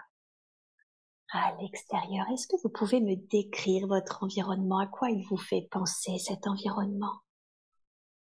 [1.33, 2.27] À l'extérieur.
[2.31, 4.77] Est-ce que vous pouvez me décrire votre environnement?
[4.77, 7.21] À quoi il vous fait penser cet environnement?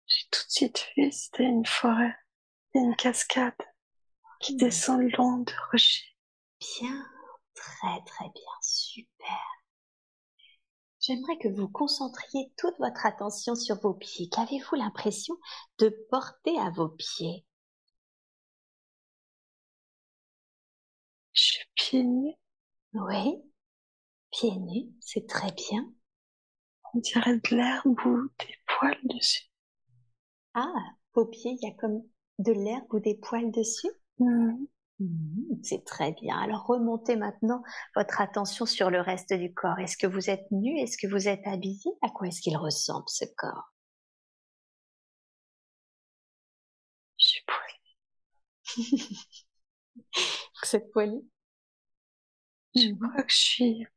[0.08, 2.16] J'ai tout de suite vu, c'était une forêt,
[2.74, 3.54] une cascade
[4.40, 4.58] qui hmm.
[4.58, 6.16] descend le long de rochers.
[6.60, 7.06] Bien,
[7.54, 9.44] très très bien, super.
[11.02, 14.28] J'aimerais que vous concentriez toute votre attention sur vos pieds.
[14.30, 15.36] Qu'avez-vous l'impression
[15.78, 17.46] de porter à vos pieds?
[21.96, 22.36] Pieds nus.
[22.94, 23.42] Oui,
[24.32, 25.94] pieds nus, c'est très bien.
[26.94, 29.50] On dirait de l'herbe ou des poils dessus.
[30.54, 30.74] Ah,
[31.14, 32.04] vos pieds, il y a comme
[32.40, 33.88] de l'herbe ou des poils dessus?
[34.20, 34.66] Mmh.
[35.00, 36.38] Mmh, C'est très bien.
[36.38, 37.64] Alors remontez maintenant
[37.96, 39.80] votre attention sur le reste du corps.
[39.80, 40.78] Est-ce que vous êtes nu?
[40.80, 41.92] Est-ce que vous êtes habillé?
[42.02, 43.72] À quoi est-ce qu'il ressemble ce corps?
[47.18, 49.16] Je suis poilée.
[50.64, 51.22] vous êtes poilé
[52.76, 53.88] je crois que je suis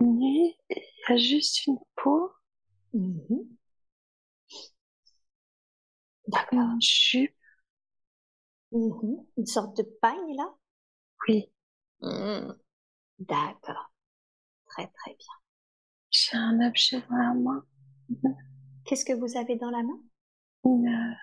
[0.00, 2.32] nue et il y a juste une peau.
[2.94, 3.36] Mmh.
[6.26, 6.58] D'accord.
[6.74, 7.34] Une jupe.
[8.72, 9.24] Mmh.
[9.36, 10.48] Une sorte de paille là?
[11.28, 11.52] Oui.
[12.00, 12.52] Mmh.
[13.20, 13.92] D'accord.
[14.66, 15.34] Très très bien.
[16.10, 17.64] J'ai un objet dans la main.
[18.84, 20.00] Qu'est-ce que vous avez dans la main?
[20.64, 21.16] Une,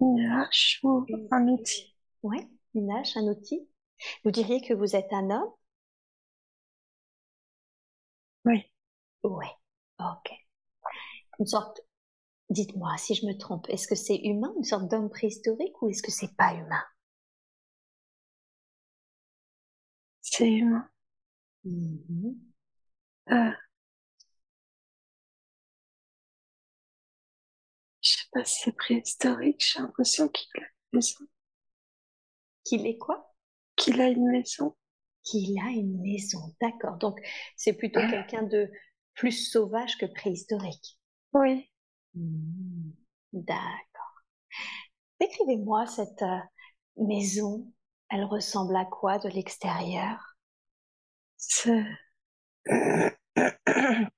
[0.00, 1.94] une hache ou un outil.
[2.22, 2.38] Oui,
[2.74, 3.68] une hache, un outil.
[4.24, 5.50] Vous diriez que vous êtes un homme?
[8.44, 8.64] Oui.
[9.24, 9.46] Oui.
[10.00, 10.30] Ok.
[11.40, 11.80] Une sorte.
[12.50, 13.68] Dites-moi si je me trompe.
[13.70, 16.82] Est-ce que c'est humain, une sorte d'homme préhistorique, ou est-ce que c'est pas humain?
[20.20, 20.88] C'est humain.
[21.64, 22.34] Mmh
[23.30, 23.52] euh...
[28.00, 29.64] Je sais pas si c'est préhistorique.
[29.64, 30.66] J'ai l'impression qu'il a.
[32.62, 33.34] Qu'il est quoi?
[33.78, 34.76] Qu'il a une maison.
[35.22, 36.96] Qu'il a une maison, d'accord.
[36.96, 37.18] Donc,
[37.56, 38.10] c'est plutôt ah.
[38.10, 38.70] quelqu'un de
[39.14, 40.98] plus sauvage que préhistorique.
[41.32, 41.70] Oui.
[42.14, 42.90] Mmh.
[43.32, 44.22] d'accord.
[45.20, 46.38] Décrivez-moi cette euh,
[46.96, 47.70] maison.
[48.10, 50.36] Elle ressemble à quoi de l'extérieur?
[51.36, 51.84] C'est...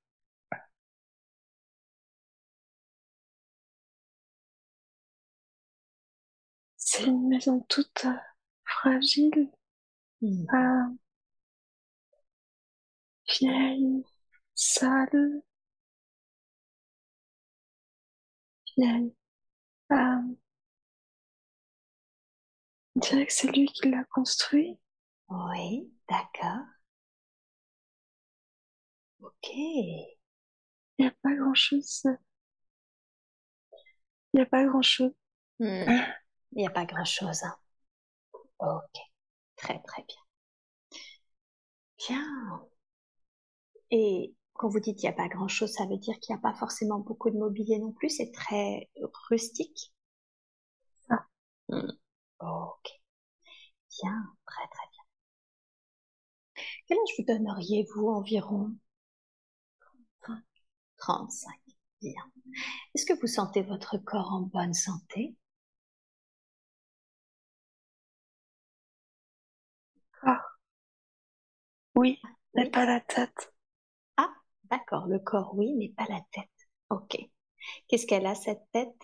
[6.77, 8.11] C'est une maison toute euh,
[8.71, 9.51] fragile,
[10.23, 10.47] mmh.
[10.55, 10.97] euh,
[13.29, 14.05] vieille,
[14.55, 15.43] sale,
[18.77, 19.15] vieille.
[19.93, 19.97] Euh,
[22.95, 24.79] on dirait que c'est lui qui l'a construit.
[25.29, 26.65] Oui, d'accord.
[29.21, 29.49] Ok.
[29.55, 30.17] Il
[31.01, 32.05] n'y a pas grand-chose.
[34.33, 35.13] Il n'y a pas grand-chose.
[35.61, 35.67] Mmh.
[36.53, 37.43] Il n'y a pas grand-chose.
[37.45, 37.55] Hein.
[38.61, 38.95] Ok,
[39.57, 40.17] très très bien.
[41.99, 42.67] Bien.
[43.93, 46.43] Et quand vous dites qu'il n'y a pas grand-chose, ça veut dire qu'il n'y a
[46.43, 48.91] pas forcément beaucoup de mobilier non plus, c'est très
[49.29, 49.93] rustique?
[51.09, 51.25] Ah.
[52.39, 53.01] Ok.
[53.91, 55.05] Bien, très très bien.
[56.87, 58.73] Quel âge vous donneriez-vous environ?
[60.23, 60.45] 35.
[60.99, 61.61] 35.
[62.01, 62.23] Bien.
[62.95, 65.37] Est-ce que vous sentez votre corps en bonne santé?
[72.01, 72.19] Oui,
[72.55, 73.53] mais pas la tête.
[74.17, 74.33] Ah,
[74.71, 76.51] d'accord, le corps oui, mais pas la tête.
[76.91, 77.19] Ok.
[77.89, 78.95] Qu'est-ce qu'elle a, cette tête?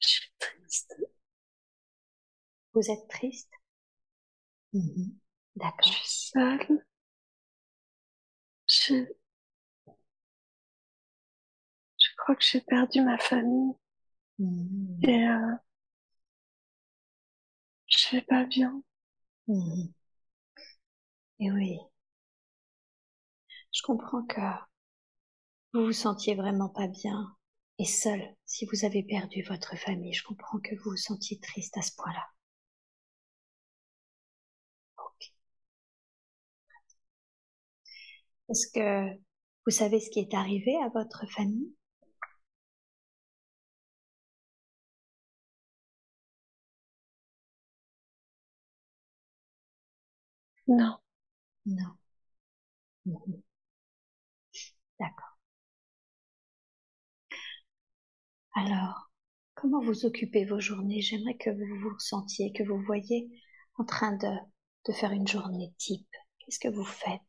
[0.00, 0.94] Je suis triste.
[2.74, 3.48] Vous êtes triste?
[4.72, 5.16] Mhm.
[5.56, 5.86] D'accord.
[5.86, 6.84] Je suis seule.
[8.66, 9.06] Je...
[11.98, 13.74] Je crois que j'ai perdu ma famille.
[14.38, 14.98] Mhm.
[15.04, 15.56] Et euh,
[18.28, 18.82] pas bien.
[19.48, 19.92] Mhm.
[21.40, 21.80] Et oui,
[23.72, 24.40] je comprends que
[25.72, 27.34] vous vous sentiez vraiment pas bien
[27.80, 30.12] et seul si vous avez perdu votre famille.
[30.14, 32.24] Je comprends que vous vous sentiez triste à ce point-là.
[38.50, 39.18] Est-ce que
[39.64, 41.72] vous savez ce qui est arrivé à votre famille?
[50.78, 50.96] Non.
[51.66, 51.92] Non.
[53.04, 53.42] Mhm.
[55.00, 55.36] D'accord.
[58.54, 59.10] Alors,
[59.56, 61.00] comment vous occupez vos journées?
[61.02, 63.28] J'aimerais que vous vous ressentiez, que vous voyez
[63.76, 64.28] en train de,
[64.86, 66.06] de faire une journée type.
[66.38, 67.20] Qu'est-ce que vous faites?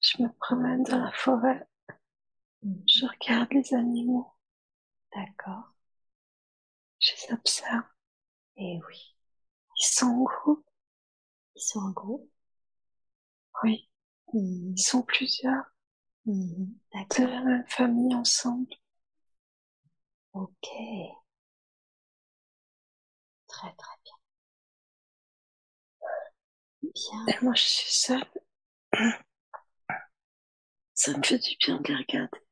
[0.00, 1.66] Je me promène dans la forêt.
[2.62, 2.82] Mhm.
[2.88, 4.32] Je regarde les animaux.
[5.14, 5.74] D'accord.
[6.98, 7.84] Je les observe.
[8.56, 9.16] Et oui.
[9.80, 10.66] Ils sont en groupe.
[11.56, 12.30] Ils sont en groupe
[13.64, 13.88] Oui.
[14.32, 14.74] Mhm.
[14.76, 15.64] Ils sont plusieurs.
[16.26, 17.26] De D'accord.
[17.26, 18.74] la même famille ensemble.
[20.32, 20.68] Ok.
[23.46, 24.14] Très très bien.
[26.82, 27.26] Bien.
[27.28, 28.24] Et moi, je suis seule.
[30.94, 32.43] Ça me fait du bien de les regarder.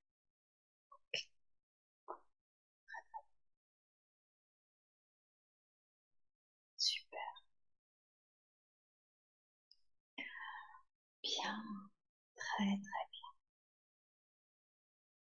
[12.63, 13.29] Très très bien.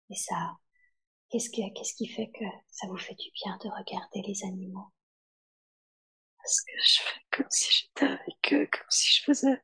[0.08, 0.56] Et ça,
[1.30, 4.92] qu'est-ce qui, qu'est-ce qui fait que ça vous fait du bien de regarder les animaux?
[6.38, 9.62] Parce que je fais comme si j'étais avec eux, comme si je faisais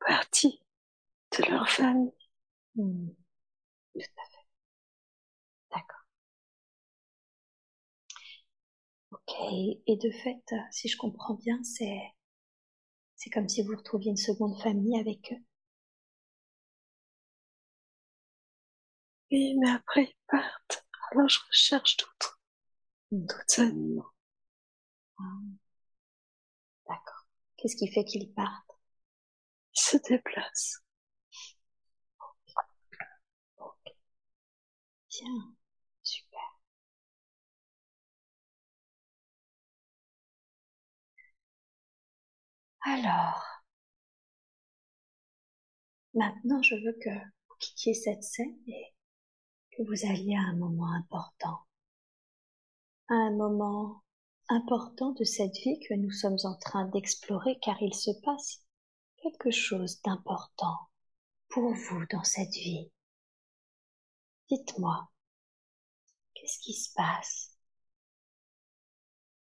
[0.00, 0.60] partie
[1.38, 2.12] de leur famille.
[2.76, 3.08] Hmm.
[3.94, 4.46] Tout à fait.
[5.70, 6.04] D'accord.
[9.10, 9.32] Ok.
[9.86, 11.98] Et de fait, euh, si je comprends bien, c'est
[13.16, 15.42] c'est comme si vous retrouviez une seconde famille avec eux?
[19.32, 20.86] Oui, mais après ils partent.
[21.10, 22.40] Alors je recherche d'autres,
[23.12, 24.06] d'autres animaux.
[25.18, 25.62] Ah.
[26.86, 27.26] D'accord.
[27.56, 28.78] Qu'est-ce qui fait qu'ils partent?
[29.74, 30.80] Ils se déplacent.
[35.08, 35.54] Bien.
[36.02, 36.40] Super.
[42.86, 43.42] Alors,
[46.14, 48.94] maintenant, je veux que vous quittiez cette scène et
[49.72, 51.58] que vous alliez à un moment important.
[53.08, 54.02] À un moment
[54.48, 58.64] important de cette vie que nous sommes en train d'explorer car il se passe
[59.22, 60.78] quelque chose d'important
[61.48, 62.90] pour vous dans cette vie.
[64.48, 65.10] Dites-moi,
[66.34, 67.56] qu'est-ce qui se passe?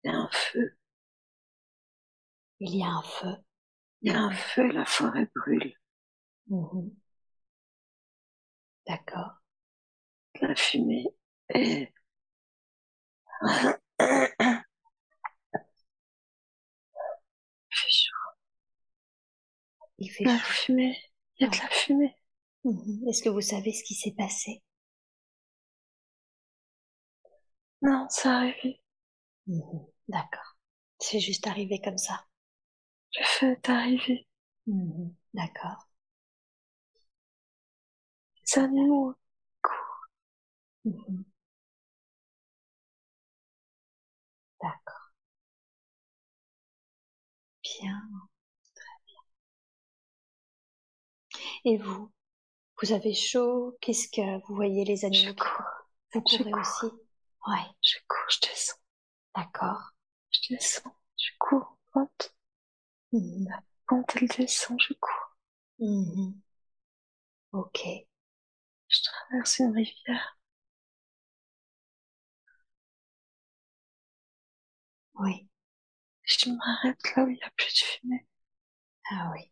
[0.04, 0.76] Il y a un feu.
[2.60, 3.36] Il y a un feu.
[4.02, 5.74] Il y a un feu, la forêt brûle.
[6.48, 6.92] Mhm.
[8.88, 9.37] D'accord.
[10.42, 11.06] La fumée
[11.54, 11.90] et
[17.72, 18.34] Il fait chaud.
[20.00, 20.44] Il fait La chaud.
[20.54, 20.98] fumée.
[21.38, 22.16] Il y a de la fumée.
[22.64, 23.08] Mhm.
[23.08, 24.64] Est-ce que vous savez ce qui s'est passé?
[27.82, 28.82] Non, c'est arrivé.
[29.48, 29.88] Mhm.
[30.10, 30.58] D'accord.
[31.00, 32.26] C'est juste arrivé comme ça.
[33.20, 34.28] Le feu est arrivé.
[34.68, 35.14] Mhm.
[35.34, 35.90] D'accord.
[38.56, 39.16] Les animaux courent.
[40.88, 41.24] Mhm.
[44.62, 45.08] D'accord.
[47.64, 48.10] Bien.
[48.76, 49.22] Très bien.
[51.66, 52.12] Et vous
[52.82, 53.78] Vous avez chaud?
[53.82, 55.66] Qu'est-ce que vous voyez les Je animaux qui cours.
[56.14, 56.62] Vous Je courez cours.
[56.62, 56.86] aussi
[57.48, 57.66] Ouais.
[57.82, 58.78] Je cours, je descends.
[59.36, 59.92] D'accord.
[60.32, 60.96] Je descends.
[61.18, 61.78] Je cours.
[61.96, 62.36] Monte.
[63.14, 63.48] Mhm.
[63.92, 64.80] Monte, elle descend.
[64.82, 65.38] Je cours.
[65.80, 66.42] Mhm.
[67.52, 67.80] Ok.
[68.90, 70.37] Je traverse une rivière.
[75.20, 75.48] Oui.
[76.24, 78.28] Je m'arrête là où il n'y a plus de fumée.
[79.12, 79.52] Ah oui.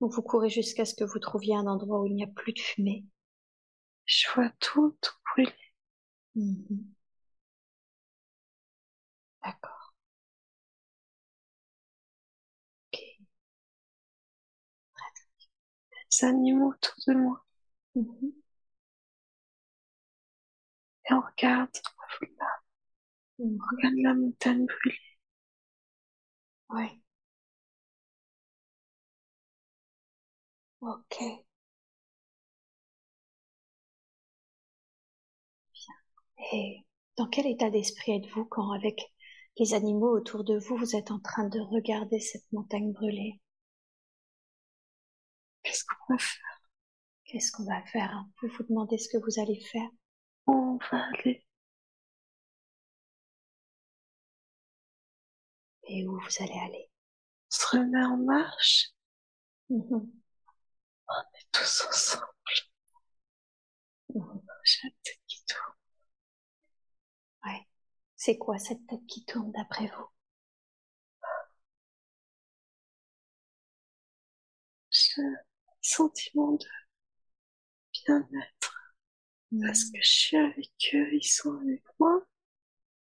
[0.00, 2.60] Vous courez jusqu'à ce que vous trouviez un endroit où il n'y a plus de
[2.60, 3.06] fumée.
[4.04, 5.52] Je vois tout, tout brûler.
[6.36, 6.94] Mhm.
[9.44, 9.92] D'accord.
[12.92, 12.98] Ok.
[16.12, 17.44] Les animaux autour de moi.
[17.96, 18.32] Mhm.
[21.08, 21.70] Et on regarde.
[22.22, 22.61] Mhm.
[23.42, 24.98] On regarde la montagne brûlée.
[26.70, 26.98] Ouais.
[30.80, 31.16] Ok.
[35.74, 35.94] Bien.
[36.52, 36.84] Et
[37.18, 38.98] dans quel état d'esprit êtes-vous quand avec
[39.58, 43.40] les animaux autour de vous, vous êtes en train de regarder cette montagne brûlée.
[45.62, 46.60] Qu'est-ce qu'on va faire?
[47.24, 48.24] Qu'est-ce qu'on va faire?
[48.40, 49.88] Vous vous demandez ce que vous allez faire?
[50.46, 51.44] On va aller.
[55.92, 56.90] Et où vous allez aller
[57.52, 58.90] On se remet en marche.
[59.70, 60.10] Mhm.
[61.08, 62.26] On est tous ensemble.
[64.64, 65.74] J'ai la tête qui tourne.
[67.44, 67.68] Ouais.
[68.16, 70.06] C'est quoi cette tête qui tourne d'après vous?
[74.90, 75.34] J'ai un
[75.80, 76.66] sentiment de
[77.92, 78.74] bien-être.
[79.62, 82.26] Parce que je suis avec eux, ils sont avec moi.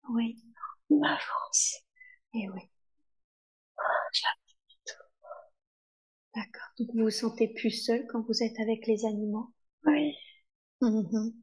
[0.08, 0.42] Oui,
[0.90, 1.85] On avance.
[2.36, 2.60] Et oui.
[4.68, 5.06] Qui tourne.
[6.36, 6.68] D'accord.
[6.78, 9.52] Donc vous vous sentez plus seul quand vous êtes avec les animaux?
[9.86, 10.14] Oui,
[10.82, 11.42] Mhm.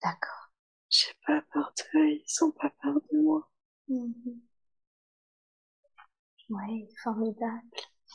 [0.00, 0.52] D'accord.
[0.88, 3.50] j'ai pas peur d'eux, ils ont pas peur de moi.
[3.88, 4.40] Mhm.
[6.48, 7.68] Oui, formidable.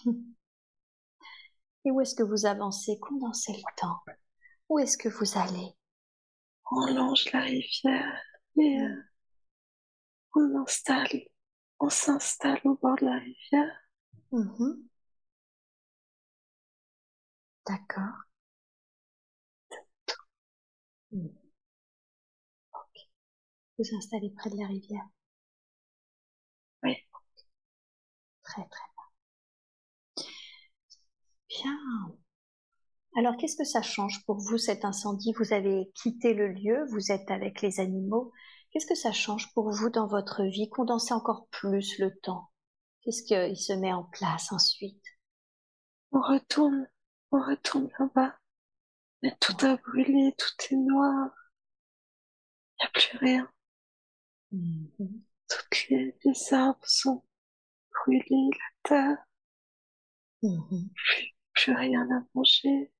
[1.83, 3.97] Et où est-ce que vous avancez Condensez le temps?
[4.69, 5.75] Où est-ce que vous allez?
[6.71, 8.21] On longe la rivière
[8.57, 8.95] et euh,
[10.35, 11.21] on installe,
[11.79, 13.81] on s'installe au bord de la rivière.
[14.31, 14.89] Mhm.
[17.65, 18.25] D'accord.
[23.79, 25.07] Vous installez près de la rivière
[26.83, 26.95] Oui.
[28.43, 29.05] Très très bien.
[31.47, 32.15] Bien.
[33.15, 35.31] Alors qu'est-ce que ça change pour vous cet incendie?
[35.37, 38.31] Vous avez quitté le lieu, vous êtes avec les animaux.
[38.71, 42.49] Qu'est-ce que ça change pour vous dans votre vie Condensez encore plus le temps?
[43.01, 45.03] Qu'est-ce qu'il se met en place ensuite?
[46.11, 46.87] On retourne,
[47.31, 48.35] on retourne là-bas.
[49.21, 51.29] Mais tout a brûlé, tout est noir.
[52.79, 53.51] Il n'y a plus rien.
[55.49, 57.23] Toutes les, les arbres sont
[57.93, 59.17] brûlés, la terre,
[60.43, 60.89] Mhm.
[61.53, 62.91] plus rien à manger.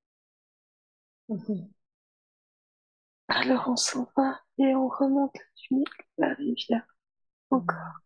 [1.29, 1.69] Mhm.
[3.29, 5.35] Alors on s'en va et on remonte
[6.17, 6.85] la rivière.
[7.51, 8.01] Encore.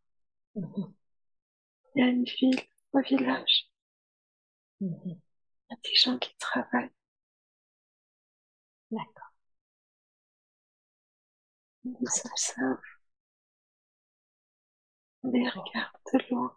[0.56, 0.64] Il
[1.96, 2.62] y a une ville,
[2.94, 3.72] un village.
[4.82, 6.92] Il y a des gens qui travaillent.
[8.92, 9.34] D'accord.
[11.86, 12.78] Ils nous observent.
[15.24, 16.56] On les regarde de loin.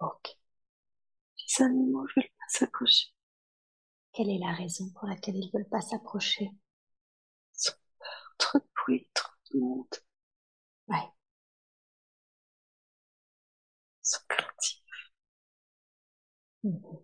[0.00, 0.36] Ok.
[1.38, 3.08] Les animaux veulent pas s'approcher.
[4.18, 6.50] Quelle est la raison pour laquelle ils veulent pas s'approcher
[8.38, 9.94] Trop de bruit, trop de monde.
[10.88, 11.12] Ouais.
[14.02, 14.82] Ils sont craintifs.
[16.62, 16.98] Mhm.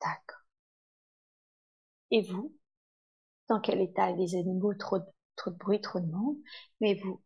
[0.00, 0.44] D'accord.
[2.10, 2.50] Et vous?
[3.48, 5.04] Dans quel état les animaux Trop de,
[5.36, 6.38] trop de bruit, trop de monde?
[6.80, 7.22] Mais vous,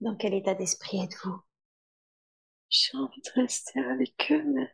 [0.00, 1.40] dans quel état d'esprit êtes-vous?
[2.70, 4.68] J'ai envie de rester avec eux, mais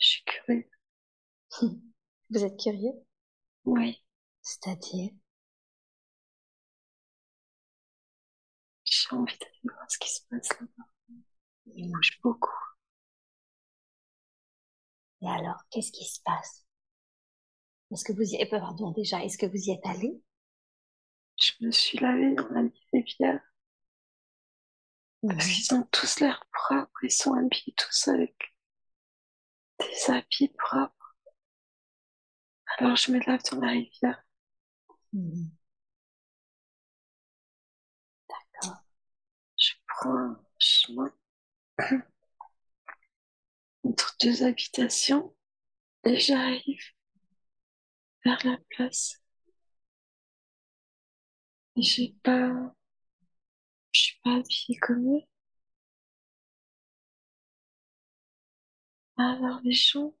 [0.00, 0.68] je suis curieux.
[2.30, 2.94] Vous êtes curieux?
[3.66, 4.02] Oui,
[4.42, 5.10] C'est-à-dire?
[8.84, 10.84] J'ai envie d'aller voir ce qui se passe là-bas.
[11.74, 12.50] Il bouge beaucoup.
[15.22, 16.66] Et alors, qu'est-ce qui se passe?
[17.92, 18.36] Est-ce que vous y...
[18.40, 20.20] eh, Pardon, déjà, est-ce que vous y êtes allé?
[21.40, 23.40] Je me suis lavée dans la rivière
[25.26, 27.04] parce qu'ils ont tous l'air propres.
[27.04, 28.34] Ils sont habillés tous avec
[29.80, 31.16] des habits propres.
[32.78, 34.24] Alors je me lave dans la rivière.
[35.12, 35.50] Mhm.
[38.28, 38.82] D'accord.
[39.58, 41.12] Je prends un chemin
[43.84, 45.34] entre deux habitations
[46.04, 46.82] et j'arrive
[48.24, 49.20] vers la place.
[51.74, 52.72] Et j'ai pas,
[53.92, 55.22] je suis pas habillée comme eux.
[59.20, 60.14] Alors les gens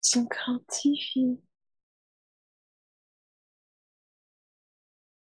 [0.00, 1.16] sont craintifs,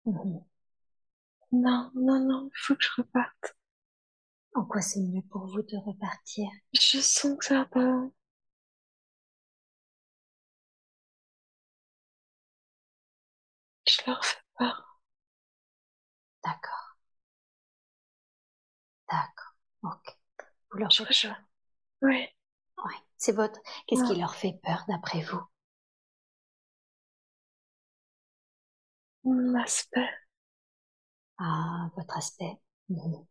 [0.05, 0.39] Mhm.
[1.51, 3.57] non, non, non, il faut que je reparte.
[4.55, 6.49] En quoi c'est mieux pour vous de repartir?
[6.73, 8.09] Je sens que ça va.
[13.87, 14.99] Je leur fais peur.
[16.43, 16.97] D'accord.
[19.09, 19.53] D'accord.
[19.83, 20.16] Ok.
[20.77, 21.37] Leur rejoins.
[22.01, 22.27] Oui,
[22.77, 22.93] Ouais.
[23.17, 23.59] C'est votre.
[23.85, 25.41] Qu'est-ce qui leur fait peur d'après vous?
[29.23, 30.09] Mon aspect.
[31.39, 32.59] Ah, votre aspect.
[32.89, 33.25] Mhm.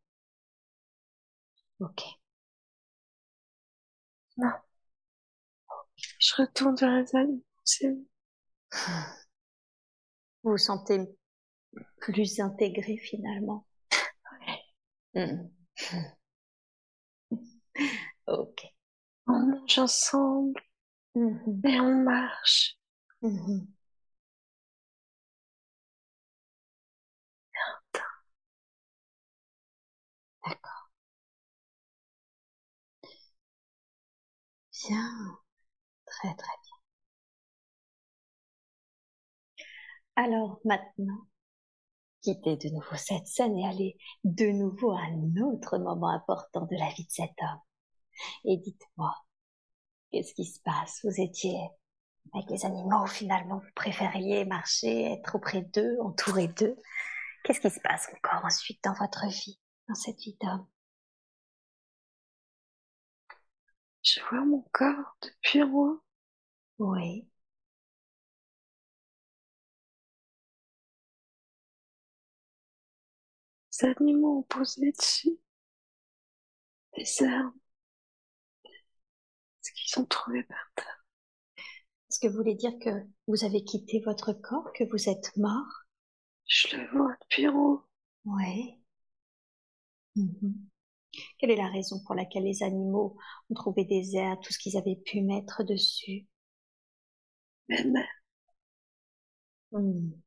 [1.78, 2.02] Ok.
[4.36, 4.52] Non.
[6.18, 7.42] Je retourne vers les animaux,
[10.42, 11.00] Vous vous sentez
[12.00, 13.66] plus intégré finalement.
[15.14, 15.22] Oui.
[18.26, 18.62] ok.
[19.28, 20.60] On mange ensemble
[21.16, 21.62] Mhm.
[21.66, 22.78] et on marche.
[23.22, 23.68] Mhm.
[30.44, 30.86] D'accord.
[34.72, 35.38] Bien.
[36.06, 36.76] Très très bien.
[40.16, 41.26] Alors maintenant,
[42.20, 46.76] quittez de nouveau cette scène et allez de nouveau à un autre moment important de
[46.76, 47.60] la vie de cet homme.
[48.44, 49.14] Et dites-moi,
[50.10, 51.00] qu'est-ce qui se passe?
[51.04, 51.58] Vous étiez
[52.34, 56.76] avec les animaux, finalement, vous préfériez marcher, être auprès d'eux, entouré d'eux.
[57.44, 60.66] Qu'est-ce qui se passe encore ensuite dans votre vie, dans cette vie d'homme?
[64.02, 66.02] Je vois mon corps depuis haut.
[66.78, 67.28] Oui.
[73.80, 75.38] Les animaux ont posé dessus
[76.96, 77.54] des herbes.
[79.86, 81.04] Ce qu'ils ont trouvé par terre.
[82.10, 82.90] Est-ce que vous voulez dire que
[83.28, 85.84] vous avez quitté votre corps, que vous êtes mort?
[86.48, 87.84] Je le vois depuis en haut.
[90.16, 90.54] Mhm.
[91.38, 93.16] Quelle est la raison pour laquelle les animaux
[93.50, 96.26] ont trouvé des herbes, tout ce qu'ils avaient pu mettre dessus?
[97.68, 98.08] Mères,
[99.72, 100.22] Hmm.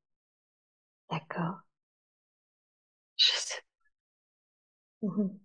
[1.08, 1.60] D'accord.
[3.18, 3.64] je sais
[5.02, 5.40] Mhm.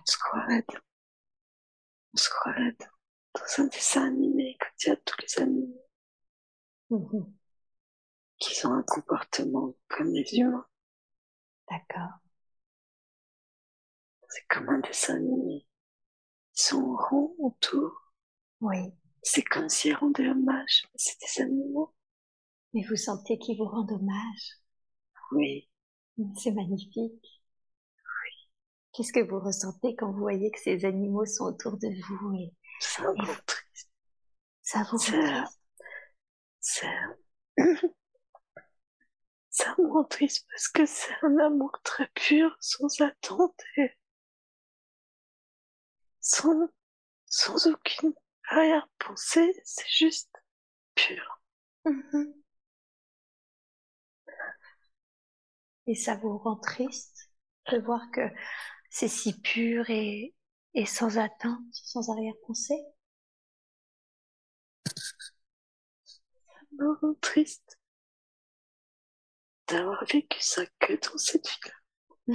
[0.00, 0.64] On se croirait
[2.14, 2.76] on se croirait
[3.34, 5.82] dans, un dessin animé quand il y a tous les animaux
[6.90, 7.34] Mhm.
[8.38, 10.66] qui ont un comportement comme les humains.
[11.70, 12.20] D'accord.
[14.28, 15.66] C'est comme un dessin animé.
[16.56, 18.12] Ils sont ronds autour.
[18.60, 18.92] Oui.
[19.22, 21.94] C'est comme s'ils rendaient hommage, mais c'est des animaux.
[22.72, 24.60] Mais vous sentez qu'ils vous rendent hommage.
[25.32, 25.68] Oui,
[26.36, 27.35] C'est magnifique.
[28.96, 32.50] Qu'est-ce que vous ressentez quand vous voyez que ces animaux sont autour de vous et
[32.80, 33.90] c'est un peu triste.
[34.62, 35.44] ça vous rend
[36.60, 36.86] c'est
[39.50, 43.90] c'est un moment triste parce que c'est un amour très pur, sans attente et
[46.20, 46.66] sans,
[47.26, 48.14] sans aucune
[48.48, 50.32] arrière-pensée, c'est juste
[50.94, 51.42] pur.
[51.84, 52.32] Mhm.
[55.86, 57.30] Et ça vous rend triste
[57.70, 58.22] de voir que
[58.98, 60.34] c'est si pur et,
[60.72, 62.82] et sans attente, sans arrière-pensée
[66.54, 67.78] Ça me rend triste
[69.68, 71.72] d'avoir vécu ça que dans cette vie-là.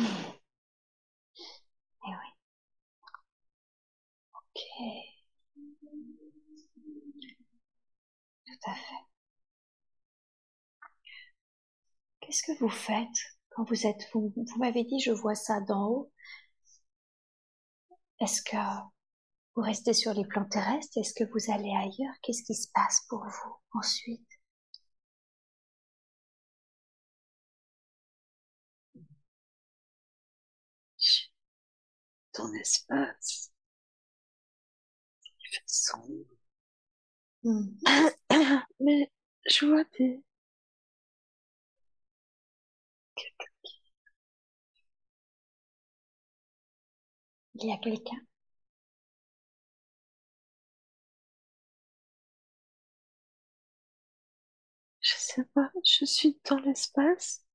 [0.02, 0.08] Mhm.
[2.06, 2.32] Eh oui.
[4.34, 4.62] Ok.
[8.46, 9.06] Tout à fait.
[12.22, 13.06] Qu'est-ce que vous faites
[13.52, 16.12] quand vous êtes, vous, vous m'avez dit, je vois ça d'en haut.
[18.22, 18.56] Est-ce que
[19.56, 20.98] vous restez sur les plans terrestres?
[20.98, 22.14] Est-ce que vous allez ailleurs?
[22.22, 24.22] Qu'est-ce qui se passe pour vous ensuite?
[32.38, 33.52] Dans l'espace.
[35.26, 36.26] Il fait sombre.
[37.44, 37.70] Hmm.
[38.80, 39.12] Mais
[39.50, 40.24] je vois des...
[47.62, 48.18] Il y a quelqu'un?
[55.00, 57.46] Je sais pas, je suis dans l'espace.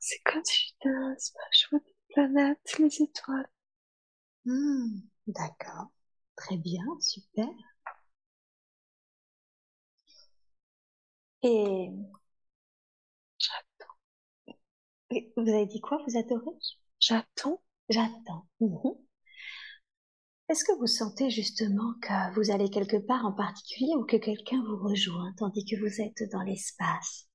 [0.00, 3.48] C'est comme si j'étais dans l'espace, je vois des planètes, les étoiles.
[4.46, 5.92] Hmm, D'accord.
[6.36, 7.48] Très bien, super.
[11.42, 11.90] Et
[15.10, 16.02] et vous avez dit quoi?
[16.08, 16.50] Vous adorez?
[17.00, 17.60] J'attends.
[17.88, 18.46] J'attends.
[18.60, 18.94] Mhm.
[20.50, 24.62] Est-ce que vous sentez justement que vous allez quelque part en particulier ou que quelqu'un
[24.68, 27.26] vous rejoint tandis que vous êtes dans l'espace?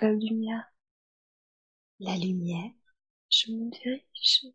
[0.00, 0.64] La lumière.
[2.00, 2.72] La lumière?
[3.30, 4.46] Je me dirige.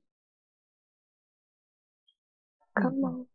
[2.75, 3.25] Comme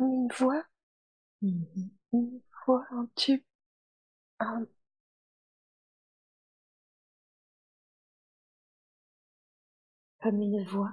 [0.00, 0.62] une voix.
[1.42, 1.90] Mhm.
[2.14, 3.42] Une voix, un tube.
[4.40, 4.66] Un...
[10.20, 10.90] Comme une voix.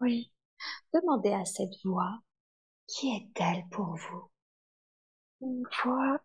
[0.00, 0.30] Oui.
[0.94, 2.22] Demandez à cette voix
[2.88, 4.30] Qui est-elle pour vous?
[5.42, 6.18] Une voix,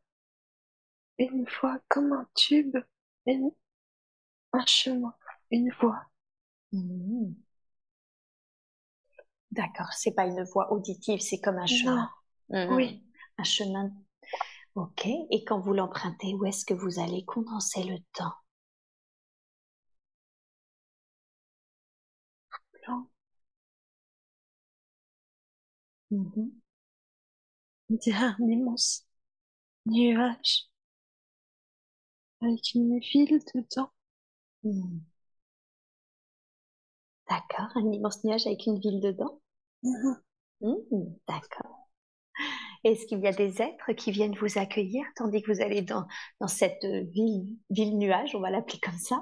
[1.19, 2.75] une voix comme un tube,
[3.27, 3.51] une,
[4.53, 5.15] un chemin,
[5.49, 6.03] une voix.
[6.73, 7.35] Mhm.
[9.51, 12.09] D'accord, c'est pas une voix auditive, c'est comme un chemin.
[12.49, 12.75] Mhm.
[12.75, 13.03] Oui.
[13.37, 13.91] Un chemin.
[14.75, 15.07] Ok.
[15.07, 18.33] Et quand vous l'empruntez, où est-ce que vous allez condenser le temps?
[22.73, 23.09] Blanc.
[26.11, 29.05] On dirait un immense
[29.85, 30.69] nuage
[32.41, 33.91] avec une ville dedans.
[34.63, 35.01] Mhm.
[37.29, 39.38] D'accord, un immense nuage avec une ville dedans?
[39.83, 41.89] Mhm, D'accord.
[42.83, 46.05] Est-ce qu'il y a des êtres qui viennent vous accueillir tandis que vous allez dans,
[46.39, 49.21] dans cette euh, ville, ville nuage, on va l'appeler comme ça?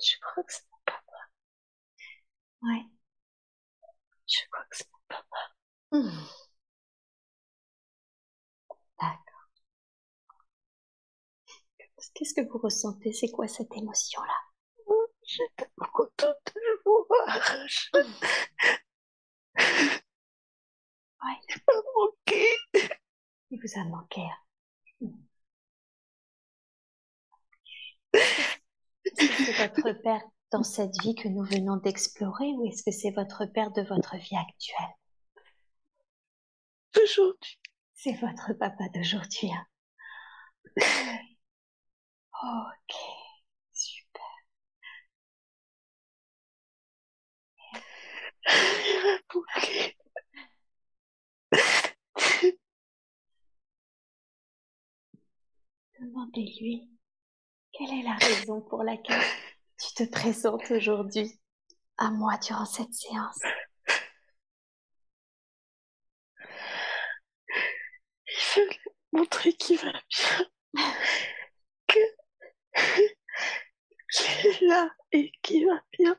[0.00, 1.16] Je crois que c'est mon papa.
[2.62, 2.86] Ouais.
[4.28, 5.26] Je crois que c'est mon papa.
[5.92, 6.26] Mhm.
[9.00, 9.46] D'accord.
[12.14, 13.12] Qu'est-ce que vous ressentez?
[13.12, 14.32] C'est quoi cette émotion-là?
[15.26, 17.40] J'étais contente de le voir.
[21.22, 21.36] Ouais.
[21.48, 22.46] Il m'a manqué.
[23.50, 24.20] Il vous a manqué.
[24.22, 24.36] hein.
[29.04, 32.90] Est-ce que c'est votre père dans cette vie que nous venons d'explorer ou est-ce que
[32.92, 34.94] c'est votre père de votre vie actuelle?
[37.00, 37.58] Aujourd'hui,
[37.94, 39.52] C'est votre papa d'aujourd'hui.
[39.52, 39.66] hein.
[42.42, 42.92] Ok,
[43.72, 44.22] super.
[48.46, 48.95] il m'a manqué.
[56.00, 56.88] Demandez-lui
[57.72, 59.22] quelle est la raison pour laquelle
[59.78, 61.38] tu te présentes aujourd'hui
[61.98, 63.40] à moi durant cette séance?
[68.28, 68.68] Il veut
[69.12, 70.48] montrer qu'il va bien.
[71.86, 71.98] Que,
[74.10, 76.18] qu'il est là et qu'il va bien.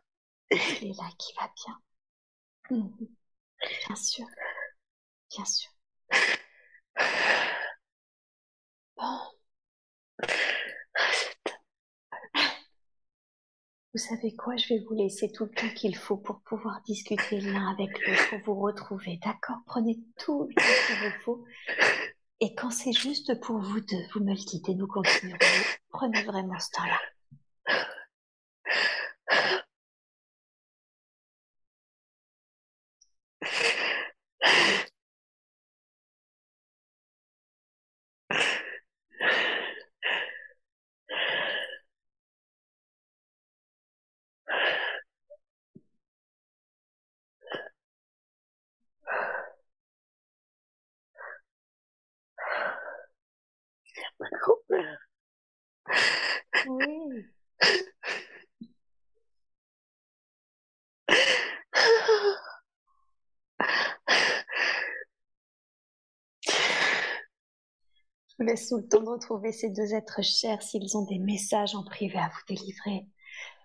[0.52, 1.82] Il est là qui va bien.
[2.70, 4.26] Bien sûr,
[5.32, 5.72] bien sûr.
[8.96, 9.38] Bon.
[13.94, 17.42] Vous savez quoi, je vais vous laisser tout le temps qu'il faut pour pouvoir discuter
[17.42, 19.58] l'un avec l'autre, pour vous retrouver, d'accord?
[19.66, 21.46] Prenez tout le temps qu'il vous faut.
[22.40, 25.38] Et quand c'est juste pour vous deux, vous me le dites et nous continuerons.
[25.90, 27.00] Prenez vraiment ce temps-là.
[56.68, 57.26] Oui.
[68.30, 71.20] Je vous laisse tout le temps de retrouver ces deux êtres chers s'ils ont des
[71.20, 73.08] messages en privé à vous délivrer.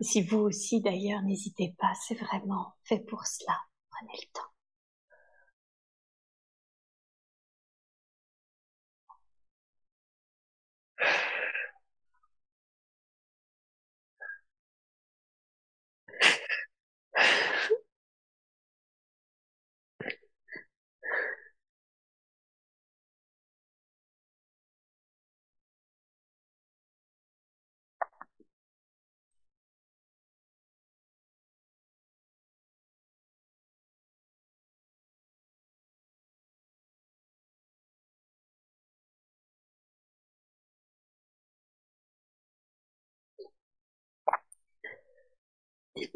[0.01, 3.57] Si vous aussi d'ailleurs, n'hésitez pas, c'est vraiment fait pour cela.
[3.91, 4.52] Prenez le temps.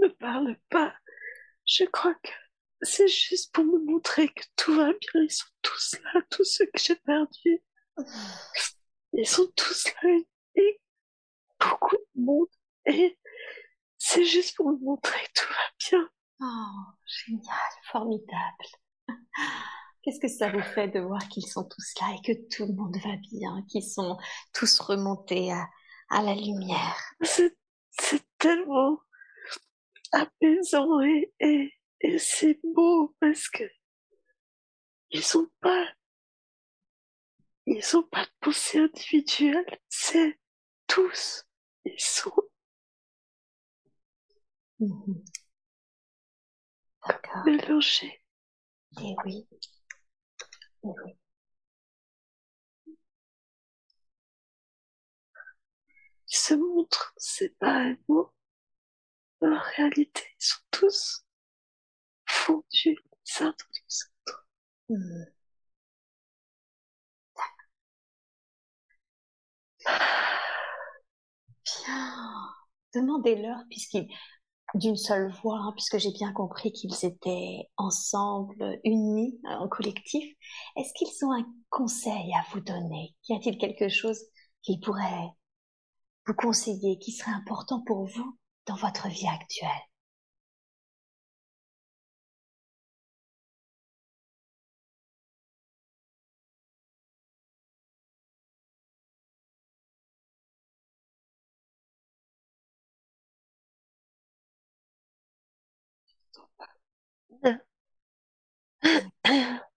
[0.06, 0.94] Me parle pas.
[1.66, 2.30] Je crois que
[2.82, 5.22] c'est juste pour me montrer que tout va bien.
[5.22, 7.62] Ils sont tous là, tous ceux que j'ai perdus.
[9.12, 10.10] Ils sont tous là
[10.56, 10.80] et
[11.58, 12.48] beaucoup de monde.
[12.86, 13.18] Et
[13.98, 16.10] c'est juste pour me montrer que tout va bien.
[16.40, 18.66] Oh, génial, formidable.
[20.02, 22.74] Qu'est-ce que ça vous fait de voir qu'ils sont tous là et que tout le
[22.74, 24.16] monde va bien, qu'ils sont
[24.52, 25.66] tous remontés à,
[26.10, 26.96] à la lumière?
[27.22, 27.56] C'est,
[27.90, 29.00] c'est tellement
[30.16, 33.64] apaisant et, et, et c'est beau parce que
[35.10, 35.86] ils sont pas,
[37.66, 40.38] ils sont pas de pensée individuelle, c'est
[40.86, 41.44] tous,
[41.84, 42.32] ils sont.
[47.06, 47.44] D'accord.
[47.44, 48.22] mélangés.
[49.00, 49.46] Et oui.
[50.84, 51.12] Et oui.
[56.28, 58.32] Ils se montrent séparément.
[59.40, 61.24] En réalité, ils sont tous
[62.26, 64.46] fondus les uns dans les autres.
[71.64, 72.52] Bien.
[72.94, 74.08] Demandez-leur, puisqu'ils,
[74.74, 80.24] d'une seule voix, hein, puisque j'ai bien compris qu'ils étaient ensemble, unis, en collectif,
[80.76, 83.16] est-ce qu'ils ont un conseil à vous donner?
[83.28, 84.20] Y a-t-il quelque chose
[84.62, 85.30] qu'ils pourraient
[86.26, 88.38] vous conseiller, qui serait important pour vous?
[88.66, 89.70] Dans votre vie actuelle.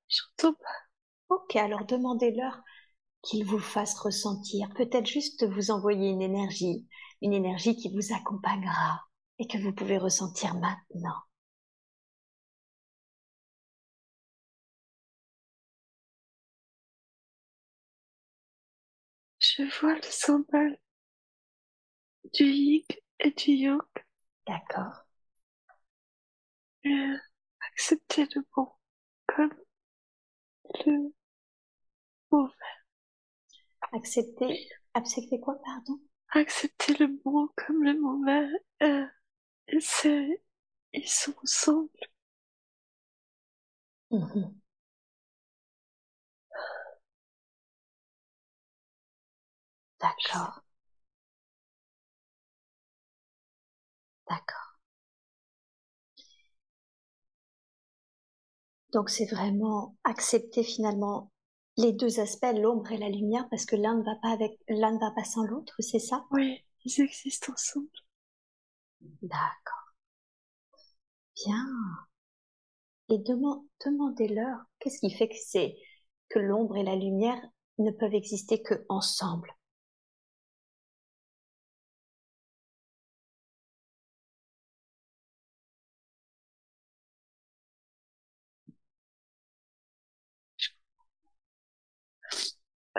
[0.08, 0.69] J'entends pas.
[1.30, 2.60] Ok, alors demandez-leur
[3.23, 6.88] qu'ils vous fassent ressentir, peut-être juste vous envoyer une énergie,
[7.21, 9.01] une énergie qui vous accompagnera
[9.39, 11.15] et que vous pouvez ressentir maintenant.
[19.38, 20.77] Je vois le symbole
[22.34, 22.84] du yin
[23.19, 23.82] et du yang.
[24.47, 25.05] D'accord.
[26.86, 27.15] Euh,
[27.71, 28.67] accepter le bon
[29.27, 29.53] comme
[30.86, 31.12] le
[32.32, 32.69] mauvais.
[33.93, 35.99] Accepter, accepter quoi, pardon?
[36.31, 38.47] Accepter le bon comme le mauvais.
[38.81, 39.05] Euh,
[39.81, 40.43] c'est,
[40.93, 41.89] ils sont ensemble.
[44.11, 44.59] Mhm.
[50.01, 50.61] D'accord.
[54.29, 54.79] D'accord.
[58.93, 61.31] Donc c'est vraiment accepter finalement
[61.79, 64.91] les deux aspects, l'ombre et la lumière, parce que l'un ne va pas avec, l'un
[64.91, 66.23] ne va pas sans l'autre, c'est ça?
[66.29, 67.89] Oui, ils existent ensemble.
[69.21, 69.93] D'accord.
[71.35, 71.89] Bien.
[73.09, 75.75] Et deman- demandez-leur qu'est-ce qui fait que c'est
[76.29, 77.41] que l'ombre et la lumière
[77.77, 79.53] ne peuvent exister que ensemble.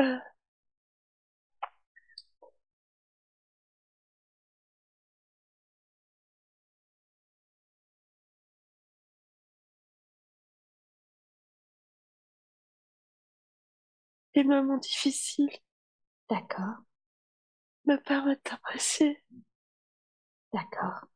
[0.00, 0.18] Euh,
[14.34, 15.56] les moments difficiles
[16.30, 16.84] D'accord.
[17.84, 19.22] me permettent d'apprécier
[20.52, 21.08] D'accord.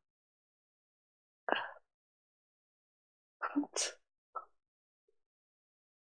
[3.39, 3.95] quand,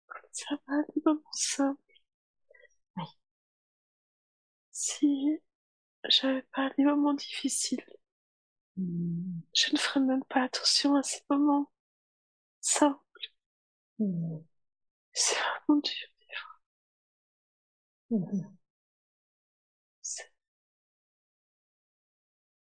[0.08, 1.87] quand ça va, les moments simples.
[4.78, 5.42] Si
[6.10, 7.84] j'avais pas les moments difficiles,
[8.78, 9.42] Hmm.
[9.54, 11.72] je ne ferais même pas attention à ces moments
[12.62, 13.02] simples.
[14.00, 14.40] Hmm.
[15.14, 15.38] C'est
[15.68, 15.94] vraiment dur.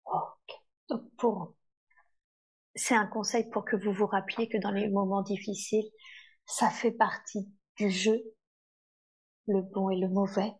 [0.04, 0.52] Ok.
[0.88, 1.54] Donc pour,
[2.74, 5.88] c'est un conseil pour que vous vous rappeliez que dans les moments difficiles,
[6.46, 8.20] ça fait partie du jeu,
[9.48, 10.50] le bon et le mauvais.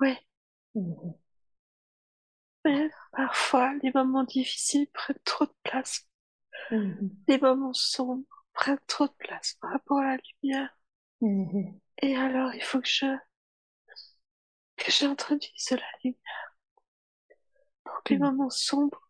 [0.00, 0.18] Ouais,
[0.74, 1.16] Mhm.
[2.66, 6.06] mais parfois, les moments difficiles prennent trop de place.
[6.70, 7.26] Mhm.
[7.28, 10.76] Les moments sombres prennent trop de place par rapport à la lumière.
[11.20, 11.80] Mhm.
[12.00, 13.04] Et alors, il faut que je,
[14.78, 16.46] que j'introduise la lumière
[17.84, 18.26] pour que les Mhm.
[18.26, 19.08] moments sombres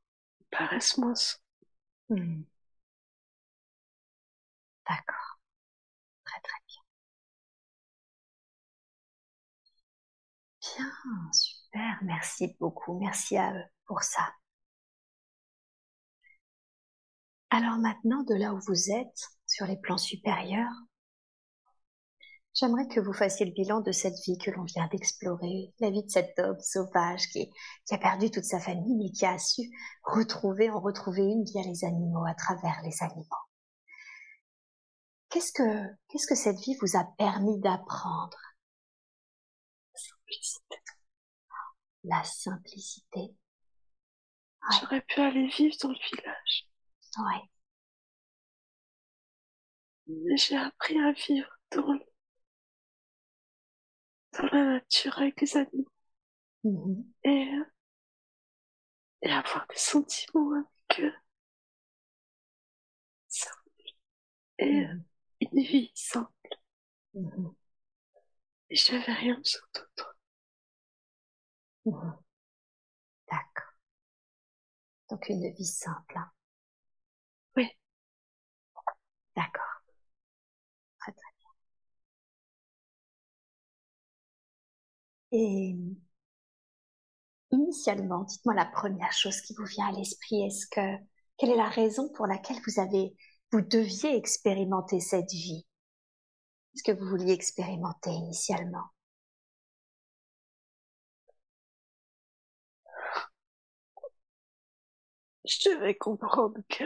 [0.50, 1.42] paraissent moins sombres.
[4.88, 5.25] D'accord.
[11.32, 11.98] Super.
[12.02, 12.98] Merci beaucoup.
[12.98, 14.22] Merci à eux pour ça.
[17.50, 20.72] Alors maintenant, de là où vous êtes, sur les plans supérieurs,
[22.54, 26.02] j'aimerais que vous fassiez le bilan de cette vie que l'on vient d'explorer, la vie
[26.02, 27.50] de cet homme sauvage qui,
[27.90, 29.62] a perdu toute sa famille mais qui a su
[30.02, 33.24] retrouver, en retrouver une via les animaux, à travers les animaux.
[35.28, 38.38] Qu'est-ce que, qu'est-ce que cette vie vous a permis d'apprendre?
[42.06, 43.20] La simplicité.
[43.20, 43.36] Ouais.
[44.80, 46.68] J'aurais pu aller vivre dans le village,
[47.18, 47.48] Ouais.
[50.08, 52.00] mais j'ai appris à vivre dans, le-
[54.38, 55.90] dans la nature avec les animaux.
[56.64, 57.04] Mhm.
[59.22, 61.12] Et avoir des sentiments avec eux.
[64.58, 65.04] Et Mhm.
[65.40, 66.30] une vie simple.
[67.14, 67.54] Mhm.
[68.70, 70.15] Et j'avais rien besoin d'autre.
[73.30, 73.72] D'accord.
[75.10, 76.16] Donc une vie simple.
[76.16, 76.30] hein.
[77.56, 77.68] Oui.
[79.36, 79.82] D'accord.
[80.98, 81.50] Très très bien.
[85.32, 85.76] Et
[87.50, 90.46] initialement, dites-moi la première chose qui vous vient à l'esprit.
[90.46, 90.80] Est-ce que
[91.38, 93.16] quelle est la raison pour laquelle vous avez
[93.50, 95.66] vous deviez expérimenter cette vie?
[96.76, 98.84] Est-ce que vous vouliez expérimenter initialement?
[105.46, 106.84] Je devais comprendre que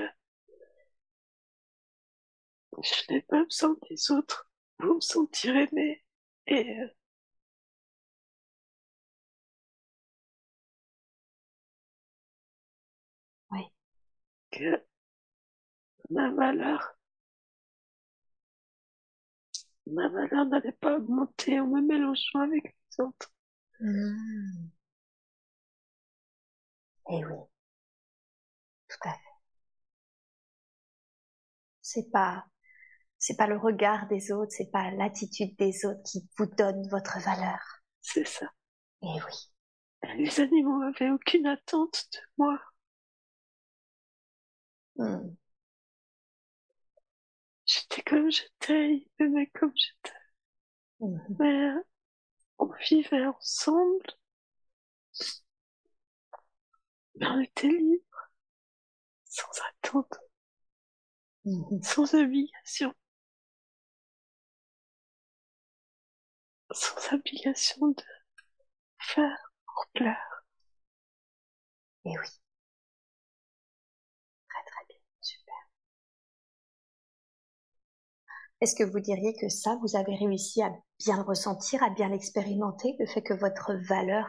[2.82, 6.02] je n'ai pas besoin des autres pour me sentir aimé.
[6.48, 6.88] Et euh,
[13.52, 13.70] Oui.
[14.52, 14.84] que
[16.10, 16.82] ma valeur,
[19.86, 23.30] ma valeur n'allait pas augmenter en me mélangeant avec les autres.
[23.80, 24.68] Hmm.
[27.10, 27.36] Eh oui,
[28.88, 29.20] tout à fait.
[31.92, 32.44] C'est pas,
[33.18, 37.18] c'est pas le regard des autres, c'est pas l'attitude des autres qui vous donne votre
[37.20, 37.58] valeur.
[38.00, 38.46] C'est ça.
[39.02, 40.16] Eh oui.
[40.16, 42.60] Les animaux n'avaient aucune attente de moi.
[44.96, 45.34] Hmm.
[47.66, 50.16] J'étais comme j'étais, ils m'aimaient comme j'étais.
[51.00, 51.36] Mhm.
[51.38, 51.82] Mais euh,
[52.58, 54.06] on vivait ensemble.
[57.14, 58.30] Mais on était libres.
[59.24, 60.29] Sans attente.
[61.82, 62.94] sans obligation.
[66.72, 68.02] Sans obligation de
[68.98, 70.44] faire pour plaire.
[72.04, 72.26] Eh oui.
[74.48, 75.54] Très très bien, super.
[78.62, 82.08] Est-ce que vous diriez que ça, vous avez réussi à bien le ressentir, à bien
[82.08, 84.26] l'expérimenter, le fait que votre valeur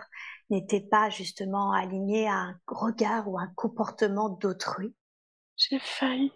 [0.49, 4.93] n'était pas justement alignée à un regard ou un comportement d'autrui?
[5.57, 6.31] J'ai failli.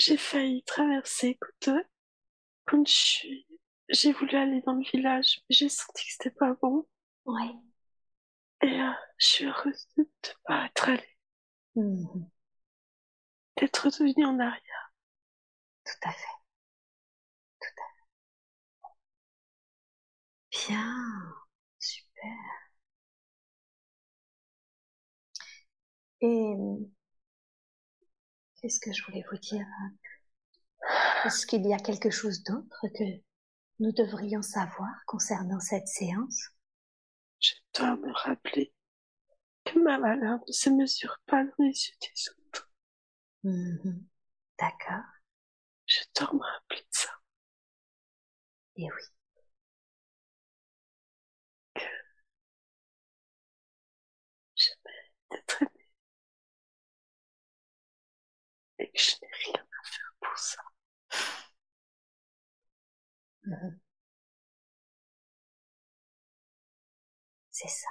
[0.00, 1.80] J'ai failli traverser euh,
[2.66, 3.46] quand je suis,
[3.90, 6.86] j'ai voulu aller dans le village, mais j'ai senti que c'était pas bon.
[7.26, 7.42] Oui.
[8.62, 10.06] Et euh, je suis heureuse de ne
[10.46, 11.16] pas être allée,
[11.76, 12.30] Mhm.
[13.56, 14.92] d'être revenue en arrière.
[15.84, 16.40] Tout à fait.
[17.58, 18.00] Tout à
[20.50, 20.68] fait.
[20.68, 21.34] Bien.
[21.78, 22.36] Super.
[26.22, 26.54] Et
[28.60, 29.66] qu'est-ce que je voulais vous dire
[31.24, 33.04] Est-ce qu'il y a quelque chose d'autre que
[33.78, 36.50] nous devrions savoir concernant cette séance?
[37.40, 38.72] Je dois me rappeler
[39.64, 42.70] que ma valeur ne se mesure pas dans les yeux des autres.
[43.44, 44.06] Mhm.
[44.58, 45.04] D'accord.
[45.86, 47.10] Je dois me rappeler de ça.
[48.76, 49.02] Et oui.
[54.54, 55.64] Je mérite d'être
[58.80, 60.62] Et que je n'ai rien à faire pour ça.
[63.46, 63.80] Mhm.
[67.50, 67.88] C'est ça.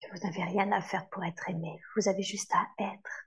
[0.00, 1.80] Que vous n'avez rien à faire pour être aimé.
[1.96, 3.26] Vous avez juste à être.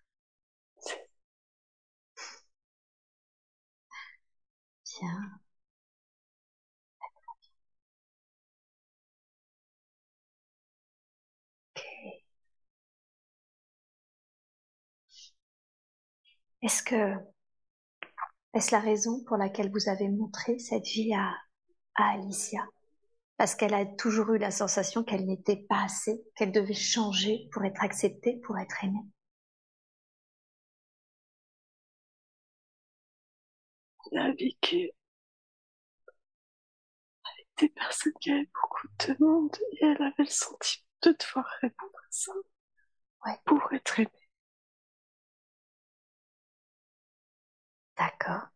[4.86, 5.40] Bien.
[16.62, 17.16] Est-ce que,
[18.54, 21.34] est-ce la raison pour laquelle vous avez montré cette vie à,
[21.96, 22.62] à Alicia?
[23.38, 27.66] Parce qu'elle a toujours eu la sensation qu'elle n'était pas assez, qu'elle devait changer pour
[27.66, 29.06] être acceptée, pour être aimée.
[34.12, 34.92] Elle a vécu
[37.26, 41.46] avec des personnes qui avaient beaucoup de demandes et elle avait le sentiment de devoir
[41.62, 42.32] répondre à ça.
[43.26, 43.40] Ouais.
[43.46, 44.10] Pour être aimée.
[47.98, 48.48] D'accord.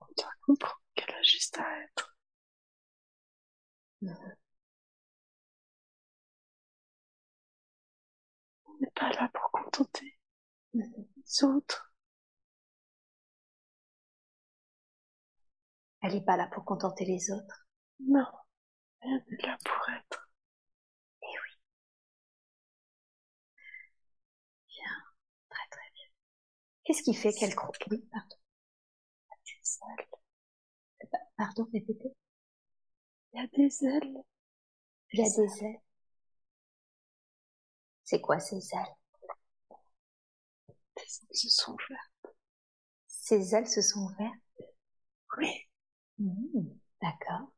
[0.00, 2.16] On doit comprendre qu'elle a juste à être.
[4.00, 4.36] Mhm.
[8.64, 10.16] On n'est pas là pour contenter
[10.74, 11.06] Mhm.
[11.16, 11.92] les autres.
[16.00, 17.66] Elle n'est pas là pour contenter les autres.
[18.00, 18.24] Non.
[19.02, 20.28] Elle est là pour être.
[21.22, 21.58] Eh oui.
[24.68, 24.92] Bien.
[25.50, 26.06] Très très bien.
[26.86, 28.36] Qu'est-ce qui fait qu'elle croit Oui, pardon.
[29.44, 30.06] Des ailes.
[31.36, 32.12] Pardon, répétez.
[33.34, 34.24] Il y a des ailes
[35.12, 35.80] Il y a des ailes.
[38.04, 38.96] C'est quoi ces ailes?
[40.94, 42.10] Des ailes se sont ouvertes.
[43.08, 44.34] Ces ailes se sont ouvertes?
[45.38, 45.52] Oui.
[46.18, 46.68] Mmh,
[47.02, 47.52] D'accord.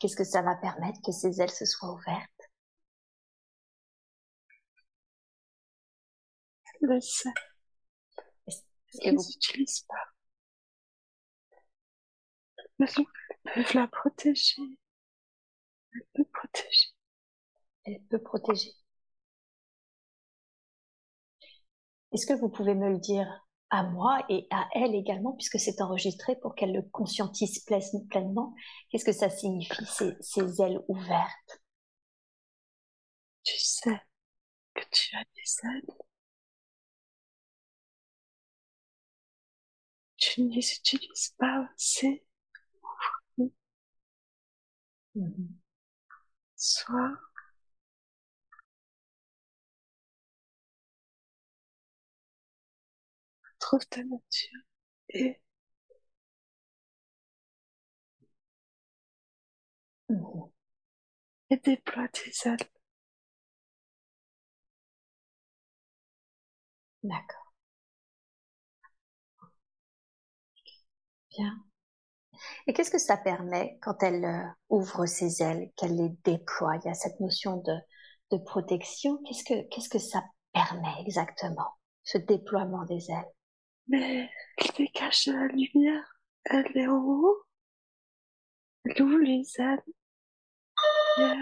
[0.00, 2.50] Qu'est-ce que ça va permettre que ces ailes se soient ouvertes?
[6.80, 6.98] Le.
[9.02, 9.22] Ils vous...
[9.22, 10.12] n'utilisent pas?
[12.80, 13.06] Mais ils
[13.54, 14.62] peuvent la protéger.
[15.92, 16.88] Elle peut protéger.
[17.84, 18.72] Elle peut protéger.
[22.12, 23.26] Est-ce que vous pouvez me le dire
[23.70, 28.54] à moi et à elle également, puisque c'est enregistré pour qu'elle le conscientise ple- pleinement?
[28.90, 31.60] Qu'est-ce que ça signifie, ces, ces ailes ouvertes?
[33.42, 34.00] Tu sais
[34.74, 36.07] que tu as des ailes.
[40.38, 42.22] Tu ne les utilises pas assez.
[45.14, 45.58] Mhm.
[46.56, 47.16] Soit
[53.60, 54.62] trouve ta nature
[55.10, 55.40] et
[61.50, 62.56] et déploie tes ailes.
[67.02, 67.37] D'accord.
[71.38, 71.54] Bien.
[72.66, 76.76] Et qu'est-ce que ça permet quand elle euh, ouvre ses ailes, qu'elle les déploie?
[76.76, 77.74] Il y a cette notion de,
[78.32, 79.18] de protection.
[79.24, 80.22] Qu'est-ce que, qu'est-ce que ça
[80.52, 81.68] permet exactement,
[82.02, 83.32] ce déploiement des ailes?
[83.86, 84.28] Mais
[84.58, 86.04] elle dégage de la lumière.
[86.44, 87.42] Elle est en haut.
[88.84, 89.82] Elle ouvre les ailes?
[91.16, 91.36] Il y a,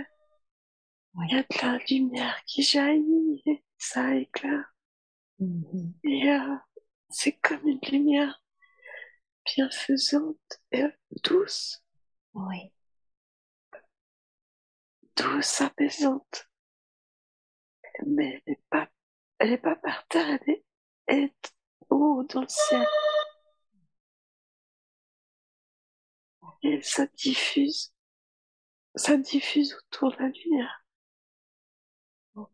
[1.14, 1.26] Oui.
[1.30, 4.64] il y a de la lumière qui jaillit et ça éclaire.
[5.38, 5.94] Mhm.
[6.04, 6.54] Et euh,
[7.10, 8.42] c'est comme une lumière
[9.46, 10.84] bienfaisante et
[11.24, 11.82] douce,
[12.34, 12.72] Oui.
[15.16, 16.48] douce, apaisante.
[18.06, 18.88] Mais elle est pas,
[19.38, 20.64] elle est pas par terre, elle est,
[21.06, 21.52] elle est
[21.90, 22.86] haut dans le ciel.
[26.62, 27.94] Et ça diffuse,
[28.94, 30.84] ça diffuse autour de la lumière.
[32.34, 32.50] Ok.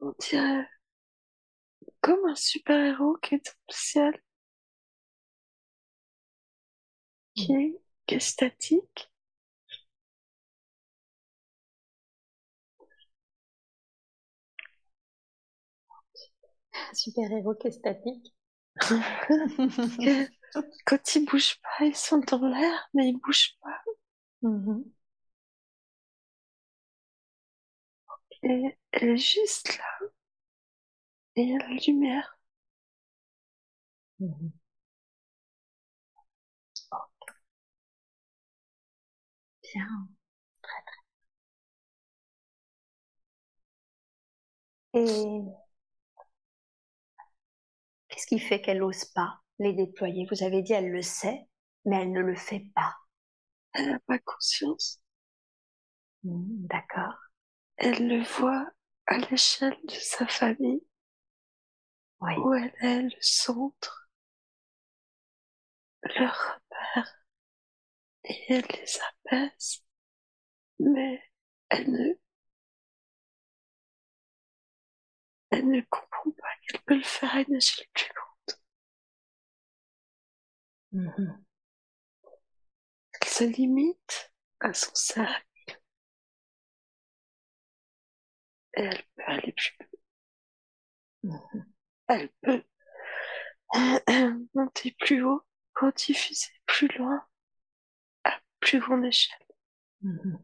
[0.00, 0.68] On dirait
[2.00, 4.22] comme un super-héros qui est dans le ciel,
[7.38, 9.10] qui est, qui est statique.
[16.92, 18.34] Super héros qui est statique.
[20.86, 23.80] Quand ils bougent pas, ils sont dans l'air, mais ils bougent pas.
[24.48, 24.84] Mhm.
[28.42, 30.08] Et elle est juste là.
[31.36, 32.38] Et il y a la lumière.
[34.18, 34.57] Mhm.
[39.72, 40.08] Bien.
[40.62, 40.98] Très très.
[44.92, 45.58] Et
[48.08, 50.26] qu'est-ce qui fait qu'elle n'ose pas les déployer?
[50.30, 51.46] Vous avez dit elle le sait,
[51.86, 52.94] mais elle ne le fait pas.
[53.74, 55.00] Elle n'a pas conscience.
[56.22, 57.14] Mhm, D'accord.
[57.78, 58.68] Elle le voit
[59.06, 60.82] à l'échelle de sa famille,
[62.20, 62.34] Oui.
[62.36, 64.08] où elle est le centre,
[66.02, 67.17] le repère.
[68.28, 69.82] Et elle les apaise.
[70.80, 71.22] Mais
[71.70, 72.14] elle ne,
[75.50, 78.58] elle ne comprend pas qu'elle peut le faire à une échelle plus grande.
[83.20, 85.44] Elle se limite à son cercle.
[88.76, 89.76] Et elle peut aller plus
[91.22, 91.40] loin.
[91.54, 91.66] Mhm.
[92.08, 92.64] Elle peut
[94.54, 95.42] monter plus haut
[95.74, 97.22] pour diffuser plus loin,
[98.60, 99.38] plus grande échelle.
[100.02, 100.38] Mhm.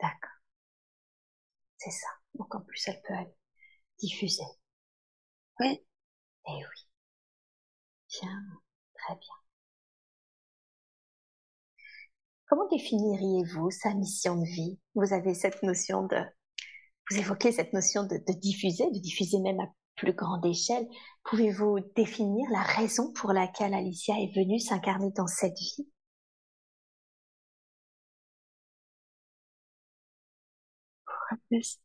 [0.00, 0.42] D'accord.
[1.76, 2.08] C'est ça.
[2.34, 3.36] Donc en plus elle peut aller
[4.00, 4.44] diffuser.
[5.60, 5.82] Oui,
[6.48, 6.86] Eh oui.
[8.08, 8.60] Bien.
[8.94, 9.34] Très bien.
[12.46, 14.78] Comment définiriez-vous sa mission de vie?
[14.94, 16.16] Vous avez cette notion de,
[17.10, 20.86] vous évoquez cette notion de diffuser, de diffuser même à plus grande échelle.
[21.24, 25.88] Pouvez-vous définir la raison pour laquelle Alicia est venue s'incarner dans cette vie?
[31.36, 31.78] Pour apaiser?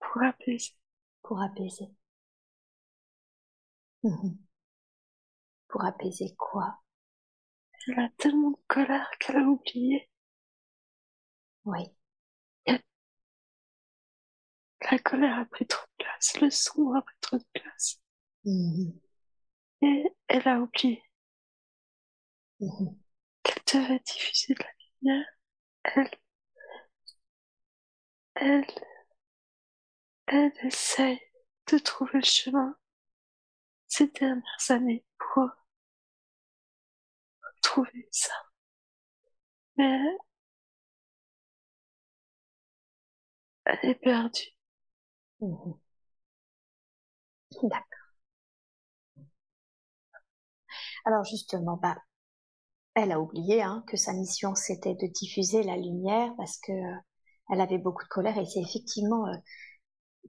[0.00, 0.74] Pour apaiser?
[1.22, 1.88] Pour apaiser.
[4.02, 4.38] Mhm.
[5.66, 6.78] Pour apaiser quoi?
[7.88, 10.08] Elle a tellement de colère qu'elle a oublié.
[11.64, 11.92] Oui.
[14.90, 18.00] La colère a pris trop de place, le son a pris trop de place.
[18.44, 18.92] Mhm.
[19.82, 21.02] Et elle a oublié
[22.60, 22.98] Mhm.
[23.72, 24.68] devait diffuser de la
[25.02, 25.26] lumière,
[25.94, 26.10] elle,
[28.36, 28.64] elle,
[30.26, 31.20] elle essaye
[31.70, 32.74] de trouver le chemin
[33.86, 35.50] ces dernières années pour
[37.62, 38.32] trouver ça.
[39.78, 40.18] Mais
[43.64, 44.50] elle est perdue.
[45.40, 45.74] Mhm.
[47.62, 48.08] D'accord.
[51.04, 51.96] Alors justement, bah,
[52.98, 56.96] elle a oublié hein, que sa mission c'était de diffuser la lumière parce que euh,
[57.50, 59.36] elle avait beaucoup de colère et c'est effectivement euh,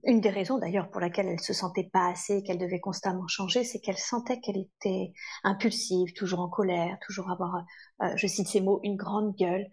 [0.04, 3.64] une des raisons d'ailleurs pour laquelle elle se sentait pas assez, qu'elle devait constamment changer,
[3.64, 5.12] c'est qu'elle sentait qu'elle était
[5.44, 7.64] impulsive, toujours en colère, toujours avoir,
[8.02, 9.66] euh, je cite ces mots, une grande gueule.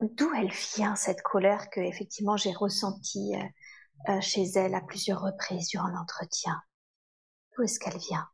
[0.00, 3.32] D'où elle vient cette colère que effectivement j'ai ressentie
[4.20, 6.60] chez elle à plusieurs reprises durant l'entretien?
[7.56, 8.28] D'où est-ce qu'elle vient?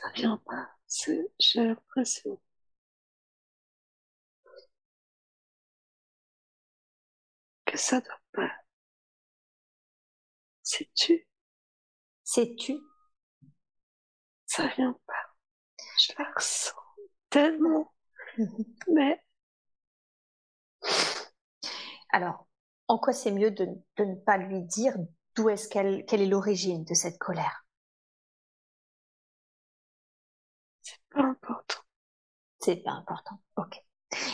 [0.00, 0.68] Ça vient pas.
[1.40, 2.40] J'ai l'impression.
[7.66, 8.50] Que ça doit pas.
[10.62, 11.26] C'est tu.
[12.22, 12.78] C'est tu.
[14.46, 15.14] Ça vient pas.
[16.00, 16.74] Je la ressens
[17.30, 17.92] tellement.
[18.88, 19.22] Mais.
[22.10, 22.46] Alors,
[22.88, 24.94] en quoi c'est mieux de, de, ne pas lui dire
[25.36, 27.64] d'où est-ce qu'elle, quelle est l'origine de cette colère?
[31.18, 31.82] Pas important.
[32.60, 33.40] C'est pas important.
[33.56, 33.82] Ok.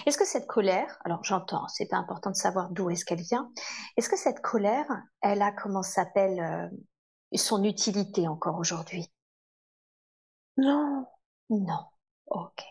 [0.07, 3.51] Est-ce que cette colère, alors j'entends, c'est pas important de savoir d'où est-ce qu'elle vient.
[3.97, 4.87] Est-ce que cette colère,
[5.20, 6.68] elle a comment s'appelle euh,
[7.37, 9.11] son utilité encore aujourd'hui?
[10.57, 11.07] Non.
[11.51, 11.85] Non.
[12.26, 12.62] Ok.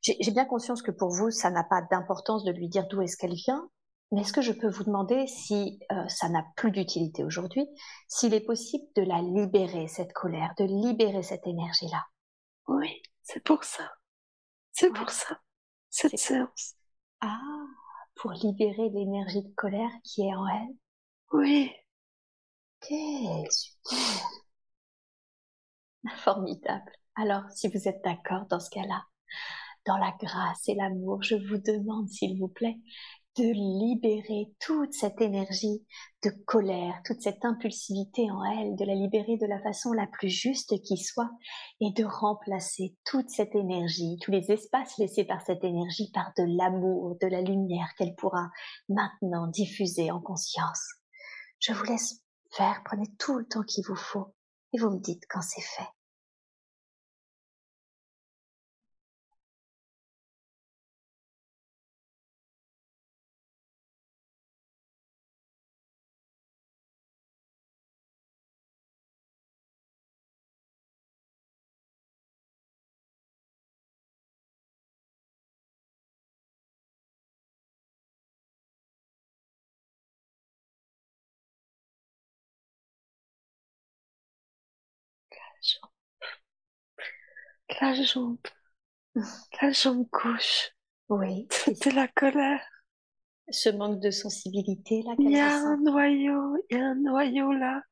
[0.00, 3.16] J'ai bien conscience que pour vous, ça n'a pas d'importance de lui dire d'où est-ce
[3.16, 3.68] qu'elle vient,
[4.10, 7.66] mais est-ce que je peux vous demander si euh, ça n'a plus d'utilité aujourd'hui,
[8.08, 12.04] s'il est possible de la libérer, cette colère, de libérer cette énergie-là?
[12.68, 13.00] Oui.
[13.22, 13.90] C'est pour ça.
[14.72, 15.40] C'est pour ça.
[15.90, 16.74] Cette séance.
[17.20, 17.40] Ah,
[18.16, 20.76] pour libérer l'énergie de colère qui est en elle.
[21.32, 21.72] Oui.
[22.82, 22.88] Ok,
[23.50, 24.42] super.
[26.18, 26.92] Formidable.
[27.16, 29.04] Alors, si vous êtes d'accord dans ce cas-là,
[29.86, 32.78] dans la grâce et l'amour, je vous demande, s'il vous plaît,
[33.36, 35.86] de libérer toute cette énergie
[36.22, 40.28] de colère, toute cette impulsivité en elle, de la libérer de la façon la plus
[40.28, 41.30] juste qui soit
[41.80, 46.44] et de remplacer toute cette énergie, tous les espaces laissés par cette énergie par de
[46.56, 48.50] l'amour, de la lumière qu'elle pourra
[48.88, 50.82] maintenant diffuser en conscience.
[51.58, 52.20] Je vous laisse
[52.50, 54.34] faire, prenez tout le temps qu'il vous faut
[54.74, 55.88] et vous me dites quand c'est fait.
[87.80, 88.38] La jambe.
[89.60, 90.70] La jambe gauche.
[91.08, 91.46] Oui.
[91.50, 92.60] C'était la colère.
[93.50, 95.14] Ce manque de sensibilité là.
[95.18, 97.82] Il y a un noyau, il y a un noyau là.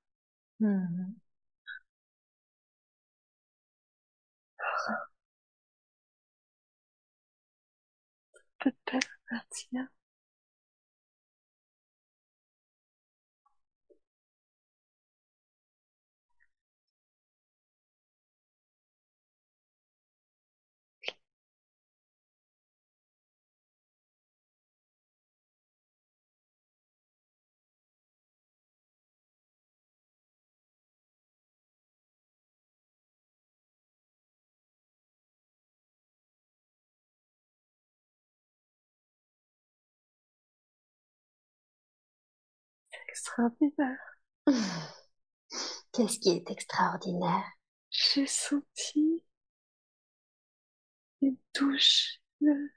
[0.61, 1.13] Mmh.
[8.59, 9.01] Peu de peine
[9.31, 9.87] à partir.
[43.21, 43.99] Extraordinaire.
[45.93, 47.53] Qu'est-ce qui est extraordinaire?
[47.91, 49.25] J'ai senti
[51.21, 52.71] une touche de,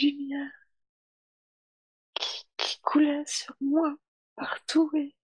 [0.00, 0.50] lumière
[2.14, 3.94] qui, coulait sur moi
[4.36, 5.14] partout et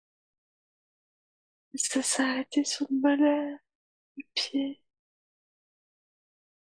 [1.75, 3.57] ça s'est arrêté sur le mollet,
[4.17, 4.83] le pied.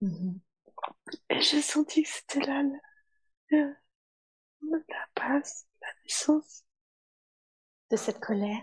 [0.02, 0.40] Mm-hmm.
[1.30, 2.62] Et j'ai senti que c'était là
[3.50, 3.76] le,
[4.62, 6.64] la base, la naissance
[7.90, 8.62] de cette colère.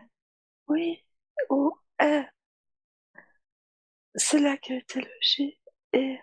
[0.67, 1.03] Oui,
[1.49, 2.23] où est euh,
[4.15, 5.59] c'est là qu'a été logé
[5.93, 6.17] et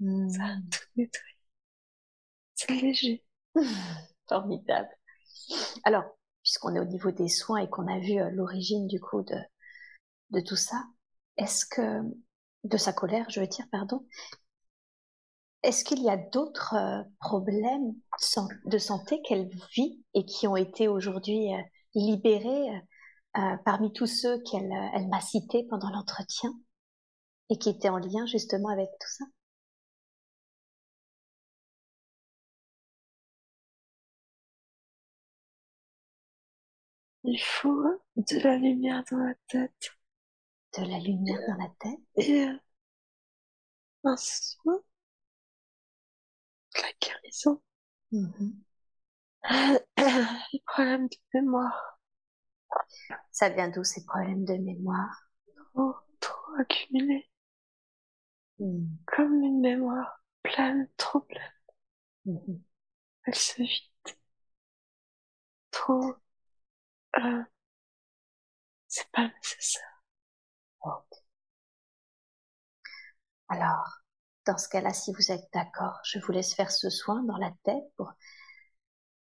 [0.00, 0.28] hmm.
[0.30, 1.10] ça a tout.
[2.54, 3.24] C'est léger.
[4.28, 4.88] Formidable.
[5.84, 6.04] Alors,
[6.42, 9.36] puisqu'on est au niveau des soins et qu'on a vu euh, l'origine du coup de,
[10.30, 10.84] de tout ça,
[11.36, 12.02] est-ce que
[12.64, 14.06] de sa colère, je veux dire, pardon,
[15.62, 20.56] est-ce qu'il y a d'autres euh, problèmes san- de santé qu'elle vit et qui ont
[20.56, 21.58] été aujourd'hui euh,
[21.94, 22.68] libérés
[23.38, 26.52] euh, parmi tous ceux qu'elle elle m'a cités pendant l'entretien
[27.50, 29.24] et qui étaient en lien justement avec tout ça?
[37.24, 39.92] Il faut de la lumière dans la tête.
[40.78, 42.00] De la lumière dans la tête?
[42.16, 42.48] Et
[44.04, 44.80] un soin,
[46.76, 47.60] de la guérison,
[48.12, 48.64] Mhm.
[50.52, 51.98] les problèmes de mémoire,
[53.30, 55.28] Ça vient d'où ces problèmes de mémoire?
[55.74, 57.28] Trop, trop accumulés,
[58.58, 58.98] Mhm.
[59.06, 61.42] comme une mémoire pleine, trop pleine.
[62.26, 62.62] Mhm.
[63.26, 64.16] Elle se vide.
[65.70, 66.16] Trop,
[67.18, 67.42] euh,
[68.88, 70.02] c'est pas nécessaire.
[73.48, 74.02] Alors,
[74.46, 77.52] dans ce cas-là, si vous êtes d'accord, je vous laisse faire ce soin dans la
[77.64, 78.12] tête pour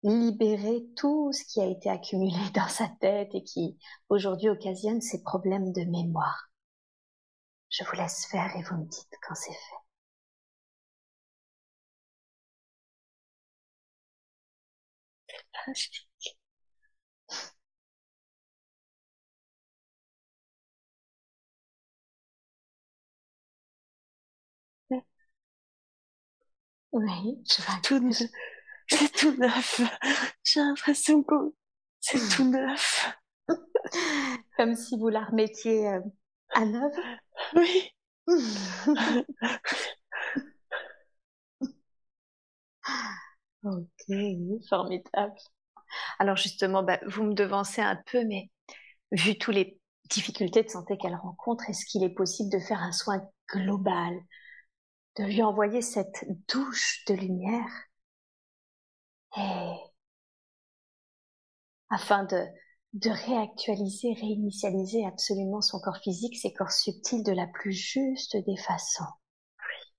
[0.04, 5.24] libérer tout ce qui a été accumulé dans sa tête et qui aujourd'hui occasionne ces
[5.24, 6.52] problèmes de mémoire.
[7.72, 9.76] Je vous laisse faire et vous me dites quand c'est fait.
[26.92, 27.80] Oui, je vois.
[27.84, 28.22] Tout neuf.
[28.90, 29.82] C'est tout neuf.
[30.44, 31.36] J'ai l'impression que
[32.02, 33.14] c'est tout neuf.
[34.58, 36.00] Comme si vous la remettiez euh,
[36.52, 36.94] à neuf.
[37.56, 37.92] Oui.
[43.64, 44.06] Ok,
[44.70, 45.34] formidable.
[46.20, 48.50] Alors justement, bah, vous me devancez un peu, mais
[49.12, 49.80] vu toutes les
[50.10, 53.22] difficultés de santé qu'elle rencontre, est-ce qu'il est possible de faire un soin
[53.54, 54.14] global,
[55.18, 57.70] de lui envoyer cette douche de lumière
[59.38, 59.92] et
[61.90, 62.44] afin de,
[62.94, 68.58] de réactualiser, réinitialiser absolument son corps physique, ses corps subtils de la plus juste des
[68.58, 69.04] façons.
[69.60, 69.94] Oui.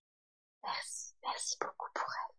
[0.65, 2.32] Merci, merci beaucoup pour elle.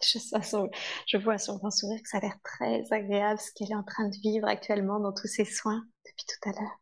[0.02, 0.70] Je, son-
[1.06, 3.82] je vois son grand sourire que ça a l'air très agréable ce qu'elle est en
[3.84, 6.80] train de vivre actuellement dans tous ses soins depuis tout à l'heure.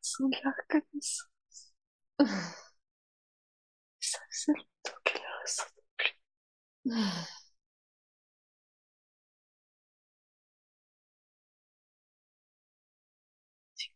[0.00, 1.28] Sans de la reconnaissance.
[4.00, 6.12] Ça faisait longtemps qu'elle le ressentait plus.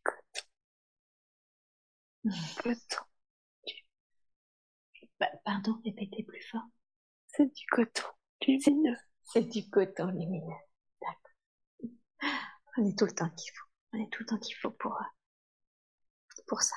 [0.03, 0.45] Coton.
[2.55, 3.05] Coton.
[3.05, 3.10] Bah,
[5.43, 6.65] pardon, répétez plus fort.
[7.27, 8.03] C'est du coton.
[8.47, 8.97] Lumineux.
[9.23, 10.55] C'est du coton lumineux.
[11.01, 11.91] D'accord.
[12.77, 13.67] On est tout le temps qu'il faut.
[13.93, 16.75] On est tout le temps qu'il faut pour, euh, pour ça.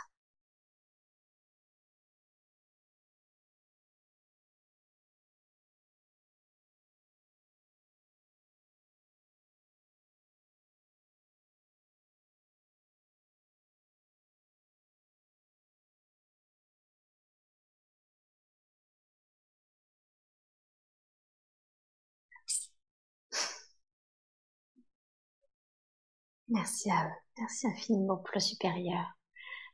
[26.49, 27.13] Merci à eux.
[27.39, 29.05] Merci infiniment pour le supérieur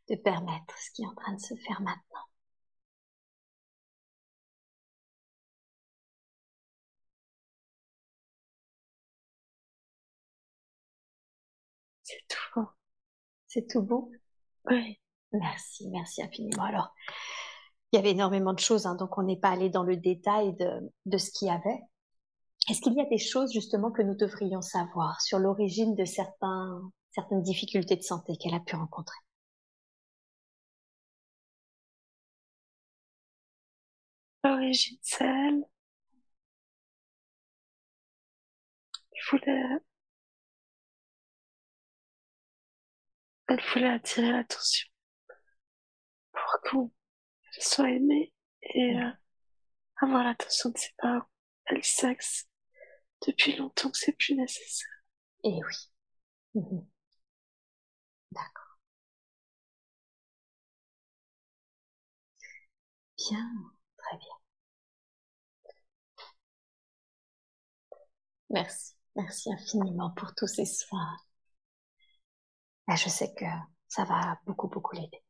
[0.08, 2.24] de permettre ce qui est en train de se faire maintenant.
[12.02, 12.66] C'est tout bon.
[13.48, 14.10] C'est tout bon?
[14.70, 14.98] Oui.
[15.32, 16.64] Merci, merci infiniment.
[16.64, 16.94] Alors,
[17.92, 20.54] il y avait énormément de choses, hein, donc on n'est pas allé dans le détail
[20.56, 21.80] de, de ce qu'il y avait.
[22.70, 26.80] Est-ce qu'il y a des choses justement que nous devrions savoir sur l'origine de certains,
[27.10, 29.18] certaines difficultés de santé qu'elle a pu rencontrer?
[34.44, 35.64] L'origine, c'est elle.
[39.30, 39.80] Voulait...
[43.48, 44.88] Elle voulait attirer l'attention
[46.32, 46.92] pour qu'on
[47.58, 48.32] soit aimé.
[48.62, 49.10] et euh,
[50.00, 51.26] avoir l'attention de ses parents,
[51.70, 52.49] le sexe,
[53.26, 54.88] depuis longtemps que c'est plus nécessaire.
[55.44, 55.90] Eh oui.
[56.62, 56.86] Mhm.
[58.32, 58.80] D'accord.
[63.16, 63.48] Bien,
[63.98, 64.36] très bien.
[68.50, 71.16] Merci, merci infiniment pour tous ces soins.
[72.86, 73.46] Ben, je sais que
[73.88, 75.22] ça va beaucoup, beaucoup l'aider.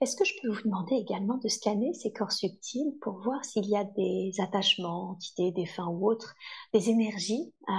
[0.00, 3.66] Est-ce que je peux vous demander également de scanner ces corps subtils pour voir s'il
[3.66, 6.34] y a des attachements, entités, défunts ou autres,
[6.72, 7.72] des énergies euh,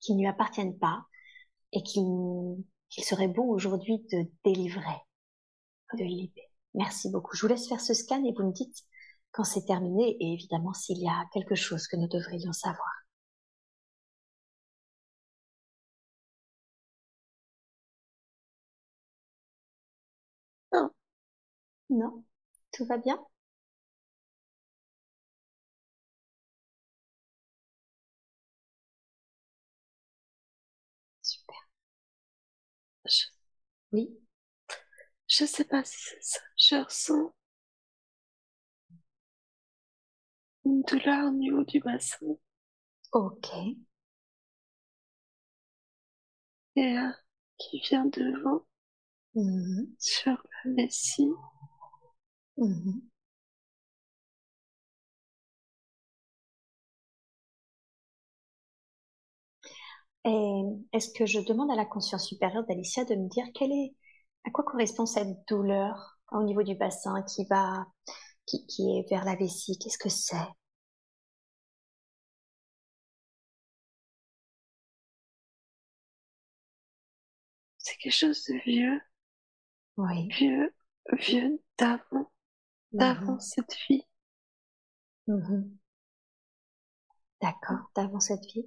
[0.00, 1.04] qui ne lui appartiennent pas
[1.72, 5.00] et qu'il serait bon aujourd'hui de délivrer,
[5.94, 6.48] de libérer?
[6.74, 7.36] Merci beaucoup.
[7.36, 8.84] Je vous laisse faire ce scan et vous me dites
[9.30, 13.01] quand c'est terminé et évidemment s'il y a quelque chose que nous devrions savoir.
[21.92, 22.24] Non
[22.72, 23.24] Tout va bien?
[31.22, 31.56] Super.
[33.92, 34.08] Oui
[35.26, 36.40] Je sais pas si c'est ça.
[36.56, 37.34] Je ressens
[40.64, 42.26] une douleur au niveau du bassin.
[43.12, 43.48] Ok.
[46.76, 47.08] Et euh,
[47.56, 48.66] qui vient devant
[49.36, 50.32] mmh sur
[50.66, 51.28] la vessie.
[52.56, 53.02] Mmh
[60.24, 63.94] Et est-ce que je demande à la conscience supérieure d'Alicia de me dire quelle est,
[64.44, 67.86] à quoi correspond cette douleur au niveau du bassin qui va,
[68.46, 69.78] qui, qui est vers la vessie?
[69.78, 70.36] Qu'est-ce que c'est?
[77.76, 78.98] C'est quelque chose de vieux.
[79.96, 80.28] Oui.
[80.30, 80.74] Vieux,
[81.12, 82.30] vieux d'avant
[82.92, 84.02] d'avant cette vie.
[85.26, 85.78] Mhm.
[87.40, 88.66] D'accord, d'avant cette vie.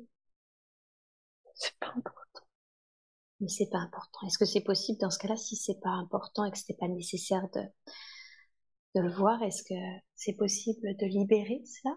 [1.56, 2.46] C'est pas important.
[3.40, 4.20] Mais c'est pas important.
[4.28, 6.88] Est-ce que c'est possible dans ce cas-là, si c'est pas important et que c'est pas
[6.88, 7.62] nécessaire de,
[8.96, 9.74] de le voir, est-ce que
[10.16, 11.92] c'est possible de libérer ça,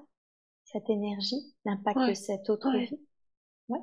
[0.65, 3.01] cette énergie, l'impact de cette autre vie?
[3.69, 3.81] Ouais.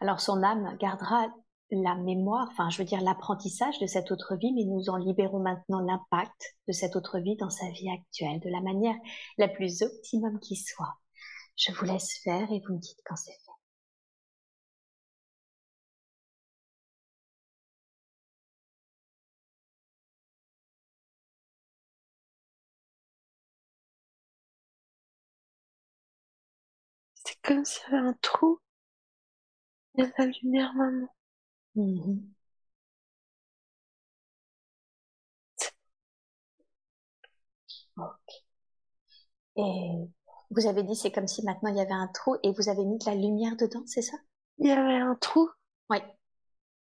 [0.00, 1.28] Alors son âme gardera
[1.70, 5.40] la mémoire, enfin je veux dire l'apprentissage de cette autre vie, mais nous en libérons
[5.40, 8.96] maintenant l'impact de cette autre vie dans sa vie actuelle, de la manière
[9.38, 10.98] la plus optimum qui soit.
[11.56, 13.52] Je vous laisse faire et vous me dites quand c'est fait.
[27.24, 28.58] C'est comme s'il un trou.
[29.96, 30.72] Il y a la lumière
[31.78, 32.12] maintenant.
[32.14, 32.28] Mmh
[39.56, 40.08] et
[40.50, 42.84] vous avez dit c'est comme si maintenant il y avait un trou et vous avez
[42.84, 44.16] mis de la lumière dedans, c'est ça?
[44.58, 45.48] Il y avait un trou?
[45.90, 45.98] Oui.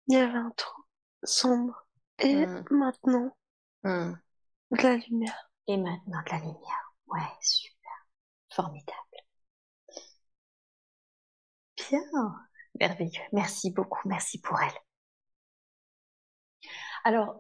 [0.08, 0.82] Il y avait un trou
[1.24, 1.88] sombre.
[2.20, 2.66] Et mmh.
[2.72, 3.36] maintenant,
[3.84, 4.14] mmh.
[4.72, 5.52] de la lumière.
[5.68, 6.94] Et maintenant de la lumière.
[7.08, 7.92] Ouais, super.
[8.50, 8.94] Formidable.
[11.78, 12.02] Bien.
[12.80, 13.22] Merveilleux.
[13.32, 14.08] Merci beaucoup.
[14.08, 14.74] Merci pour elle.
[17.04, 17.36] Alors,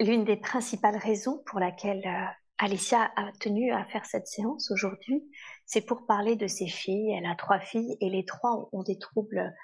[0.00, 2.26] l'une des principales raisons pour laquelle euh,
[2.58, 5.22] Alicia a tenu à faire cette séance aujourd'hui,
[5.66, 7.12] c'est pour parler de ses filles.
[7.12, 9.54] Elle a trois filles et les trois ont des troubles,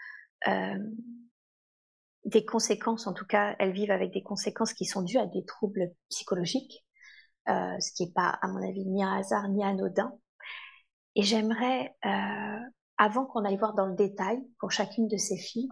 [0.48, 0.78] euh,
[2.24, 5.44] des conséquences, en tout cas, elles vivent avec des conséquences qui sont dues à des
[5.44, 6.84] troubles psychologiques,
[7.48, 10.12] euh, ce qui n'est pas, à mon avis, ni un hasard ni anodin.
[11.16, 11.94] Et j'aimerais,
[13.01, 15.70] avant qu'on aille voir dans le détail pour chacune de ces filles,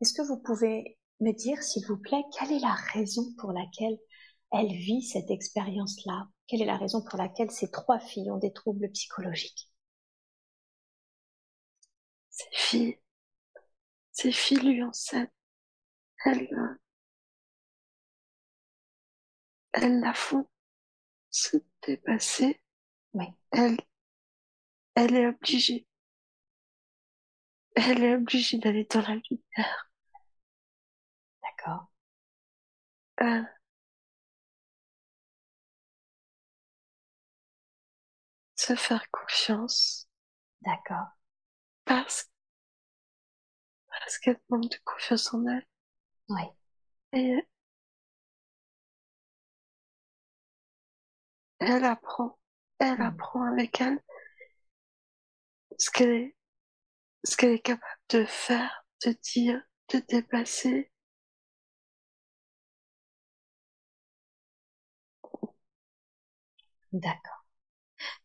[0.00, 3.98] est-ce que vous pouvez me dire, s'il vous plaît, quelle est la raison pour laquelle
[4.52, 6.28] elle vit cette expérience-là?
[6.46, 9.72] Quelle est la raison pour laquelle ces trois filles ont des troubles psychologiques?
[12.30, 12.98] Ces filles,
[14.12, 15.26] ces filles lui enseignent.
[16.24, 16.48] Elles,
[19.72, 20.46] elles la font
[21.28, 22.60] se dépasser.
[23.14, 23.26] Oui.
[23.50, 23.78] Elle,
[24.94, 25.87] elle est obligée.
[27.80, 29.90] Elle est obligée d'aller dans la lumière.
[31.42, 31.88] D'accord.
[33.22, 33.42] Euh,
[38.56, 40.08] se faire confiance.
[40.62, 41.06] D'accord.
[41.84, 42.28] Parce,
[43.88, 45.66] parce qu'elle manque de confiance en elle.
[46.28, 46.42] Oui.
[47.12, 47.46] Et
[51.60, 52.38] elle apprend,
[52.80, 53.02] elle hmm.
[53.02, 54.00] apprend avec elle
[55.78, 56.37] ce qu'elle est,
[57.30, 59.62] ce qu'elle est capable de faire, de dire,
[59.92, 60.90] de dépasser,
[66.92, 67.46] D'accord.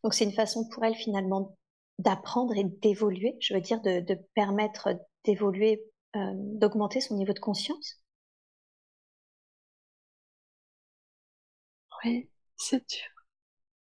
[0.04, 1.56] Donc c'est une façon pour elle finalement
[1.98, 4.90] d'apprendre et d'évoluer, je veux dire de, de permettre
[5.24, 5.84] d'évoluer,
[6.16, 8.00] euh, d'augmenter son niveau de conscience?
[12.04, 13.08] Oui, c'est dur.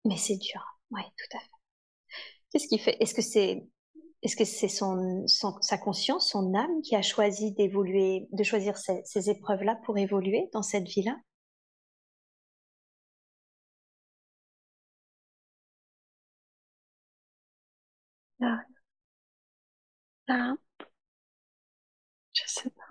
[0.06, 0.62] Mais c'est dur,
[0.92, 1.50] oui, tout à fait.
[2.52, 3.66] Qu'est-ce qui fait Est-ce que c'est
[4.24, 8.78] est-ce que c'est son, son, sa conscience, son âme qui a choisi d'évoluer, de choisir
[8.78, 11.18] ces, ces épreuves-là pour évoluer dans cette vie-là?
[18.42, 18.66] Ah,
[20.28, 20.56] ah,
[22.34, 22.84] je sais pas.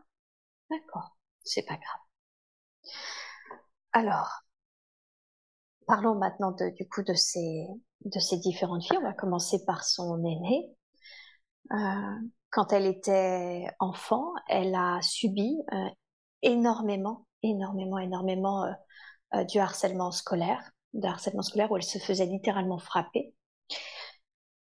[0.70, 2.00] D'accord, c'est pas grave.
[3.92, 4.44] Alors,
[5.86, 7.68] parlons maintenant de, du coup de ces,
[8.04, 8.98] de ces différentes filles.
[8.98, 10.74] On va commencer par son aînée.
[11.70, 12.18] Euh,
[12.50, 15.88] quand elle était enfant, elle a subi euh,
[16.42, 18.64] énormément, énormément, énormément
[19.34, 23.34] euh, du harcèlement scolaire, de harcèlement scolaire où elle se faisait littéralement frapper.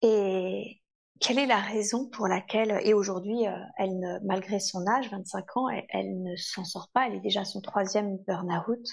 [0.03, 0.81] Et
[1.21, 3.45] quelle est la raison pour laquelle, et aujourd'hui,
[3.79, 7.61] elle malgré son âge, 25 ans, elle, ne s'en sort pas, elle est déjà son
[7.61, 8.87] troisième burn-out.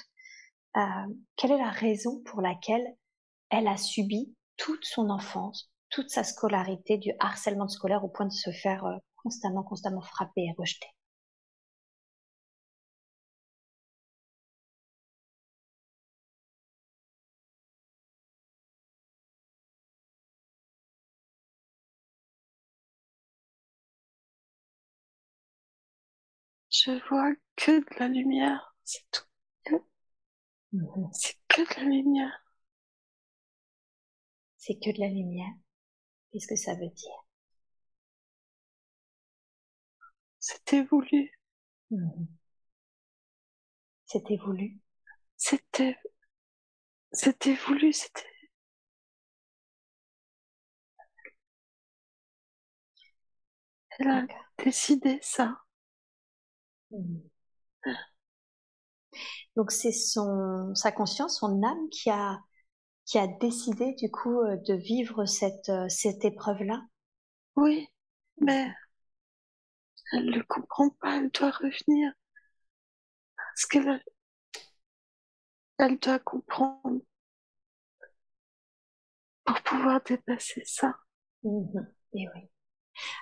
[1.35, 2.85] Quelle est la raison pour laquelle
[3.49, 8.33] elle a subi toute son enfance, toute sa scolarité, du harcèlement scolaire au point de
[8.33, 10.89] se faire euh, constamment, constamment frapper et rejeter
[26.69, 29.23] Je vois que de la lumière, c'est tout.
[30.73, 31.09] Mhm.
[31.13, 32.43] C'est que de la lumière.
[34.57, 35.53] C'est que de la lumière.
[36.33, 37.23] Qu'est-ce que ça veut dire?
[40.39, 41.31] C'était voulu.
[41.91, 42.27] Mhm.
[44.05, 44.79] C'était voulu.
[45.37, 45.97] C'était,
[47.11, 48.27] c'était voulu, c'était,
[53.97, 54.27] elle a
[54.63, 55.57] décidé ça.
[56.91, 57.29] Mhm.
[59.55, 62.39] Donc c'est son sa conscience, son âme qui a
[63.05, 66.81] qui a décidé du coup euh, de vivre cette euh, cette épreuve-là?
[67.55, 67.87] Oui,
[68.39, 68.71] mais
[70.13, 72.13] elle ne comprend pas, elle doit revenir.
[73.37, 74.03] Parce qu'elle,
[75.77, 77.01] elle doit comprendre
[79.45, 80.95] pour pouvoir dépasser ça.
[81.43, 81.87] Mhm.
[82.13, 82.49] Et oui.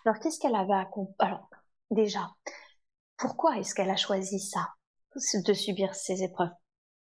[0.05, 1.49] Alors qu'est-ce qu'elle avait à comp- Alors
[1.91, 2.31] déjà,
[3.17, 4.69] pourquoi est-ce qu'elle a choisi ça,
[5.45, 6.51] de subir ces épreuves?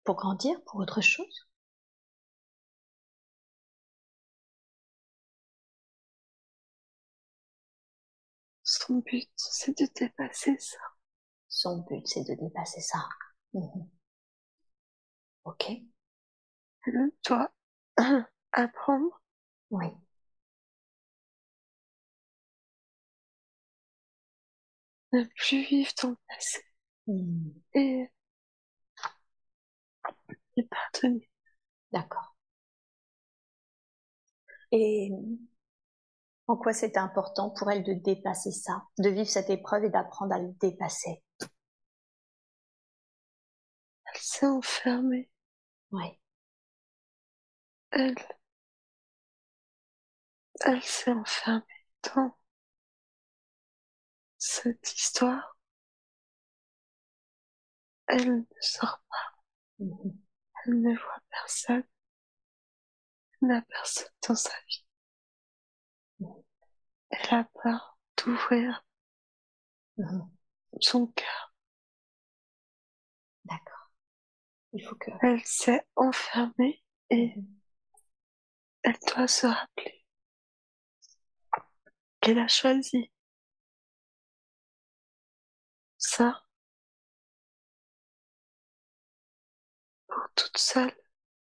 [0.05, 1.49] Pour grandir, pour autre chose?
[8.87, 10.79] Son but, c'est de dépasser ça.
[11.49, 12.99] Son but, c'est de dépasser ça.
[13.55, 13.89] Mhm.
[15.45, 15.65] Ok.
[16.87, 17.51] Elle doit
[18.53, 19.21] apprendre?
[19.71, 19.89] Oui.
[25.13, 26.61] ne plus vivre dans le passé
[27.07, 27.55] Mhm.
[27.75, 28.11] et,
[30.57, 31.29] et pardonner.
[31.93, 32.37] D'accord.
[34.73, 35.11] Et
[36.53, 40.35] en quoi c'était important pour elle de dépasser ça, de vivre cette épreuve et d'apprendre
[40.35, 41.23] à le dépasser?
[44.07, 45.29] Elle s'est enfermée.
[45.93, 46.19] Oui.
[47.91, 48.15] Elle,
[50.67, 51.63] elle s'est enfermée
[52.03, 52.35] dans
[54.37, 55.57] cette histoire.
[58.07, 59.85] Elle ne sort pas.
[59.85, 60.19] Mhm.
[60.67, 61.85] Elle ne voit personne.
[63.43, 64.85] Elle n'a personne dans sa vie.
[67.13, 68.85] Elle a peur d'ouvrir
[70.81, 71.55] son cœur.
[73.45, 73.91] D'accord.
[74.73, 75.11] Il faut que.
[75.23, 77.47] Elle s'est enfermée et Mhm.
[78.85, 80.05] elle doit se rappeler
[82.21, 83.11] qu'elle a choisi
[85.99, 86.43] ça
[90.07, 90.95] pour toute seule.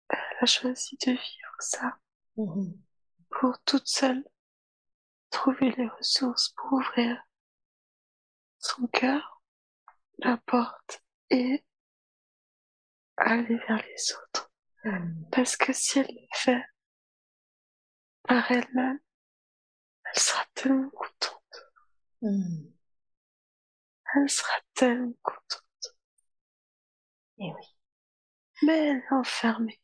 [0.09, 1.97] Elle a choisi de vivre ça
[2.37, 2.79] Mhm.
[3.29, 4.23] pour toute seule.
[5.29, 7.21] Trouver les ressources pour ouvrir
[8.59, 9.41] son cœur,
[10.19, 11.63] la porte et
[13.17, 14.51] aller vers les autres.
[15.31, 16.63] Parce que si elle le fait
[18.23, 18.99] par elle-même,
[20.05, 21.65] elle sera tellement contente.
[24.15, 25.97] Elle sera tellement contente.
[27.39, 27.75] Et oui.
[28.63, 29.81] Mais elle est enfermée.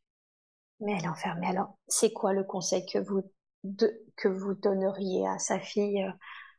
[0.80, 1.48] Mais elle est enfermée.
[1.48, 3.30] Alors, c'est quoi le conseil que vous
[3.64, 6.11] de, que vous donneriez à sa fille euh,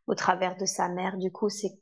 [0.07, 1.72] au travers de sa mère Du coup, c'est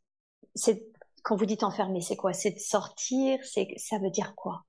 [0.54, 0.84] c'est
[1.24, 2.32] quand vous dites enfermée, c'est quoi?
[2.34, 3.38] C'est de sortir?
[3.44, 4.64] C'est ça veut dire quoi?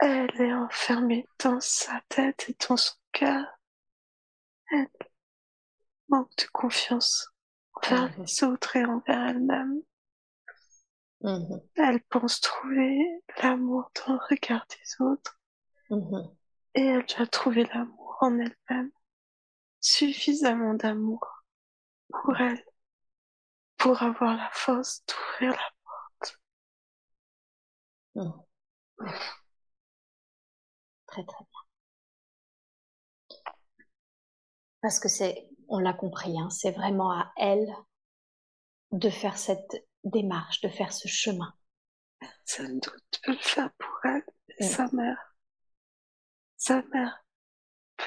[0.00, 3.46] Elle est enfermée dans sa tête et dans son cœur.
[4.72, 4.88] Elle
[6.10, 7.28] manque de confiance
[7.72, 8.22] envers Mhm.
[8.26, 9.80] les autres et envers elle-même.
[11.20, 11.60] Mhm.
[11.76, 13.00] Elle pense trouver
[13.42, 15.40] l'amour dans le regard des autres
[15.90, 16.36] Mhm.
[16.74, 18.90] et elle doit trouver l'amour en elle-même.
[19.80, 21.42] Suffisamment d'amour
[22.10, 22.64] pour elle,
[23.76, 25.58] pour avoir la force d'ouvrir la
[28.14, 28.44] Mhm.
[31.06, 31.60] Très très bien.
[34.80, 37.68] Parce que c'est, on l'a compris, hein, c'est vraiment à elle
[38.92, 41.52] de faire cette démarche, de faire ce chemin.
[42.20, 44.24] Personne d'autre peut le faire pour elle.
[44.58, 44.68] Et Mm.
[44.68, 45.34] sa mère.
[46.56, 47.24] Sa mère
[47.96, 48.04] peut,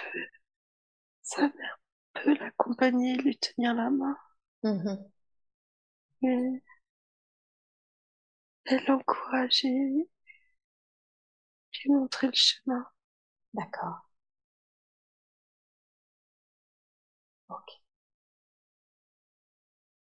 [1.31, 1.79] sa mère
[2.13, 4.17] peut l'accompagner, lui tenir la main.
[4.63, 5.11] Mhm.
[6.23, 6.61] Et,
[8.65, 10.07] et l'encourager,
[11.83, 12.87] lui montrer le chemin.
[13.53, 14.09] D'accord.
[17.47, 17.69] Ok.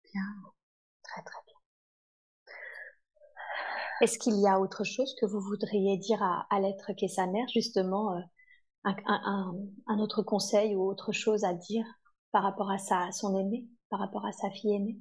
[0.03, 0.23] Bien.
[1.03, 1.57] Très très bien.
[4.01, 7.27] Est-ce qu'il y a autre chose que vous voudriez dire à, à l'être qu'est sa
[7.27, 8.21] mère, justement, euh,
[8.85, 9.55] un, un, un,
[9.87, 11.85] un autre conseil ou autre chose à dire
[12.31, 14.97] par rapport à sa, son aîné, par rapport à sa fille aînée?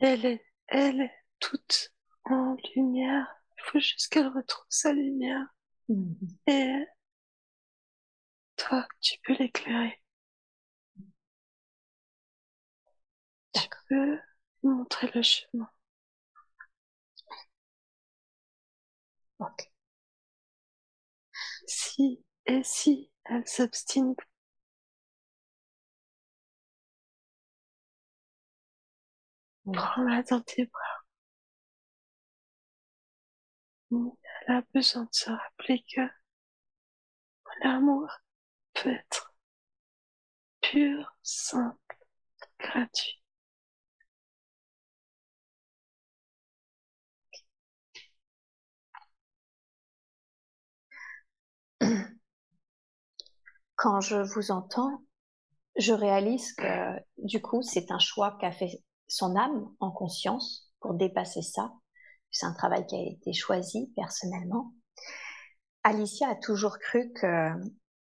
[0.00, 1.92] Elle est, elle est toute
[2.24, 3.26] en lumière.
[3.56, 5.46] Il faut juste qu'elle retrouve sa lumière.
[5.88, 6.16] Mhm.
[6.48, 6.84] Et
[8.56, 10.00] toi, tu peux l'éclairer.
[13.52, 14.18] Tu peux lui
[14.64, 15.70] montrer le chemin.
[19.40, 19.60] Ok.
[21.66, 24.14] Si et si elle s'obstine,
[29.64, 29.72] Mhm.
[29.72, 31.00] prends-la dans tes bras.
[34.48, 36.00] Elle a besoin de se rappeler que
[37.64, 38.10] l'amour
[38.74, 39.34] peut être
[40.62, 41.98] pur, simple,
[42.60, 43.19] gratuit.
[53.76, 55.02] Quand je vous entends,
[55.76, 60.94] je réalise que du coup, c'est un choix qu'a fait son âme en conscience pour
[60.94, 61.72] dépasser ça.
[62.30, 64.72] C'est un travail qui a été choisi personnellement.
[65.82, 67.50] Alicia a toujours cru que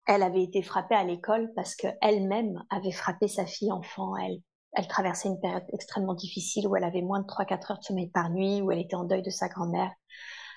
[0.07, 4.17] elle avait été frappée à l'école parce qu'elle-même avait frappé sa fille enfant.
[4.17, 4.41] Elle,
[4.73, 8.11] elle traversait une période extrêmement difficile où elle avait moins de 3-4 heures de sommeil
[8.11, 9.93] par nuit, où elle était en deuil de sa grand-mère.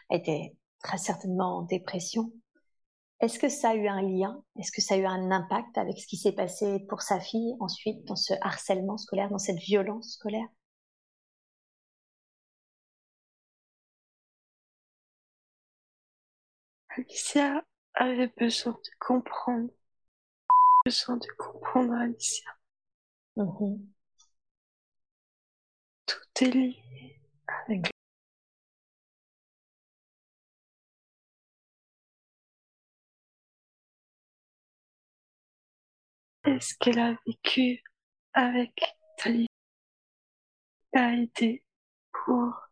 [0.09, 2.32] Elle était très certainement en dépression.
[3.22, 4.43] Est-ce que ça a eu un lien?
[4.59, 7.55] Est-ce que ça a eu un impact avec ce qui s'est passé pour sa fille
[7.59, 10.47] ensuite dans ce harcèlement scolaire, dans cette violence scolaire?
[16.89, 19.70] Alicia avait besoin de comprendre,
[20.86, 22.49] besoin de comprendre Alicia.
[23.38, 23.93] Mhm.
[26.05, 26.82] Tout est lié
[27.68, 27.91] avec
[36.45, 37.83] Et ce qu'elle a vécu
[38.33, 39.47] avec Tali
[40.95, 41.63] a été
[42.11, 42.69] pour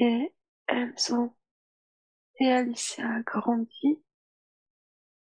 [0.00, 0.32] et
[0.68, 1.34] elles ont
[2.40, 4.00] et Alicia a grandi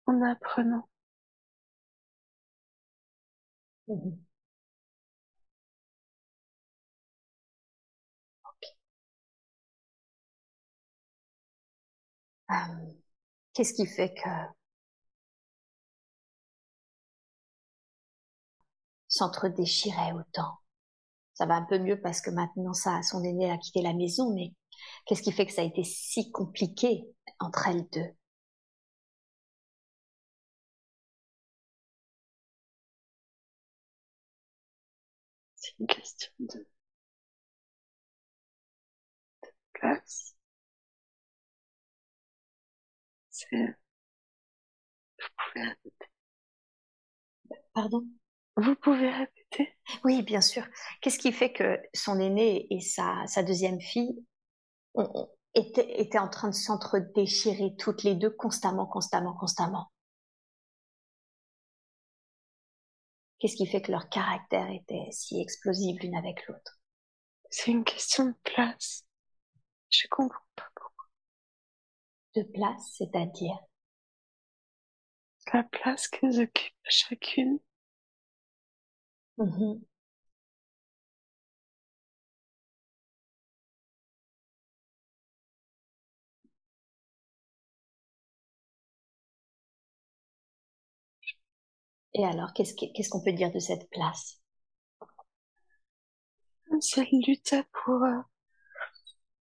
[0.07, 0.89] en apprenant.
[3.89, 4.26] Mhm.
[12.51, 12.55] Euh,
[13.55, 14.29] Qu'est-ce qui fait que
[19.09, 20.59] s'entre-déchirait autant
[21.35, 24.53] Ça va un peu mieux parce que maintenant son aîné a quitté la maison, mais
[25.07, 27.05] qu'est-ce qui fait que ça a été si compliqué
[27.41, 28.15] entre elles deux?
[35.55, 36.67] C'est une question de,
[39.43, 40.36] de place.
[43.53, 43.67] Vous
[45.37, 46.07] pouvez répéter.
[47.75, 48.05] Pardon?
[48.57, 49.77] Vous pouvez répéter?
[50.05, 50.65] Oui, bien sûr.
[51.01, 54.25] Qu'est-ce qui fait que son aîné et sa, sa deuxième fille
[55.55, 59.91] étaient, étaient en train de s'entre-déchirer toutes les deux constamment, constamment, constamment?
[63.39, 66.79] Qu'est-ce qui fait que leur caractère était si explosif l'une avec l'autre?
[67.51, 69.05] C'est une question de place.
[69.91, 70.46] Je comprends.
[72.37, 73.59] De place, c'est-à-dire?
[75.53, 77.59] La place qu'elles occupent chacune
[79.39, 79.87] Mhm.
[92.15, 94.41] Et alors, qu'est-ce qu'on peut dire de cette place?
[96.81, 98.21] C'est lutter pour euh,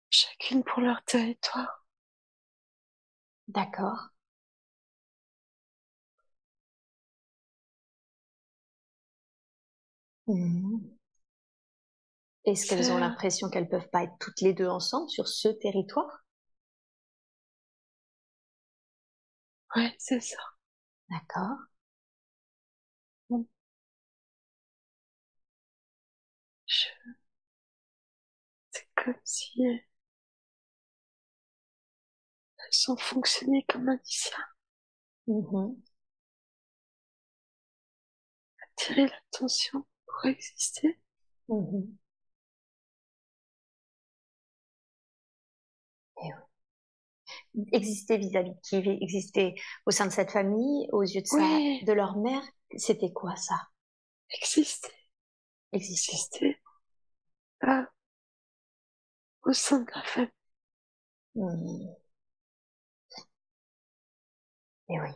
[0.10, 1.83] chacune pour leur territoire.
[3.54, 4.12] D'accord.
[10.28, 10.98] Mhm.
[12.46, 16.24] Est-ce qu'elles ont l'impression qu'elles peuvent pas être toutes les deux ensemble sur ce territoire?
[19.76, 20.38] Ouais, c'est ça.
[21.10, 21.58] D'accord.
[28.72, 29.64] C'est comme si
[32.74, 34.00] elles ont fonctionné comme un
[35.28, 35.76] Mmh.
[38.62, 41.00] Attirer l'attention pour exister.
[41.48, 41.84] Mmh.
[46.24, 46.30] Et
[47.56, 47.66] oui.
[47.72, 49.56] Exister vis-à-vis de qui Exister
[49.86, 52.44] au sein de cette famille, aux yeux de, de leur mère,
[52.76, 53.56] c'était quoi ça?
[54.32, 54.92] Exister.
[55.74, 56.62] Exister.
[57.62, 57.88] Ah.
[59.46, 60.32] Au sein de la famille.
[61.36, 62.03] Mmh.
[64.90, 65.10] Et oui.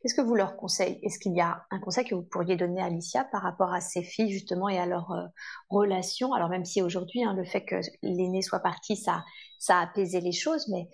[0.00, 1.04] Qu'est-ce que vous leur conseillez?
[1.04, 3.80] Est-ce qu'il y a un conseil que vous pourriez donner à Alicia par rapport à
[3.80, 5.26] ces filles justement et à leur euh,
[5.70, 6.32] relation?
[6.32, 9.24] Alors même si aujourd'hui hein, le fait que l'aîné soit parti, ça,
[9.58, 10.88] ça a apaisé les choses, mais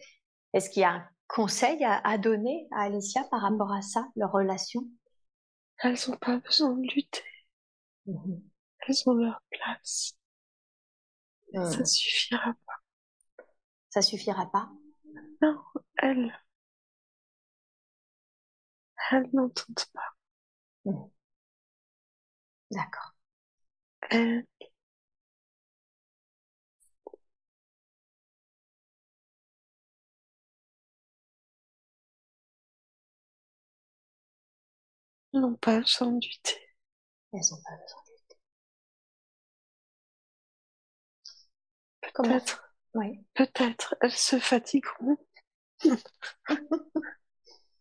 [0.54, 4.32] est-ce qu'il y a un conseil à, donner à Alicia par rapport à ça, leur
[4.32, 4.84] relation?
[5.78, 7.24] Elles n'ont pas besoin de lutter.
[8.06, 8.36] Mmh
[8.86, 10.14] Elles ont leur place.
[11.52, 11.70] Mmh.
[11.70, 13.44] Ça suffira pas.
[13.90, 14.70] Ça suffira pas?
[15.42, 15.58] Non,
[16.04, 16.32] elles
[19.10, 20.14] elles n'entendent pas.
[20.86, 21.04] Mmh.
[22.70, 23.14] D'accord.
[24.10, 24.46] Elles
[35.34, 36.58] n'ont pas besoin de lutter.
[37.32, 38.36] Elles n'ont pas besoin de lutter.
[42.14, 42.72] Peut-être.
[42.94, 43.20] Oui.
[43.34, 45.18] Peut-être elles se fatigueront.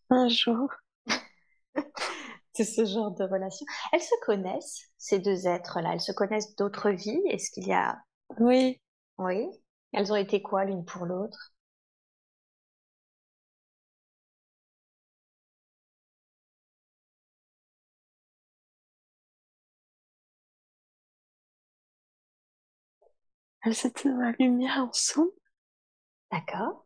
[0.09, 0.69] Un jour.
[2.53, 3.65] C'est ce genre de relation.
[3.91, 5.93] Elles se connaissent, ces deux êtres-là.
[5.93, 7.21] Elles se connaissent d'autres vies.
[7.29, 7.97] Est-ce qu'il y a...
[8.39, 8.81] Oui.
[9.17, 9.47] Oui.
[9.93, 11.53] Elles ont été quoi l'une pour l'autre?
[23.65, 25.31] Elles étaient dans la lumière ensemble.
[26.31, 26.82] D'accord.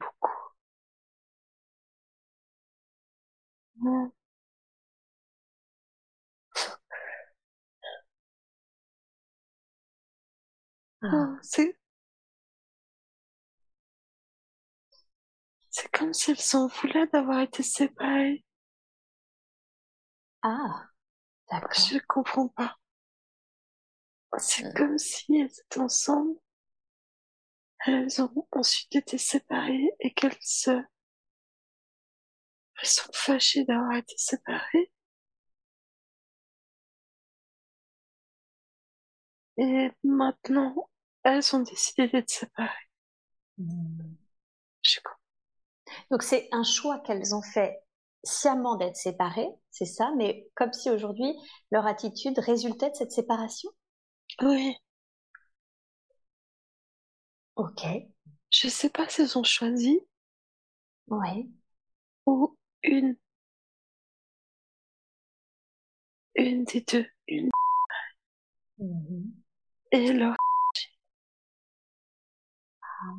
[0.00, 0.32] Beaucoup.
[11.02, 11.74] Ah, c'est
[15.70, 18.44] c'est comme si elles s'en voulaient d'avoir été séparées.
[20.42, 20.86] Ah,
[21.50, 21.72] d'accord.
[21.74, 22.78] Je comprends pas.
[24.38, 24.72] C'est euh.
[24.76, 26.36] comme si elles étaient ensemble
[27.86, 30.70] elles ont ensuite été séparées et qu'elles se...
[30.70, 30.84] Elles
[32.88, 34.90] sont fâchées d'avoir été séparées.
[39.58, 40.88] Et maintenant,
[41.22, 42.70] elles ont décidé d'être séparées.
[43.58, 44.14] Hmm.
[44.82, 45.00] Je
[46.10, 47.78] Donc c'est un choix qu'elles ont fait
[48.22, 51.32] sciemment d'être séparées, c'est ça, mais comme si aujourd'hui
[51.70, 53.70] leur attitude résultait de cette séparation?
[54.42, 54.76] Oui.
[57.56, 57.82] Ok.
[58.50, 60.00] Je sais pas si elles ont choisi.
[61.08, 61.50] Oui.
[62.26, 63.16] Ou une.
[66.36, 67.06] Une des deux.
[67.28, 67.50] Une.
[68.78, 69.32] Mmh
[69.92, 70.36] Et leur.
[72.82, 73.14] Ah,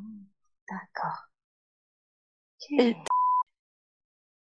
[0.68, 1.28] d'accord.
[2.70, 2.94] Et.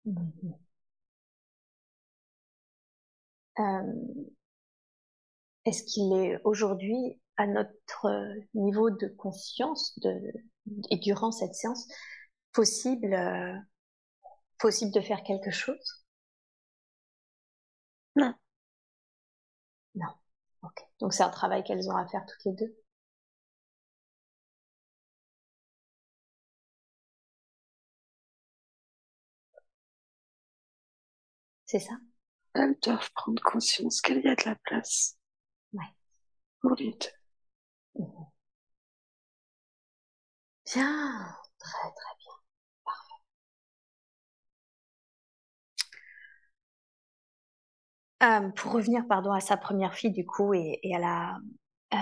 [0.06, 0.56] Mmh
[3.60, 4.26] euh,
[5.66, 10.12] Est-ce qu'il est aujourd'hui à notre euh, niveau de conscience de,
[10.90, 11.88] et durant cette séance
[12.54, 13.56] possible euh,
[14.60, 16.06] possible de faire quelque chose?
[18.16, 18.36] Non.
[19.96, 20.08] Non.
[20.64, 20.78] Ok.
[21.00, 22.76] Donc c'est un travail qu'elles ont à faire toutes les deux?
[31.66, 31.94] C'est ça?
[32.56, 35.18] Elles doivent prendre conscience qu'il y a de la place.
[35.74, 35.86] Ouais.
[36.62, 37.10] Pour les deux.
[38.00, 38.26] Mmh.
[40.66, 42.34] Bien, très très bien,
[42.86, 43.16] parfait.
[48.24, 51.38] Euh, pour revenir, pardon, à sa première fille du coup et, à la
[51.94, 51.98] euh,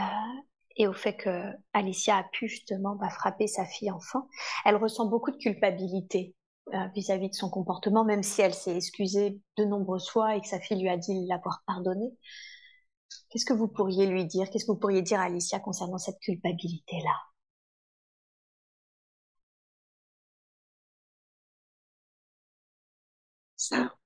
[0.78, 1.30] et au fait que
[1.74, 4.28] Alicia a pu justement bah, frapper sa fille enfant,
[4.66, 6.36] elle ressent beaucoup de culpabilité
[6.74, 10.36] euh, vis-à-vis euh, -vis de son comportement, même si elle s'est excusée de nombreuses fois
[10.36, 12.12] et que sa fille lui a dit l'avoir pardonné.
[13.30, 14.50] Qu'est-ce que vous pourriez lui dire?
[14.50, 17.12] Qu'est-ce que vous pourriez dire à Alicia concernant cette culpabilité-là?
[23.56, 23.98] Ça.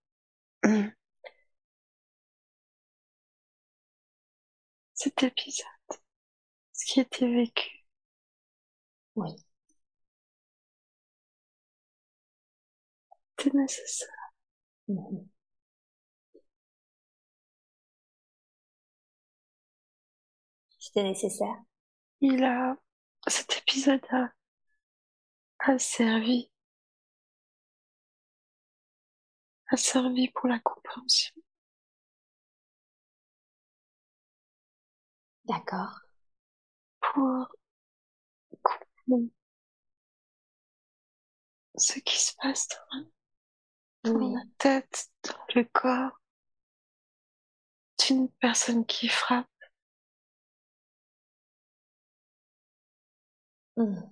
[4.94, 5.66] Cet épisode,
[6.72, 7.86] ce qui était vécu,
[9.16, 9.36] Oui,
[13.38, 14.10] c'était nécessaire.
[14.90, 15.28] Mhm.
[21.04, 21.56] Nécessaire.
[22.22, 22.76] Il a,
[23.28, 24.32] cet épisode a,
[25.60, 26.50] a servi,
[29.72, 31.34] a servi pour la compréhension.
[35.46, 36.02] D'accord.
[37.02, 37.48] pour
[38.62, 39.30] comprendre
[41.78, 42.68] ce qui se passe
[44.04, 44.34] dans, dans Oui.
[44.34, 46.20] la tête, dans le corps
[48.00, 49.48] d'une personne qui frappe
[53.78, 54.10] Mhm.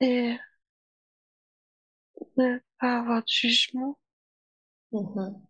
[0.00, 0.38] et
[2.36, 3.98] ne pas avoir de jugement,
[4.92, 5.42] Mhm.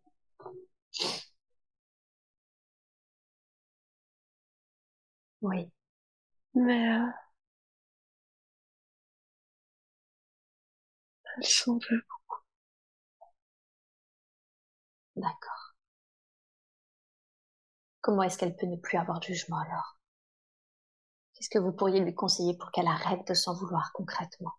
[5.43, 5.71] Oui.
[6.55, 7.07] mais euh,
[11.37, 12.03] elle s'en veut.
[15.17, 15.75] D'accord.
[18.03, 19.94] Comment est-ce qu'elle peut ne plus avoir de jugement alors?
[21.45, 24.53] Qu'est-ce que vous pourriez lui conseiller pour qu'elle arrête de s'en vouloir concrètement?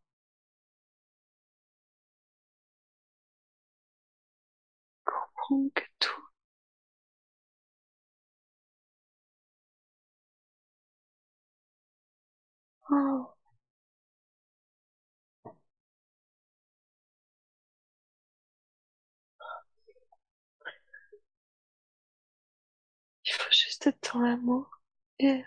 [5.03, 6.21] Comprendre que tout
[12.89, 13.35] oh,
[23.25, 24.81] il faut juste être dans l'amour
[25.19, 25.43] et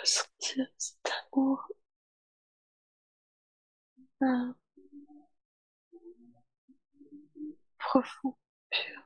[0.00, 1.68] ressentir cet amour
[7.78, 8.36] profond,
[8.70, 9.02] pur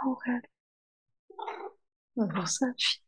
[0.00, 0.42] pour elle,
[2.14, 3.00] pour sa fille.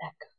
[0.00, 0.36] D'accord.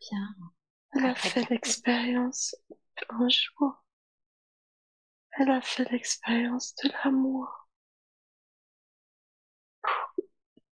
[0.00, 0.51] Bien.
[0.94, 2.54] Elle a fait l'expérience
[3.10, 3.84] un jour.
[5.38, 7.68] Elle a fait l'expérience de l'amour.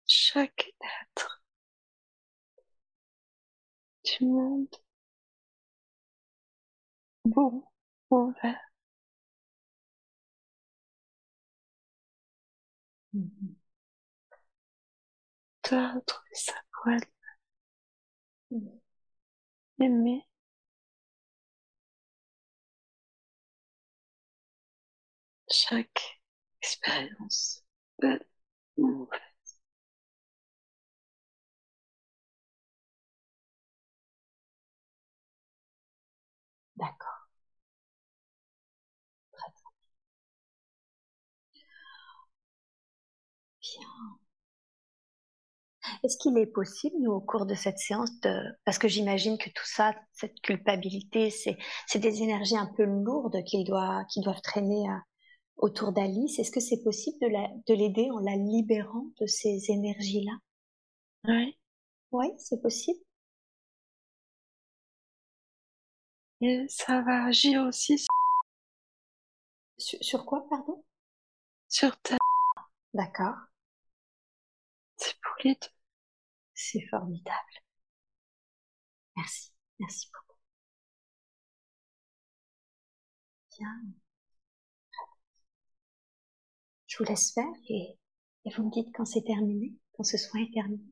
[0.06, 1.43] Chaque être
[4.05, 4.68] du monde,
[7.24, 7.64] bon,
[8.10, 8.56] mauvais,
[16.34, 17.22] ça pour elle, Mhm.
[19.82, 20.26] Aimer
[25.50, 26.20] chaque
[26.62, 27.64] expérience,
[28.00, 28.24] belle
[28.76, 29.09] ou
[46.02, 48.42] Est-ce qu'il est possible, nous, au cours de cette séance, de...
[48.64, 51.56] parce que j'imagine que tout ça, cette culpabilité, c'est,
[51.98, 54.04] des énergies un peu lourdes qui doivent,
[54.42, 54.96] traîner euh,
[55.56, 56.38] autour d'Alice.
[56.38, 60.32] Est-ce que c'est possible de, la, de l'aider en la libérant de ces énergies-là?
[61.28, 61.56] Oui,
[62.10, 62.98] Oui, c'est possible.
[66.42, 68.04] et ça va agir aussi
[69.78, 70.82] Sur, sur quoi, pardon?
[71.68, 72.16] Sur ta,
[72.94, 73.36] D'accord.
[74.96, 75.68] c'est pour les deux.
[76.62, 77.59] C'est formidable.
[79.16, 79.51] Merci.
[79.80, 80.36] Merci beaucoup.
[83.59, 83.94] Bien.
[86.86, 87.98] Je vous laisse faire et,
[88.44, 90.84] et vous me dites quand c'est terminé, quand ce soin est terminé.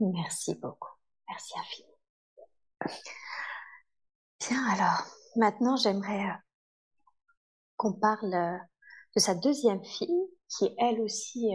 [0.00, 0.92] Merci beaucoup.
[1.28, 1.96] Merci infiniment.
[4.40, 5.06] Bien, alors,
[5.36, 6.34] maintenant, j'aimerais euh,
[7.76, 8.58] qu'on parle euh,
[9.14, 11.48] de sa deuxième fille, qui elle aussi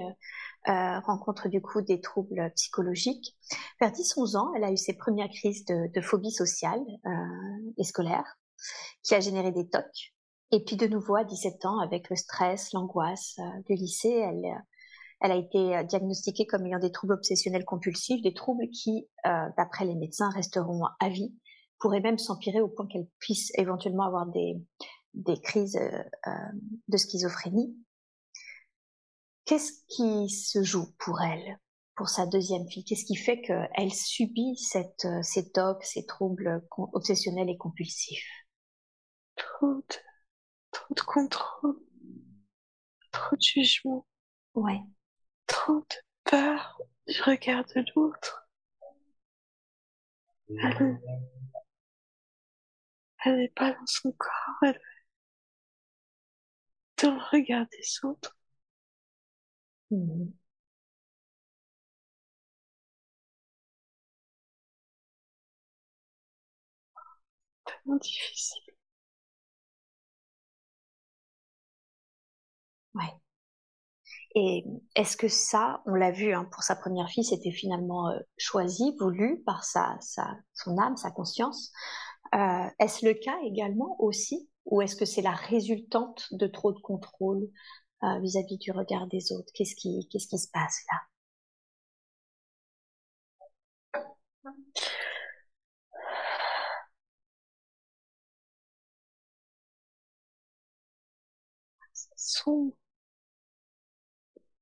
[0.68, 3.38] euh, rencontre du coup des troubles psychologiques.
[3.80, 6.82] Vers 10-11 ans, elle a eu ses premières crises de, phobie sociale
[7.78, 8.38] et scolaire,
[9.04, 10.14] qui a généré des tocs.
[10.52, 14.62] Et puis de nouveau, à 17 ans, avec le stress, l'angoisse du lycée, elle,
[15.22, 19.96] elle a été diagnostiquée comme ayant des troubles obsessionnels compulsifs, des troubles qui, d'après les
[19.96, 21.34] médecins, resteront à vie,
[21.82, 24.62] pourraient même s'empirer au point qu'elle puisse éventuellement avoir des,
[25.14, 26.32] des crises euh, euh,
[26.88, 27.76] de schizophrénie.
[29.46, 31.60] Qu'est-ce qui se joue pour elle,
[31.96, 32.86] pour sa deuxième fille?
[32.86, 38.30] Qu'est-ce qui fait qu'elle subit cette, euh, ces tocs, ces troubles obsessionnels et compulsifs?
[39.36, 39.96] Trop de,
[40.72, 41.80] trop de contrôle,
[43.12, 44.06] trop de jugement.
[44.54, 44.80] Ouais.
[45.52, 48.48] Trop de peur Je regarde l'autre.
[50.50, 51.00] Elle,
[53.26, 54.80] elle n'est pas dans son corps, elle
[57.04, 58.38] dans le regard des autres.
[59.92, 60.32] Mmh.
[67.66, 68.71] Tellement difficile.
[74.36, 78.20] Et est-ce que ça, on l'a vu hein, pour sa première fille, c'était finalement euh,
[78.38, 79.98] choisi, voulu par sa,
[80.54, 81.72] son âme, sa conscience.
[82.36, 86.80] Euh, est-ce le cas également aussi ou est-ce que c'est la résultante de trop de
[86.80, 87.50] contrôle
[88.04, 89.52] euh, vis-à-vis du regard des autres?
[89.54, 90.98] Qu'est-ce qui, se passe là?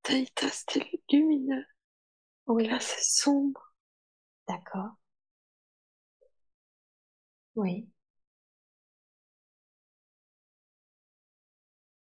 [0.10, 1.66] Taïta, c'était lumineux.
[2.48, 2.68] Oui.
[2.68, 3.74] Là, c'est sombre.
[4.48, 4.92] D'accord.
[7.56, 7.88] Oui.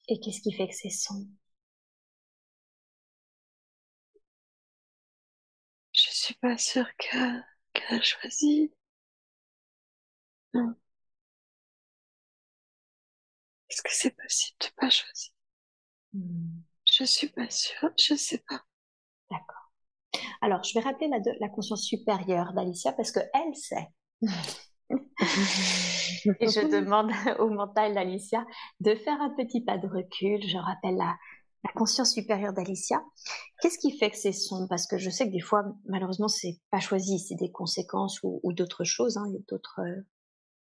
[0.09, 1.29] Et qu'est-ce qui fait que c'est sombre?
[5.93, 7.45] Je suis pas sûre qu'elle
[7.91, 8.73] a choisi.
[10.55, 10.77] Non.
[13.70, 15.33] Est-ce que c'est possible de pas choisir?
[16.15, 16.61] Hmm.
[16.99, 18.61] Je suis pas sûre, je sais pas.
[19.31, 19.70] D'accord.
[20.41, 23.87] Alors, je vais rappeler la, la conscience supérieure d'Alicia parce que elle sait.
[26.41, 28.45] Et je demande au mental d'Alicia
[28.81, 30.43] de faire un petit pas de recul.
[30.43, 31.16] Je rappelle la,
[31.77, 33.01] conscience supérieure d'Alicia.
[33.61, 34.66] Qu'est-ce qui fait que c'est sombre?
[34.69, 38.53] Parce que je sais que des fois, malheureusement, c'est pas choisi, c'est des conséquences ou,
[38.55, 39.19] d'autres choses.
[39.19, 39.25] Hein.
[39.29, 40.03] Il y a d'autres euh,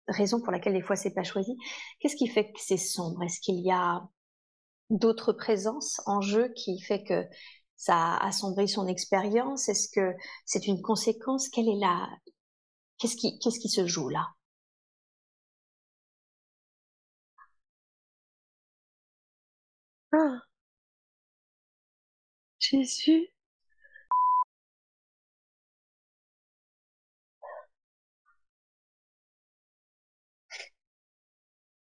[0.08, 1.56] raisons pour lesquelles des fois c'est pas choisi.
[1.98, 3.22] Qu'est-ce qui fait que c'est sombre?
[3.22, 4.02] Est-ce qu'il y a
[4.90, 7.24] d'autres présences en jeu qui fait que
[7.76, 9.68] ça assombrit son expérience?
[9.68, 10.14] Est-ce que
[10.44, 11.48] c'est une conséquence?
[11.48, 12.08] Quelle est la
[12.98, 14.28] Qu'est-ce qui, se joue là?
[20.12, 20.42] Ah.
[22.60, 23.32] Jésus.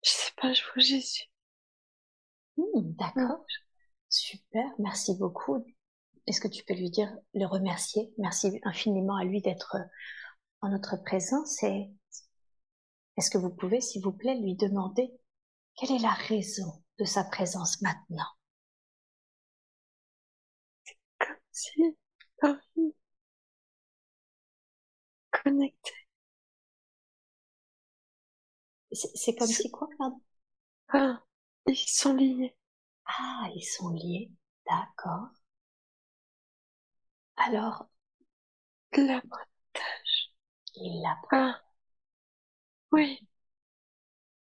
[0.04, 1.24] Je sais pas, je vois Jésus.
[2.62, 3.44] Hmm, d'accord.
[4.10, 5.64] Super, merci beaucoup.
[6.26, 8.12] Est-ce que tu peux lui dire, le remercier?
[8.18, 9.76] Merci infiniment à lui d'être
[10.62, 11.90] en notre présence et
[13.16, 15.10] est-ce que vous pouvez, s'il vous plaît, lui demander
[15.76, 18.26] quelle est la raison de sa présence maintenant?
[21.18, 21.96] Comme si
[22.38, 22.94] Paris
[25.30, 25.92] connecté.
[28.92, 30.20] C'est comme si quoi, pardon?
[30.90, 31.22] Ah,
[31.66, 32.54] ils sont liés.
[33.06, 34.30] Ah, ils sont liés,
[34.66, 35.28] d'accord.
[37.36, 37.86] Alors,
[38.96, 40.32] l'avantage.
[40.76, 41.60] Il l'a Ah,
[42.92, 43.18] oui.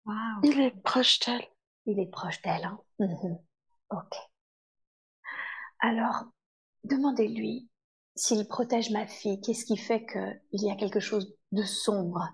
[0.06, 0.14] Wow.
[0.44, 1.44] Il est proche d'elle.
[1.86, 2.64] Il est proche d'elle.
[2.64, 3.38] Hein mhm.
[3.90, 4.14] Ok.
[5.80, 6.24] Alors,
[6.84, 7.68] demandez-lui
[8.16, 9.40] s'il protège ma fille.
[9.42, 12.26] Qu'est-ce qui fait qu'il y a quelque chose de sombre?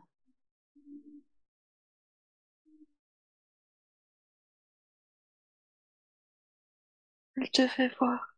[7.40, 8.34] Elle devait voir.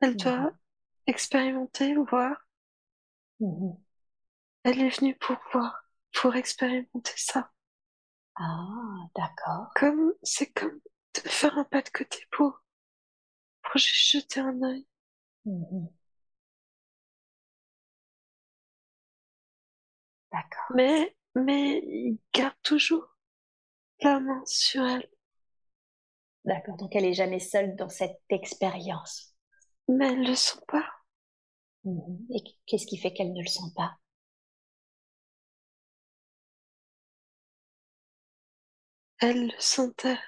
[0.00, 0.52] Elle doit
[1.06, 2.46] expérimenter, voir.
[3.40, 3.76] Mhm.
[4.64, 7.50] Elle est venue pour voir, pour expérimenter ça.
[8.36, 9.70] Ah, d'accord.
[9.76, 10.80] Comme, c'est comme
[11.14, 12.60] de faire un pas de côté pour,
[13.62, 14.86] pour juste jeter un œil.
[15.44, 15.88] Mhm.
[20.32, 20.72] D'accord.
[20.74, 23.16] Mais, mais il garde toujours
[24.00, 25.08] la main sur elle.
[26.48, 29.36] D'accord, donc elle est jamais seule dans cette expérience.
[29.88, 30.86] Mais elle le sent pas.
[31.84, 32.26] Mhm.
[32.36, 33.98] Et qu'est-ce qui fait qu'elle ne le sent pas?
[39.20, 40.18] Elle le sentait.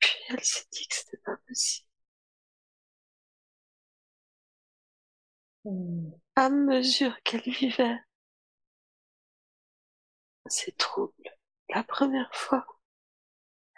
[0.00, 1.86] Puis elle s'est dit que c'était pas possible.
[5.64, 6.10] Hmm.
[6.34, 8.00] À mesure qu'elle vivait
[10.48, 11.30] ces troubles,
[11.70, 12.66] la première fois,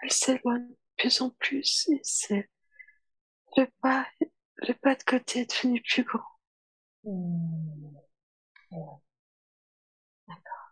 [0.02, 2.48] elle s'éloigne de plus en plus et c'est
[3.56, 4.06] le pas,
[4.56, 6.24] le pas de côté est devenu plus grand.
[7.04, 7.96] Hmm.
[10.26, 10.70] D'accord.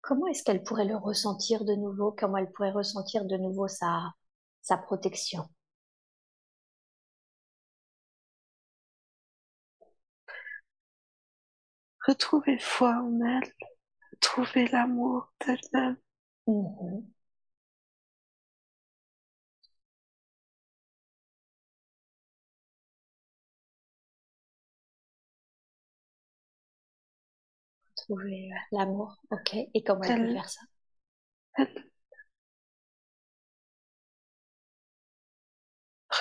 [0.00, 2.10] Comment est-ce qu'elle pourrait le ressentir de nouveau?
[2.10, 4.10] Comment elle pourrait ressentir de nouveau sa,
[4.62, 5.46] sa protection?
[12.08, 13.52] Retrouver foi en elle,
[14.20, 15.96] retrouver l'amour d'elle-même.
[16.46, 17.12] Mhm.
[27.98, 29.54] Retrouver euh, l'amour, ok.
[29.74, 30.60] Et comment elle peut faire ça?
[31.58, 31.68] Elle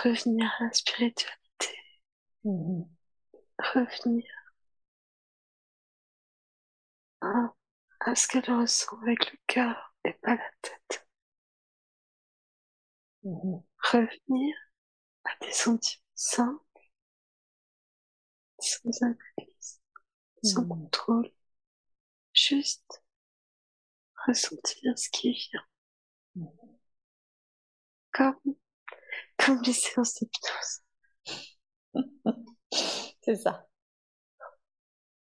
[0.03, 1.75] revenir à la spiritualité,
[2.45, 2.85] Mhm.
[3.59, 4.25] revenir
[7.21, 7.53] à,
[8.05, 11.05] à ce qu'elle ressent avec le cœur et pas la tête.
[13.23, 13.61] Mhm.
[13.91, 14.55] Revenir
[15.25, 16.63] à des sentiments simples,
[18.59, 19.79] sans analyse,
[20.43, 20.69] sans Mhm.
[20.69, 21.31] contrôle,
[22.33, 23.01] juste
[24.27, 25.63] ressentir ce qui vient.
[26.35, 26.49] Mhm.
[28.13, 28.55] Comme,
[29.37, 30.81] comme les séances d'hypnose.
[33.21, 33.67] C'est ça.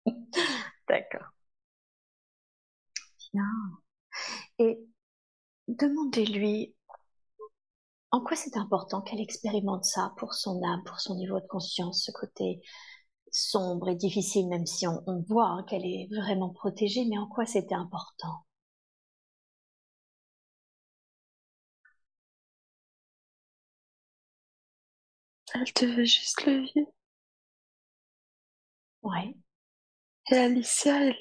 [0.88, 1.32] D'accord.
[3.34, 3.44] Bien.
[4.60, 4.80] Et
[5.68, 6.76] demandez-lui
[8.12, 12.06] en quoi c'est important qu'elle expérimente ça pour son âme, pour son niveau de conscience,
[12.06, 12.62] ce côté
[13.32, 17.28] sombre et difficile, même si on, on voit hein, qu'elle est vraiment protégée, mais en
[17.28, 18.46] quoi c'était important?
[25.56, 26.92] Elle devait juste le vivre.
[29.04, 29.36] Ouais.
[30.32, 31.18] Et Alicia, elle,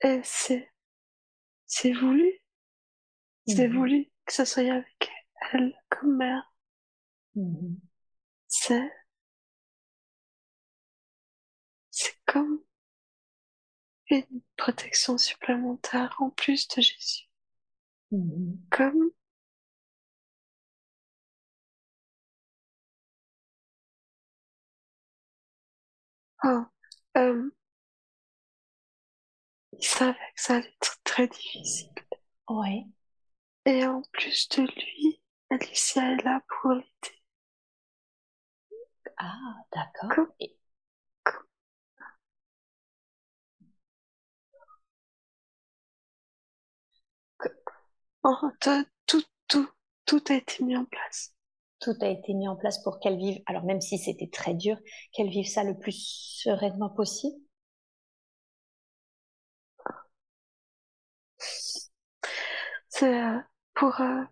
[0.00, 0.71] elle c'est,
[1.72, 2.30] c'est voulu.
[3.46, 3.76] C'est Mhm.
[3.76, 5.10] voulu que ce soit avec
[5.52, 6.52] elle comme mère.
[7.34, 7.76] Mhm.
[8.48, 8.90] C'est,
[11.92, 12.58] c'est comme
[14.10, 17.28] une protection supplémentaire en plus de Jésus.
[18.12, 18.58] Mhm.
[18.70, 19.10] Comme
[26.44, 26.64] oh,
[27.16, 27.50] euh,
[29.82, 31.90] il savait que ça allait être très difficile.
[32.48, 32.84] Ouais.
[33.66, 37.22] Et en plus de lui, Alicia est là pour l'aider.
[39.18, 40.10] Ah, d'accord.
[40.10, 40.32] Comme-
[48.24, 48.36] Oh,
[49.06, 49.68] tout, tout,
[50.06, 51.34] tout a été mis en place.
[51.80, 54.76] tout a été mis en place pour qu'elle vive, alors même si c'était très dur,
[55.12, 55.94] qu'elle vive ça le plus
[56.42, 57.36] sereinement possible.
[62.88, 63.38] C'est euh,
[63.74, 64.22] pour euh,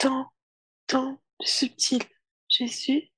[0.00, 0.26] dans,
[0.88, 2.02] dans le subtil
[2.48, 3.10] Jésus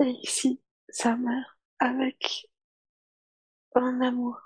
[0.00, 2.48] et ici sa mère avec
[3.74, 4.38] un amour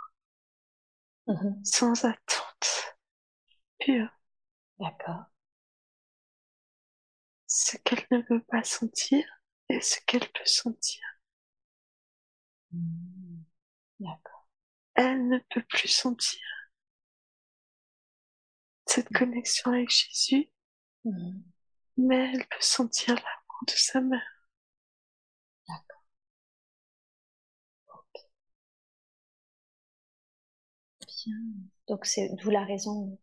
[1.26, 1.64] Mhm.
[1.64, 2.94] sans attente,
[3.78, 4.08] pur,
[4.78, 5.24] D'accord.
[7.46, 9.24] ce qu'elle ne veut pas sentir
[9.68, 10.98] et ce qu'elle peut sentir.
[12.72, 13.46] Mhm.
[14.00, 14.41] D'accord.
[14.94, 16.40] Elle ne peut plus sentir
[18.86, 20.48] cette connexion avec Jésus,
[21.04, 21.42] Mhm.
[21.98, 24.22] mais elle peut sentir l'amour de sa mère.
[31.06, 31.34] Bien.
[31.88, 33.18] Donc c'est d'où la raison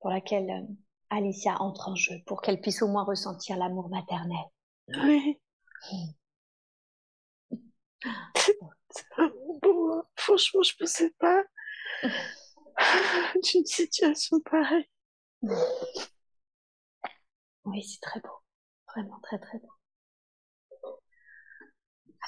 [0.00, 0.74] pour laquelle euh,
[1.10, 4.44] Alicia entre en jeu, pour qu'elle puisse au moins ressentir l'amour maternel.
[4.88, 5.40] Oui.
[8.90, 10.02] C'est vraiment beau.
[10.16, 11.42] Franchement, je pensais pas
[13.42, 14.88] d'une situation pareille.
[17.64, 18.42] Oui, c'est très beau.
[18.94, 19.70] Vraiment très très beau.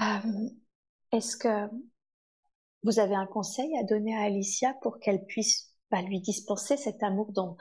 [0.01, 0.49] Euh,
[1.13, 1.69] Est-ce que
[2.85, 7.03] vous avez un conseil à donner à Alicia pour qu'elle puisse bah, lui dispenser cet
[7.03, 7.57] amour dont,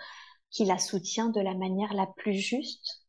[0.51, 3.00] qui la soutient de la manière la plus juste?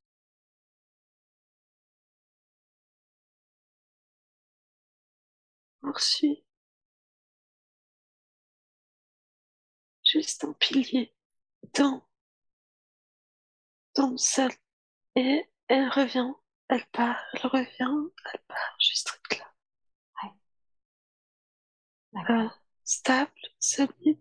[5.83, 6.43] Poursuis.
[10.05, 11.13] juste un pilier
[11.75, 12.05] dans,
[13.97, 14.51] dans le sol.
[15.17, 16.33] Et elle revient,
[16.69, 19.47] elle part, elle revient, elle part, juste là.
[22.15, 22.49] Ouais.
[22.85, 24.19] Stable, solide.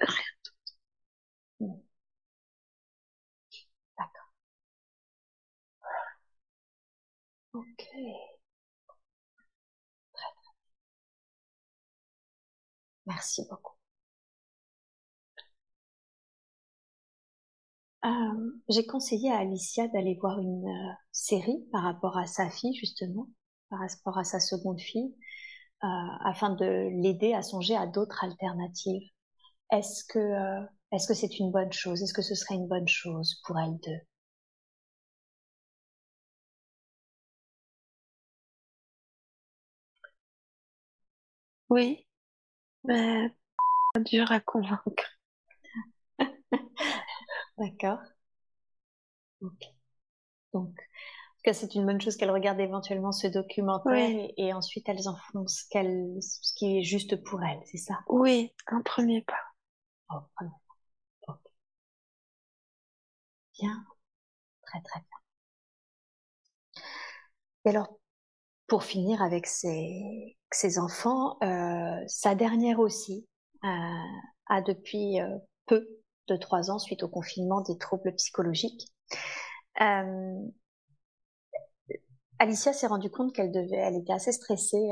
[0.00, 0.42] Rien.
[3.96, 4.32] D'accord.
[7.52, 8.31] Ok.
[13.12, 13.76] Merci beaucoup.
[18.04, 18.08] Euh,
[18.68, 23.28] j'ai conseillé à Alicia d'aller voir une euh, série par rapport à sa fille, justement,
[23.70, 25.14] par rapport à sa seconde fille,
[25.84, 25.88] euh,
[26.24, 29.02] afin de l'aider à songer à d'autres alternatives.
[29.72, 32.02] Est-ce que est-ce que c'est une bonne chose?
[32.02, 34.00] Est-ce que ce serait une bonne chose pour elles deux
[41.68, 42.06] Oui,
[42.84, 43.30] mais
[44.06, 45.18] dur à convaincre.
[47.58, 48.00] D'accord.
[49.40, 49.62] Ok.
[50.54, 54.16] Donc, en tout cas, c'est une bonne chose qu'elles regardent éventuellement ce documentaire Oui.
[54.16, 57.78] et, et ensuite elles en font ce, qu'elles- ce qui est juste pour elles, c'est
[57.78, 58.00] ça?
[58.08, 59.40] Oui, un premier pas.
[60.10, 60.60] Oh, vraiment.
[61.28, 61.40] Ok.
[63.58, 63.86] Bien,
[64.66, 65.18] très très bien.
[67.64, 67.98] Et alors,
[68.72, 73.28] pour finir avec ses, enfants, euh, sa dernière aussi
[73.64, 73.68] euh,
[74.46, 75.28] a depuis euh,
[75.66, 75.86] peu
[76.28, 78.90] de trois ans, suite au confinement, des troubles psychologiques.
[82.38, 84.88] Alicia s'est rendue compte qu'elle devait, elle était assez stressée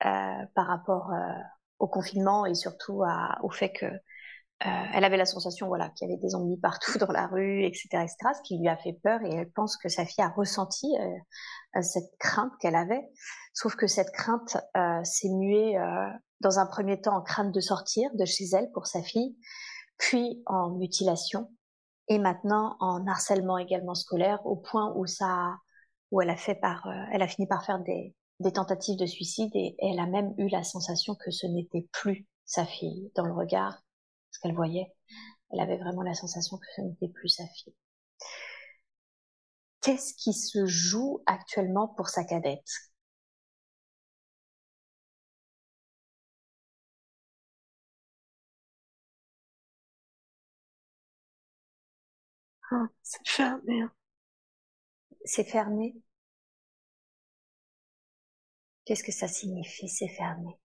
[0.00, 1.12] par rapport
[1.78, 3.02] au confinement et surtout
[3.42, 3.84] au fait que
[4.60, 7.88] elle avait la sensation, voilà, qu'il y avait des zombies partout dans la rue, etc.,
[7.92, 10.86] etc., ce qui lui a fait peur et elle pense que sa fille a ressenti
[10.98, 13.06] euh, cette crainte qu'elle avait.
[13.54, 16.08] Sauf que cette crainte euh, s'est muée euh,
[16.40, 19.36] dans un premier temps en crainte de sortir de chez elle pour sa fille,
[19.98, 21.50] puis en mutilation
[22.08, 25.56] et maintenant en harcèlement également scolaire au point où ça,
[26.10, 29.06] où elle a fait par, euh, elle a fini par faire des, des tentatives de
[29.06, 33.24] suicide et elle a même eu la sensation que ce n'était plus sa fille dans
[33.24, 33.82] le regard,
[34.36, 34.92] ce qu'elle voyait.
[35.52, 37.74] Elle avait vraiment la sensation que ce n'était plus sa fille.
[39.80, 42.68] Qu'est-ce qui se joue actuellement pour sa cadette?
[52.70, 53.80] Ah, c'est fermé.
[53.82, 53.90] hein.
[55.26, 55.94] C'est fermé?
[58.86, 60.56] Qu'est-ce que ça signifie, c'est fermé?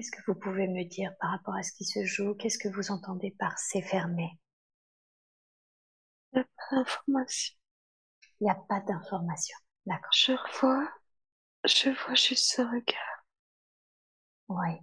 [0.00, 2.34] Qu'est-ce que vous pouvez me dire par rapport à ce qui se joue?
[2.34, 4.30] Qu'est-ce que vous entendez par c'est fermé
[6.32, 7.56] Il n'y a pas d'information.
[8.40, 9.58] Il n'y a pas d'information.
[9.84, 10.10] D'accord.
[10.14, 10.90] Je revois,
[11.66, 13.26] je vois juste ce regard.
[14.48, 14.78] Oui.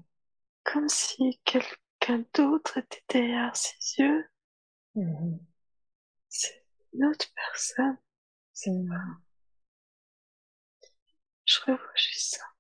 [0.64, 4.24] Comme si quelqu'un d'autre était derrière ses yeux.
[4.94, 5.40] Mhm.
[6.30, 6.64] C'est
[6.94, 7.98] une autre personne.
[8.68, 9.18] Mhm.
[11.46, 12.57] Je revois juste ça.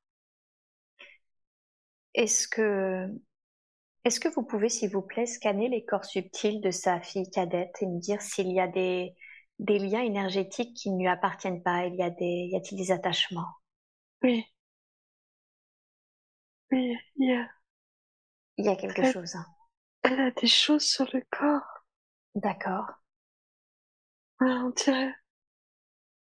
[2.17, 3.07] Est-ce que,
[4.05, 7.75] est-ce que vous pouvez, s'il vous plaît, scanner les corps subtils de sa fille cadette
[7.81, 9.15] et me dire s'il y a des,
[9.59, 11.85] des liens énergétiques qui ne lui appartiennent pas?
[11.85, 13.47] Il y a des, y a-t-il des attachements?
[14.23, 14.45] Oui.
[16.71, 17.49] Oui, il y a,
[18.59, 19.33] Il y a quelque Elle- chose.
[19.35, 19.47] hein.
[20.03, 21.85] elle a des choses sur le corps.
[22.35, 22.87] D'accord.
[24.41, 25.13] Ouais, on dirait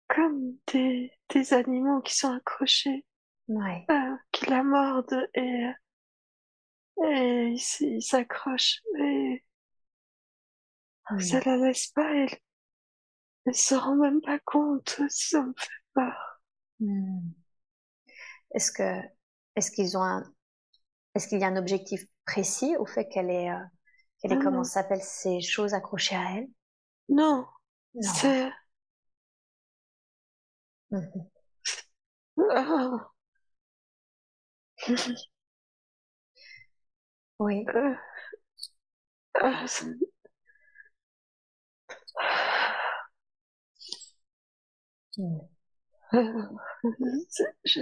[0.10, 3.06] comme des, des animaux qui sont accrochés,
[3.50, 3.90] Ouais.
[3.92, 5.70] euh, qui la mordent et,
[7.04, 8.82] et ils s- ils s'accrochent.
[9.00, 9.44] Et
[11.12, 11.20] Mhm.
[11.20, 12.36] ça la laisse pas, elle,
[13.46, 15.02] elle se rend même pas compte.
[15.10, 16.42] Ça me fait peur.
[16.80, 17.34] Mhm.
[18.54, 19.02] Est-ce que,
[19.56, 20.24] est-ce qu'ils ont un,
[21.16, 23.60] est-ce qu'il y a un objectif précis au fait qu'elle ait, euh,
[24.22, 26.48] qu'elle ait, Ah comment s'appelle, ces choses accrochées à elle?
[27.10, 27.46] Non,
[27.94, 28.02] Non.
[28.14, 28.52] c'est,
[32.38, 33.12] ah,
[37.40, 37.66] Oui.
[37.76, 37.96] euh,
[39.68, 39.86] ça
[46.14, 46.22] euh,
[47.66, 47.82] je,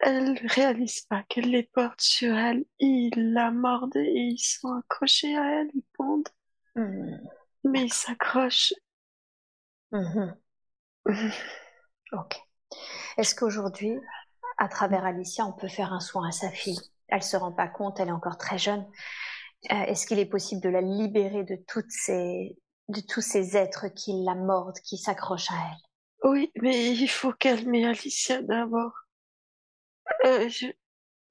[0.00, 2.64] elle réalise pas qu'elle les porte sur elle.
[2.80, 6.28] Ils la mordent et ils sont accrochés à elle, ils pondent.
[6.76, 7.16] Hmm.
[7.64, 8.72] Mais ils s'accrochent.
[9.92, 10.38] Mhm.
[12.12, 12.47] Ok.
[13.16, 13.98] Est-ce qu'aujourd'hui,
[14.58, 16.80] à travers Alicia, on peut faire un soin à sa fille?
[17.08, 18.86] Elle se rend pas compte, elle est encore très jeune.
[19.72, 22.56] Euh, Est-ce qu'il est possible de la libérer de toutes ces,
[22.88, 26.30] de tous ces êtres qui la mordent, qui s'accrochent à elle?
[26.30, 28.92] Oui, mais il faut calmer Alicia d'abord.
[30.24, 30.66] Euh, je-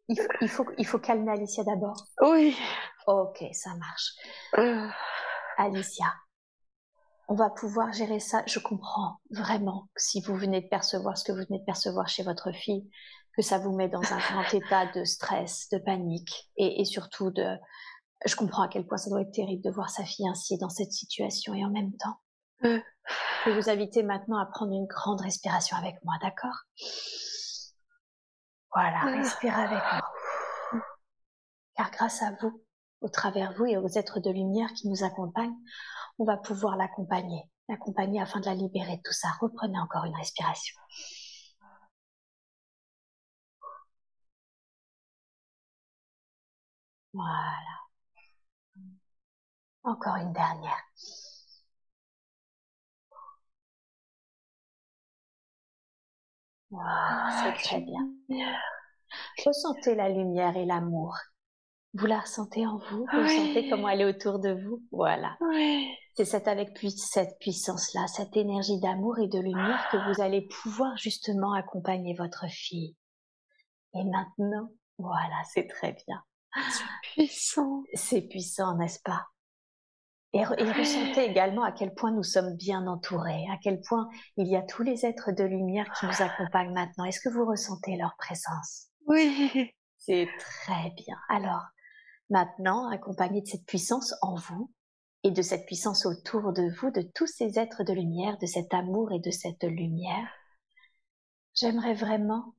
[0.07, 2.05] il, faut- il faut, il faut calmer Alicia d'abord?
[2.21, 2.55] Oui.
[3.07, 4.13] Ok, ça marche.
[4.57, 4.87] Euh,
[5.57, 6.13] Alicia,
[7.27, 8.43] on va pouvoir gérer ça.
[8.47, 12.07] Je comprends vraiment que si vous venez de percevoir ce que vous venez de percevoir
[12.07, 12.89] chez votre fille,
[13.35, 17.31] que ça vous met dans un grand état de stress, de panique et, et surtout
[17.31, 17.45] de...
[18.25, 20.69] Je comprends à quel point ça doit être terrible de voir sa fille ainsi dans
[20.69, 22.19] cette situation et en même temps,
[22.63, 22.79] Euh.
[23.45, 26.63] je vais vous inviter maintenant à prendre une grande respiration avec moi, d'accord?
[28.73, 29.17] Voilà, Euh.
[29.17, 30.81] respirez avec moi.
[31.75, 32.63] Car grâce à vous,
[33.01, 35.55] au travers vous et aux êtres de lumière qui nous accompagnent,
[36.19, 39.29] on va pouvoir l'accompagner, l'accompagner afin de la libérer de tout ça.
[39.41, 40.75] Reprenez encore une respiration.
[47.13, 47.87] Voilà.
[49.83, 50.83] Encore une dernière.
[56.69, 58.09] Voilà, c'est très bien.
[59.45, 61.17] Ressentez la lumière et l'amour.
[61.97, 63.05] Vous la ressentez en vous?
[63.11, 64.83] Vous sentez comment elle est autour de vous?
[64.91, 65.37] Voilà.
[66.15, 70.47] C'est cette avec puis- cette puissance-là, cette énergie d'amour et de lumière que vous allez
[70.61, 72.95] pouvoir justement accompagner votre fille.
[73.95, 76.23] Et maintenant, voilà, c'est très bien.
[77.13, 77.83] Puissant.
[77.93, 79.25] C'est puissant, n'est-ce pas?
[80.33, 84.07] Et, re- et ressentez également à quel point nous sommes bien entourés, à quel point
[84.35, 87.05] il y a tous les êtres de lumière qui nous accompagnent maintenant.
[87.05, 88.87] Est-ce que vous ressentez leur présence?
[89.07, 89.71] Oui.
[89.97, 91.15] C'est très bien.
[91.29, 91.61] Alors,
[92.29, 94.71] maintenant, accompagné de cette puissance en vous
[95.23, 98.73] et de cette puissance autour de vous, de tous ces êtres de lumière, de cet
[98.73, 100.29] amour et de cette lumière,
[101.53, 102.55] j'aimerais vraiment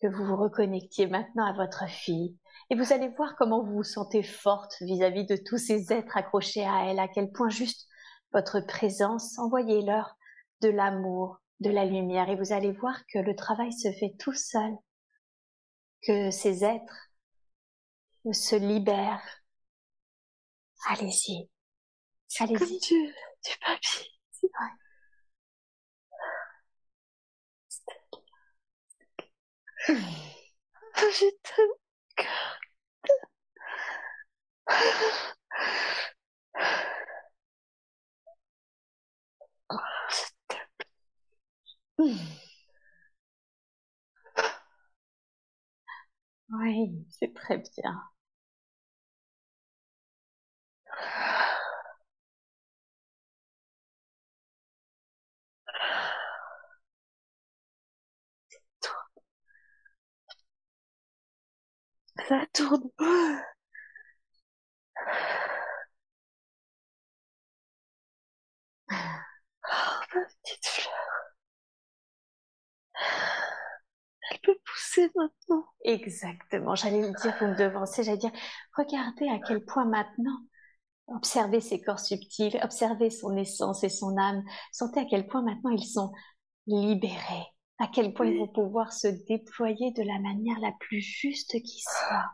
[0.00, 2.36] que vous vous reconnectiez maintenant à votre fille.
[2.70, 6.64] Et vous allez voir comment vous vous sentez forte vis-à-vis de tous ces êtres accrochés
[6.64, 7.88] à elle, à quel point juste
[8.32, 10.16] votre présence, envoyez-leur
[10.60, 14.34] de l'amour, de la lumière, et vous allez voir que le travail se fait tout
[14.34, 14.72] seul,
[16.02, 17.07] que ces êtres
[18.32, 19.42] se libèrent.
[20.88, 21.48] Allez-y,
[22.38, 22.80] Comme allez-y.
[22.80, 23.14] du,
[23.44, 24.06] du papier.
[24.54, 24.70] Ah,
[31.18, 31.74] J'ai tellement
[32.16, 32.58] cœur.
[46.52, 48.02] Oui, c'est très bien.
[62.28, 62.90] Ça tourne.
[69.64, 71.08] Oh, petite fleur.
[74.30, 75.64] Elle peut pousser maintenant.
[75.84, 76.74] Exactement.
[76.74, 78.32] J'allais le dire, vous me devancez, j'allais dire,
[78.76, 80.38] regardez à quel point maintenant,
[81.08, 85.70] observez ces corps subtils, observez son essence et son âme, sentez à quel point maintenant
[85.70, 86.12] ils sont
[86.66, 87.46] libérés,
[87.78, 91.82] à quel point ils vont pouvoir se déployer de la manière la plus juste qui
[91.82, 92.24] soit.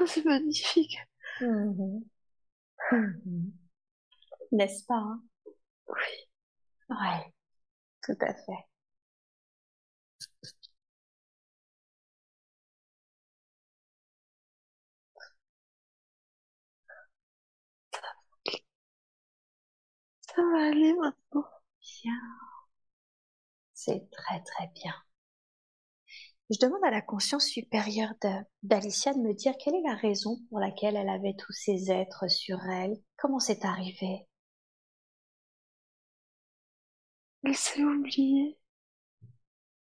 [0.00, 0.98] Oh, c'est magnifique.
[1.40, 2.04] Mhm.
[2.92, 3.52] Mhm.
[4.52, 5.22] N'est-ce pas hein?
[5.88, 6.28] Oui.
[6.90, 7.32] Ouais,
[8.08, 8.64] tout à fait.
[20.20, 21.44] Ça va aller maintenant.
[22.02, 22.38] Bien.
[23.72, 24.92] C'est très très bien.
[26.50, 28.12] Je demande à la conscience supérieure
[28.62, 32.28] d'Alicia de me dire quelle est la raison pour laquelle elle avait tous ces êtres
[32.30, 32.98] sur elle.
[33.16, 34.27] Comment c'est arrivé?
[37.44, 38.58] Elle s'est oubliée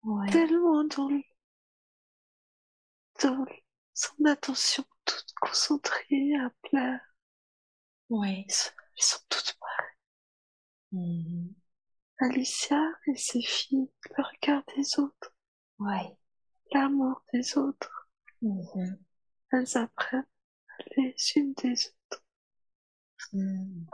[0.04, 0.30] Ouais.
[0.30, 1.22] tellement dans le,
[3.24, 3.52] dans le-
[3.94, 7.00] son attention toute concentrée à plat.
[8.10, 8.46] Ouais.
[8.48, 9.56] Ils sont, ils sont toutes
[10.92, 11.54] Mhm.
[12.20, 15.34] Alicia et ses filles, le regard des autres,
[15.80, 16.18] Ouais.
[16.72, 18.10] l'amour des autres.
[18.42, 18.98] Mhm.
[19.52, 20.26] Elles apprennent
[20.96, 22.24] les unes des autres.
[23.34, 23.86] Mhm.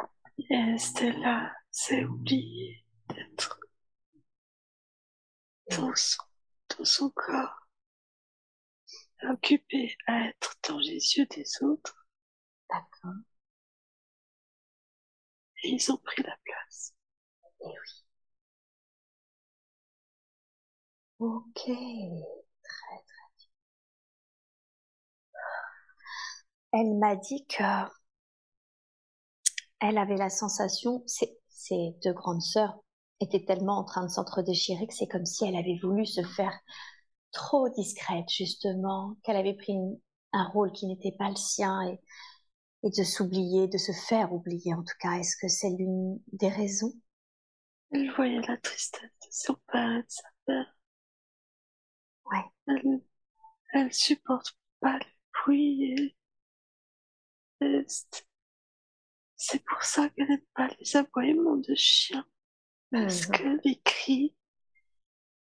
[0.49, 3.59] Et Stella s'est oubliée d'être
[5.71, 6.21] dans son,
[6.77, 7.67] dans son corps,
[9.27, 12.05] occupé à être dans les yeux des autres.
[12.69, 13.15] D'accord.
[15.63, 16.93] Et ils ont pris la place.
[17.61, 18.03] Et oui.
[21.19, 21.61] Ok.
[21.63, 21.73] Très,
[22.63, 23.03] très
[23.37, 23.47] bien.
[26.73, 27.63] Elle m'a dit que
[29.81, 32.79] elle avait la sensation, ses, ses deux grandes sœurs
[33.23, 36.53] étaient tellement en train de s'entre-déchirer que c'est comme si elle avait voulu se faire
[37.31, 39.75] trop discrète, justement, qu'elle avait pris
[40.33, 41.99] un rôle qui n'était pas le sien et,
[42.83, 45.13] et de s'oublier, de se faire oublier en tout cas.
[45.13, 46.93] Est-ce que c'est l'une des raisons?
[47.91, 50.75] Elle voyait la tristesse de son père et de sa mère.
[52.31, 52.39] Ouais.
[52.67, 53.01] Elle,
[53.73, 56.15] elle supporte pas le bruit et,
[57.61, 58.25] et c'est-
[59.35, 62.25] c'est pour ça qu'elle n'aime pas les aboiements de chiens.
[62.91, 63.31] Parce Mhm.
[63.31, 64.33] que les cris,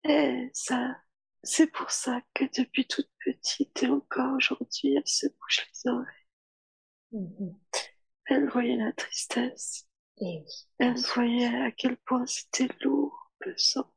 [0.04, 0.96] et ça,
[1.42, 6.26] c'est pour ça que depuis toute petite et encore aujourd'hui, elle se bouche les oreilles.
[7.12, 7.56] Mhm.
[8.26, 9.88] Elle voyait la tristesse.
[10.18, 10.68] Et oui.
[10.78, 13.92] Elle voyait à quel point c'était lourd, pesant.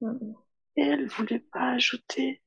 [0.00, 0.34] Mhm.
[0.76, 2.42] Et elle voulait pas ajouter,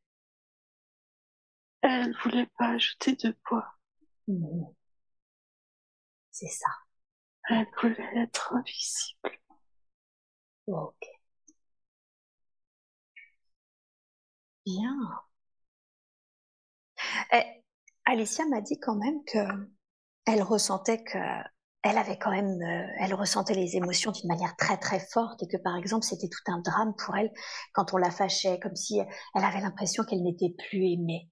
[1.82, 3.78] elle voulait pas ajouter de poids.
[6.30, 6.68] C'est ça.
[7.50, 9.40] Elle voulait être invisible.
[10.68, 11.06] Ok.
[14.66, 15.26] Bien.
[17.32, 17.44] Eh,
[18.06, 19.40] Alicia m'a dit quand même que
[20.26, 21.18] elle ressentait que
[21.84, 25.48] elle avait quand même, euh, elle ressentait les émotions d'une manière très très forte et
[25.48, 27.32] que par exemple c'était tout un drame pour elle
[27.74, 31.30] quand on la fâchait, comme si elle avait l'impression qu'elle n'était plus aimée.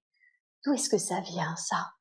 [0.64, 1.92] D'où est-ce que ça vient ça?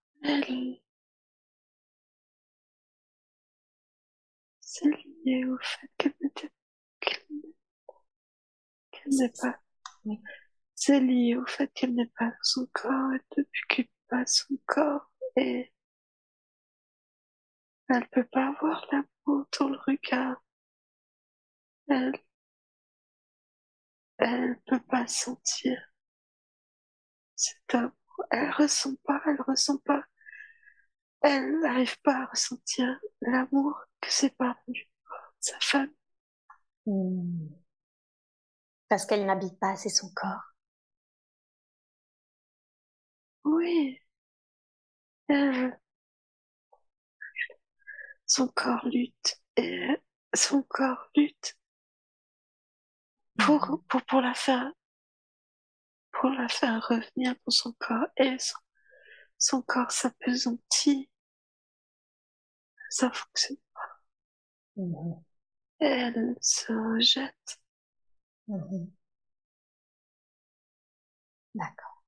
[4.61, 4.89] C'est
[5.25, 6.49] lié au fait qu'elle n'est-
[9.03, 9.59] qu'elle n'est pas,
[10.75, 14.57] c'est lié au fait qu'elle n'est pas son corps, elle ne s'occupe pas de son
[14.65, 15.71] corps et
[17.89, 20.43] elle peut pas avoir l'amour dans le regard.
[21.87, 22.13] Elle,
[24.17, 25.79] elle peut pas sentir
[27.35, 27.91] cet amour.
[28.31, 30.03] Elle ressent pas, elle ressent pas,
[31.21, 34.87] elle n'arrive pas à ressentir l'amour que ses parents lui
[35.39, 35.85] sa.
[36.85, 37.62] Hmm.
[38.93, 40.53] Parce qu'elle n'habite pas assez son corps.
[43.45, 43.99] Oui.
[45.27, 45.77] Elle,
[48.25, 49.87] son corps lutte et
[50.33, 51.57] son corps lutte
[53.37, 54.71] pour, pour, pour la faire,
[56.13, 58.57] pour la faire revenir dans son corps et son,
[59.37, 61.09] son corps s'apesantit.
[62.89, 63.57] Ça fonctionne.
[64.75, 65.23] Mhm.
[65.79, 67.59] Elle se rejette.
[68.47, 68.93] Mhm.
[71.55, 72.03] D'accord.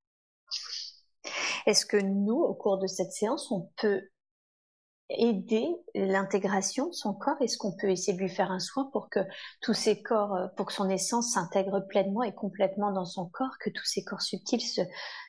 [1.67, 4.01] Est-ce que nous, au cours de cette séance, on peut
[5.09, 7.37] aider l'intégration de son corps?
[7.41, 9.19] Est-ce qu'on peut essayer de lui faire un soin pour que
[9.61, 13.57] tous ces corps, euh, pour que son essence s'intègre pleinement et complètement dans son corps,
[13.59, 14.81] que tous ces corps subtils se,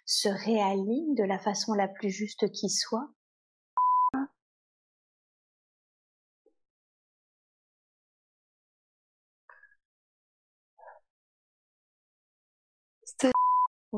[0.05, 3.09] se réalignent de la façon la plus juste qui soit?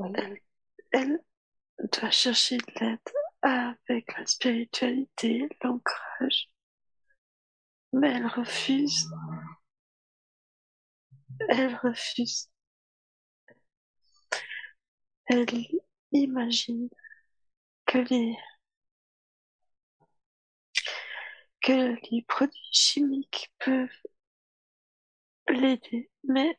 [0.05, 0.41] Elle,
[0.93, 1.20] elle
[1.93, 2.99] doit chercher de l'aide
[3.43, 6.51] avec la spiritualité, l'ancrage.
[7.93, 9.09] Mais elle refuse.
[11.49, 12.51] Elle refuse.
[15.27, 15.66] Elle
[16.12, 16.89] imagine
[17.87, 18.37] que les
[21.61, 23.89] que les produits chimiques peuvent
[25.49, 26.59] l'aider, mais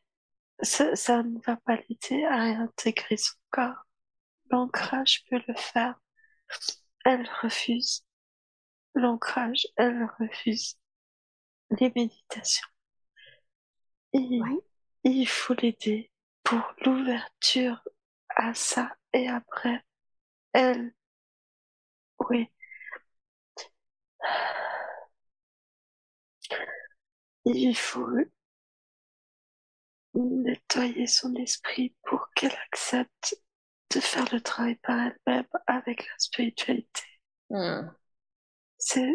[0.62, 3.84] ça, ça ne va pas l'aider à réintégrer son corps.
[4.50, 6.00] L'ancrage peut le faire.
[7.04, 8.06] Elle refuse.
[8.94, 10.78] L'ancrage, elle refuse.
[11.70, 12.66] Les méditations.
[14.12, 14.60] Il, Ouais.
[15.04, 16.12] il faut l'aider
[16.44, 17.82] pour l'ouverture
[18.36, 19.82] à ça et après,
[20.54, 20.94] elle,
[22.30, 22.48] oui.
[27.44, 28.06] Il faut
[30.14, 33.36] nettoyer son esprit pour qu'elle accepte
[33.94, 37.02] de faire le travail par elle-même avec la spiritualité.
[37.50, 37.88] Hmm.
[38.78, 39.12] C'est,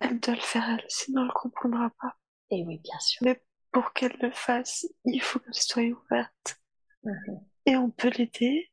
[0.00, 2.16] elle doit le faire elle, sinon elle comprendra pas.
[2.50, 3.22] Et oui, bien sûr.
[3.22, 3.42] Mais
[3.72, 6.60] pour qu'elle le fasse, il faut qu'elle soit ouverte.
[7.02, 7.40] Mhm.
[7.66, 8.70] Et on peut l'aider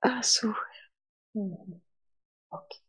[0.00, 0.56] à s'ouvrir.
[1.34, 2.82] Ok.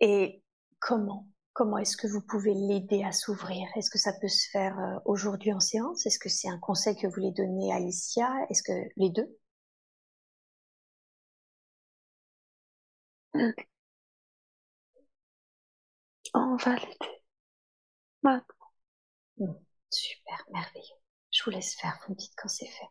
[0.00, 0.42] Et
[0.78, 3.66] comment comment est-ce que vous pouvez l'aider à s'ouvrir?
[3.76, 6.04] Est-ce que ça peut se faire euh, aujourd'hui en séance?
[6.06, 8.30] Est-ce que c'est un conseil que vous voulez donner à Alicia?
[8.50, 9.26] Est-ce que les deux?
[16.34, 17.22] On va l'aider.
[18.22, 18.54] Maintenant.
[19.38, 19.54] Hmm,
[19.90, 20.96] super, merveilleux.
[21.30, 22.88] Je vous laisse faire, vous me dites quand c'est fait.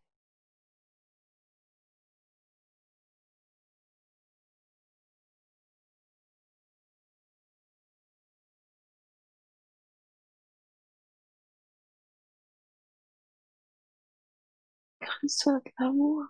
[15.21, 16.23] Reçois de l'amour,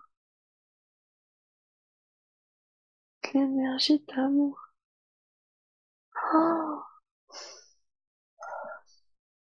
[3.34, 4.58] l'énergie d'amour.
[6.34, 6.82] Oh,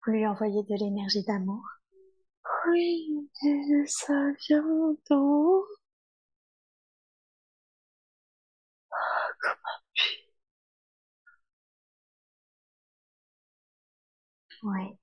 [0.06, 1.62] Vous lui envoyez de l'énergie d'amour
[2.68, 5.66] oui, et ça vient d'en haut.
[9.40, 10.24] Comme un puits.
[14.64, 14.98] Oui.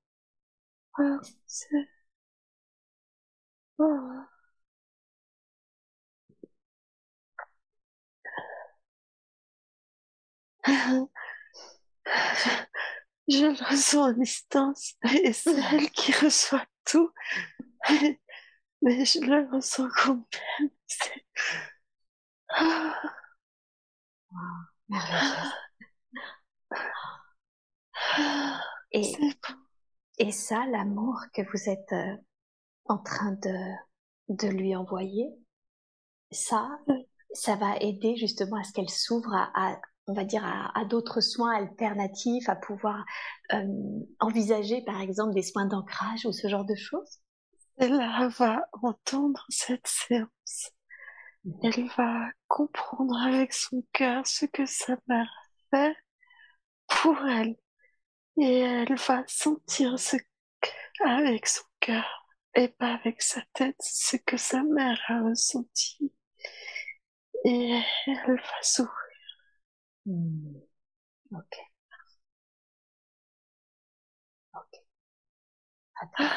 [0.98, 1.88] Ah, c'est...
[13.28, 17.12] Je le ressens à distance et c'est elle qui reçoit tout.
[18.82, 20.26] Mais je le ressens quand
[20.60, 20.70] même.
[30.18, 32.16] Et ça, l'amour que vous êtes euh,
[32.92, 33.56] en train de,
[34.30, 35.28] de lui envoyer,
[36.32, 36.70] ça,
[37.34, 41.56] ça va aider justement à ce qu'elle s'ouvre à, on va dire, à, d'autres soins
[41.56, 43.04] alternatifs, à pouvoir
[43.54, 43.66] euh,
[44.20, 47.20] envisager par exemple des soins d'ancrage ou ce genre de choses.
[47.78, 47.98] Elle
[48.38, 50.72] va entendre cette séance.
[51.64, 55.32] Elle va comprendre avec son cœur ce que sa mère
[55.72, 55.96] fait
[56.88, 57.56] pour elle.
[58.38, 60.18] Et elle va sentir ce
[61.04, 62.21] avec son cœur
[62.56, 66.14] et pas avec sa tête ce que sa mère a ressenti.
[67.46, 68.96] Et elle va s'ouvrir.
[70.06, 70.62] Hmm.
[71.32, 71.56] Ok.
[74.54, 74.72] Ok.
[76.02, 76.32] Attends.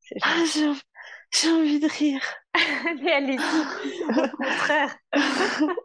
[0.00, 0.44] C'est Ah,
[1.40, 2.22] j'ai envie de rire.
[3.02, 4.96] Mais allez-y, au contraire.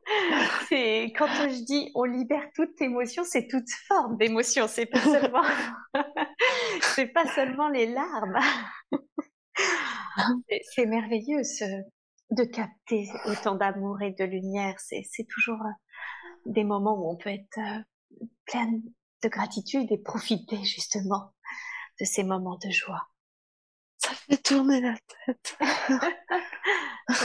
[0.70, 5.44] c'est quand je dis on libère toute émotion, c'est toute forme d'émotion, c'est pas seulement
[6.96, 8.38] c'est pas seulement les larmes.
[10.76, 11.66] C'est- merveilleux ce,
[12.32, 14.76] de capter autant d'amour et de lumière.
[14.80, 15.72] C'est c'est toujours euh,
[16.46, 18.72] des moments où on peut être euh, plein
[19.24, 21.34] de gratitude et profiter justement
[22.00, 23.11] de ces moments de joie.
[24.38, 24.96] Tourner la
[25.26, 25.58] tête.
[27.10, 27.16] Oui.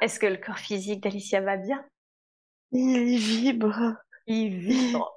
[0.00, 1.84] Est-ce que le corps physique d'Alicia va bien?
[2.72, 3.96] Il vibre.
[4.26, 5.12] Il vibre.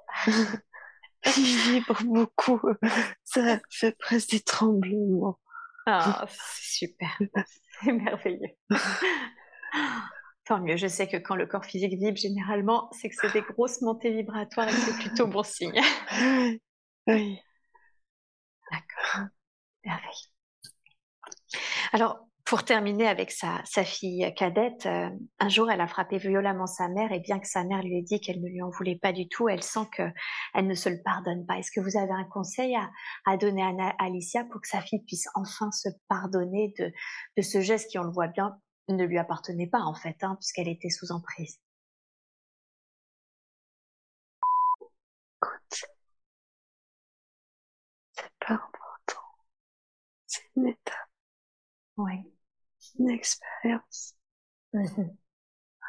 [1.36, 2.60] Il vibre beaucoup.
[3.24, 5.38] Ça fait presque des tremblements.
[5.86, 7.18] Ah, c'est super.
[7.82, 8.56] C'est merveilleux.
[10.44, 13.42] Tant mieux, je sais que quand le corps physique vibre, généralement, c'est que c'est des
[13.42, 15.80] grosses montées vibratoires et c'est plutôt bon signe.
[17.08, 17.40] Oui.
[18.70, 19.26] D'accord.
[19.86, 20.30] Merveilleux.
[21.92, 25.10] Alors, pour terminer avec sa, fille cadette, euh,
[25.40, 28.02] un jour, elle a frappé violemment sa mère et bien que sa mère lui ait
[28.02, 31.02] dit qu'elle ne lui en voulait pas du tout, elle sent qu'elle ne se le
[31.04, 31.58] pardonne pas.
[31.58, 32.76] Est-ce que vous avez un conseil
[33.24, 37.90] à, donner à Alicia pour que sa fille puisse enfin se pardonner de, ce geste
[37.90, 38.56] qui, on le voit bien,
[38.88, 41.58] ne lui appartenait pas en fait, hein, puisqu'elle était sous emprise?
[45.42, 45.86] Écoute.
[48.12, 48.85] C'est pas.
[50.26, 51.08] C'est une étape,
[51.96, 52.32] Oui.
[52.98, 54.16] une expérience,
[54.72, 55.16] Mhm.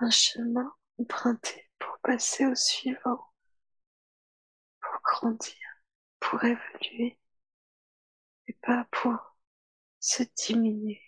[0.01, 3.19] un chemin emprunté pour passer au suivant,
[4.81, 5.55] pour grandir,
[6.19, 7.19] pour évoluer,
[8.47, 9.15] et pas pour
[9.99, 11.01] se diminuer.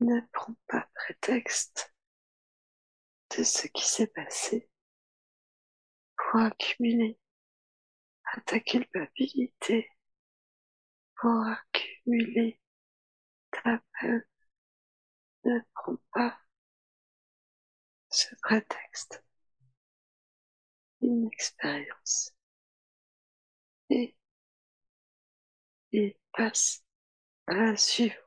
[0.00, 1.94] Ne prends pas prétexte
[3.36, 4.68] de ce qui s'est passé
[6.16, 7.18] pour accumuler
[8.32, 9.88] à ta culpabilité,
[11.18, 12.60] pour accumuler
[13.50, 14.24] ta peine.
[15.44, 16.38] Ne prends pas
[18.10, 19.24] ce prétexte.
[21.00, 22.32] Une expérience.
[23.90, 24.14] Et,
[26.32, 26.82] passe
[27.48, 28.18] à la suivante.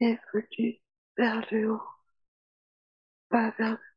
[0.00, 0.82] Évolue
[1.16, 1.82] vers le haut,
[3.28, 3.92] pas vers le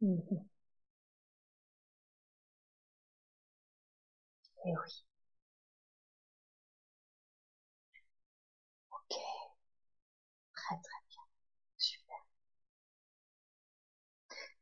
[0.00, 0.47] Mhm.
[4.68, 5.04] Et oui.
[8.90, 9.16] Ok.
[10.54, 11.22] Très très bien.
[11.78, 12.16] Super.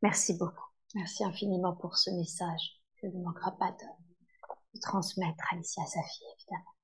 [0.02, 0.70] Merci beaucoup.
[0.94, 6.26] Merci infiniment pour ce message que ne manquera pas de, transmettre Alicia à sa fille,
[6.38, 6.74] évidemment.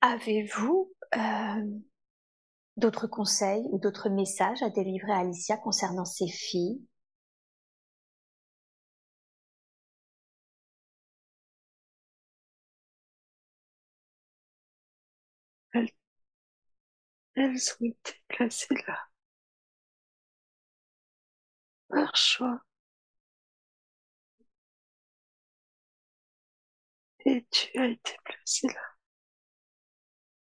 [0.00, 1.80] Avez-vous euh,
[2.76, 6.82] d'autres conseils ou d'autres messages à délivrer à Alicia concernant ses filles?
[15.72, 15.88] Elles,
[17.80, 19.08] ont été placées là
[21.88, 22.62] par choix.
[27.24, 28.80] Et tu as été placé là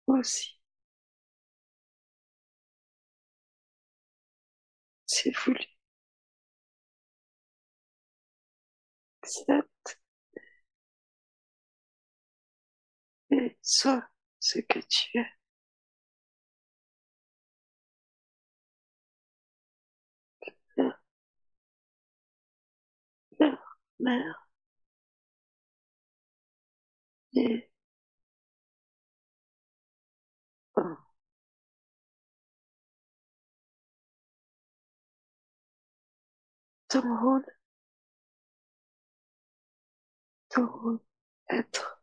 [0.07, 0.59] aussi.
[5.07, 5.59] C'est voulu.
[9.23, 9.99] Accepte
[13.31, 14.07] et sois
[14.49, 15.27] ce que tu es.
[23.41, 23.59] Mère,
[23.99, 24.49] mère.
[27.35, 27.69] Et
[30.77, 31.09] oh.
[36.89, 37.45] ton rôle,
[40.51, 41.01] ton rôle,
[41.51, 41.98] être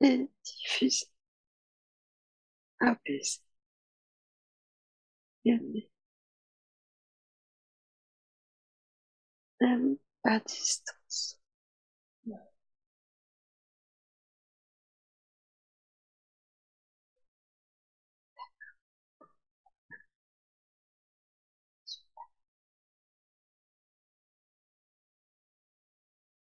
[0.00, 1.06] et diffuser,
[2.88, 3.40] apaiser,
[5.44, 5.90] aimer,
[9.60, 11.38] même à distance.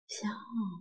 [0.10, 0.80] Bien.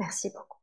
[0.00, 0.58] Merci beaucoup.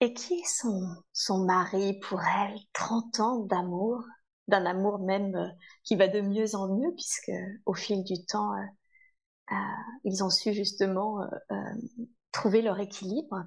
[0.00, 0.80] Et qui est son,
[1.12, 2.56] son mari pour elle?
[2.72, 4.02] 30 ans d'amour,
[4.48, 5.48] d'un amour même euh,
[5.84, 7.30] qui va de mieux en mieux puisque
[7.66, 8.62] au fil du temps, euh,
[9.52, 9.56] euh,
[10.04, 11.20] ils ont su justement
[12.32, 13.46] trouver leur équilibre.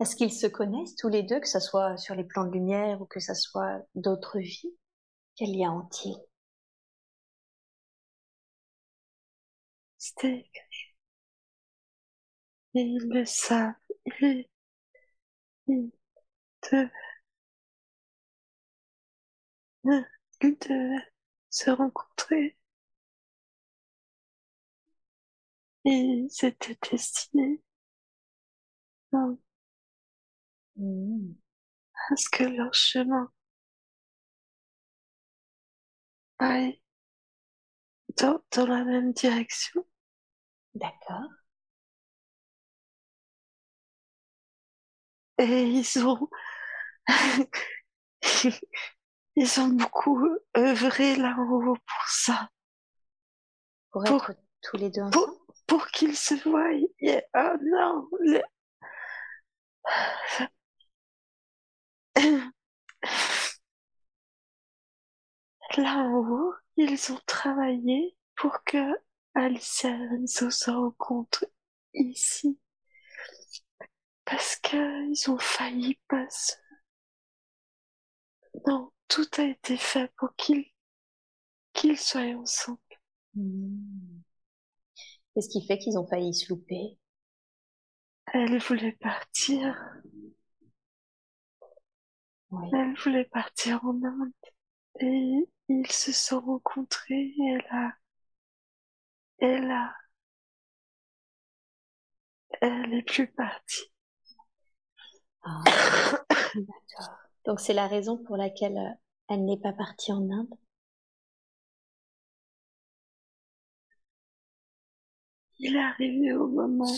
[0.00, 3.00] Est-ce qu'ils se connaissent tous les deux, que ce soit sur les plans de lumière
[3.02, 4.76] ou que ce soit d'autres vies?
[5.36, 6.16] Quel lien ont-ils
[12.76, 13.74] Ils le savent.
[14.20, 14.46] Ils,
[15.68, 15.90] ils
[16.72, 16.90] devaient,
[20.42, 21.12] ils devaient
[21.50, 22.56] se rencontrer.
[25.86, 27.62] Ils étaient destinés.
[29.12, 29.38] Non.
[30.76, 31.34] Mmh.
[32.10, 33.30] à ce que leur chemin
[36.38, 36.80] aille
[38.16, 39.84] dans, dans la même direction.
[40.74, 41.30] D'accord.
[45.38, 46.28] Et ils ont,
[49.36, 52.50] ils ont beaucoup œuvré là en haut pour ça.
[53.90, 55.26] Pour Pour- être tous les deux ensemble?
[55.26, 56.72] Pour, pour qu'ils se voient.
[57.00, 58.42] Et, oh non, le-
[65.76, 68.78] là en haut, ils ont travaillé pour que
[69.36, 71.44] et Renzo se rencontrent
[71.94, 72.58] ici.
[74.26, 76.52] Parce que ils ont failli pas se...
[78.66, 80.66] Non, tout a été fait pour qu'ils
[81.72, 82.78] qu'ils soient ensemble.
[83.34, 84.20] Mmh.
[85.34, 86.98] Qu'est-ce qui fait qu'ils ont failli se louper
[88.32, 89.76] Elle voulait partir.
[92.50, 92.68] Oui.
[92.72, 94.32] Elle voulait partir en Inde.
[95.00, 97.92] Et ils se sont rencontrés et elle a...
[99.38, 99.94] Elle a...
[102.60, 103.92] Elle est plus partie.
[105.46, 105.62] Ah,
[106.54, 107.16] D'accord.
[107.46, 108.90] Donc c'est la raison pour laquelle euh,
[109.28, 110.54] elle n'est pas partie en Inde?
[115.58, 116.96] Il est arrivé au moment...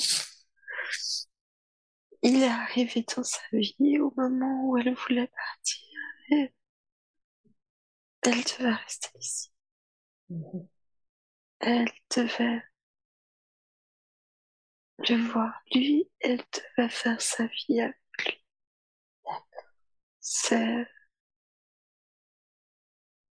[2.23, 5.89] Il est arrivé dans sa vie au moment où elle voulait partir.
[6.31, 6.53] Et
[8.23, 9.51] elle devait rester ici.
[10.31, 10.69] Mhm.
[11.61, 12.63] Elle devait
[15.09, 15.61] le voir.
[15.75, 16.41] Lui, elle
[16.77, 17.97] devait faire sa vie avec.
[20.31, 20.87] C'est...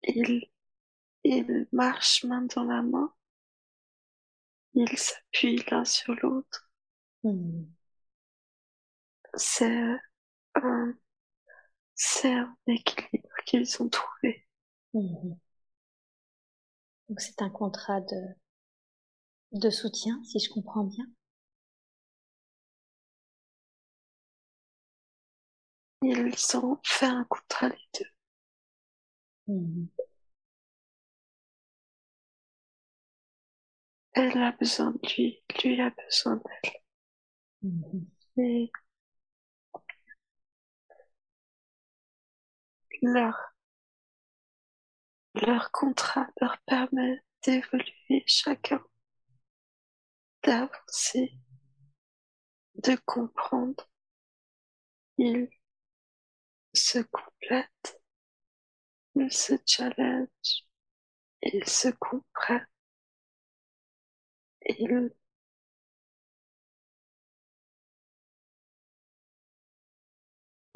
[0.05, 0.49] Il...
[1.25, 3.13] Il marche main dans la main.
[4.75, 6.71] Ils s'appuient l'un sur l'autre.
[7.25, 7.69] Mhm.
[9.37, 9.97] C'est
[10.57, 10.95] un...
[11.97, 14.47] C'est un équilibre qu'ils ont trouvé.
[14.95, 15.37] Mhm.
[17.09, 18.37] Donc c'est un contrat de,
[19.51, 21.05] de soutien, si je comprends bien.
[26.07, 28.07] Ils ont fait un contrat les deux.
[29.47, 29.89] Mhm.
[34.15, 36.73] Elle a besoin de lui, lui a besoin d'elle.
[37.63, 38.07] Mhm.
[38.39, 38.71] Et
[43.03, 43.55] leur,
[45.35, 48.83] leur contrat leur permet d'évoluer chacun,
[50.43, 51.39] d'avancer,
[52.77, 53.87] de comprendre.
[55.19, 55.49] Ils
[56.77, 58.01] se complètent,
[59.17, 60.65] ils se challengent,
[61.43, 62.67] ils se comprennent.
[64.69, 65.11] Ils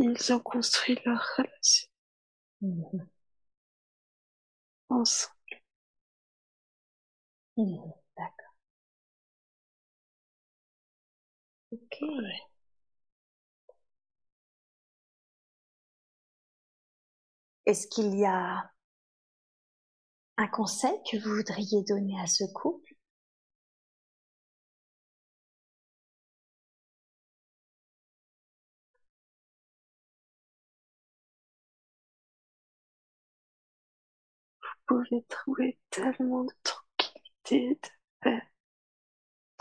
[0.00, 1.86] Ils ont construit leur relation
[2.62, 3.08] Mhm.
[4.88, 5.56] ensemble.
[7.56, 7.92] Mhm.
[8.16, 8.50] D'accord.
[11.70, 12.49] Ok.
[17.70, 18.68] Est-ce qu'il y a
[20.38, 22.96] un conseil que vous voudriez donner à ce couple?
[34.88, 37.88] Vous pouvez trouver tellement de tranquillité, de
[38.20, 38.42] paix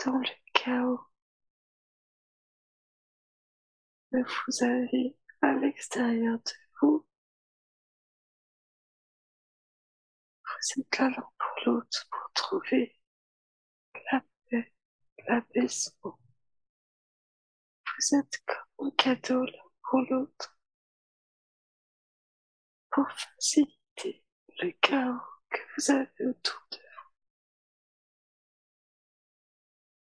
[0.04, 1.00] dans le chaos
[4.12, 6.52] que vous avez à l'extérieur de
[10.76, 10.82] vous.
[10.82, 12.96] Vous êtes là l'un pour l'autre pour trouver
[14.12, 14.72] la paix,
[15.28, 16.18] l'apaisement.
[17.86, 20.58] Vous êtes comme un cadeau l'un pour l'autre
[22.92, 24.22] pour faciliter
[24.62, 25.18] le chaos
[25.50, 26.78] que vous avez autour de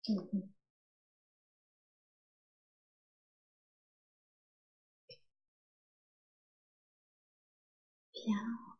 [0.09, 0.52] Mhm.
[8.14, 8.72] Bien.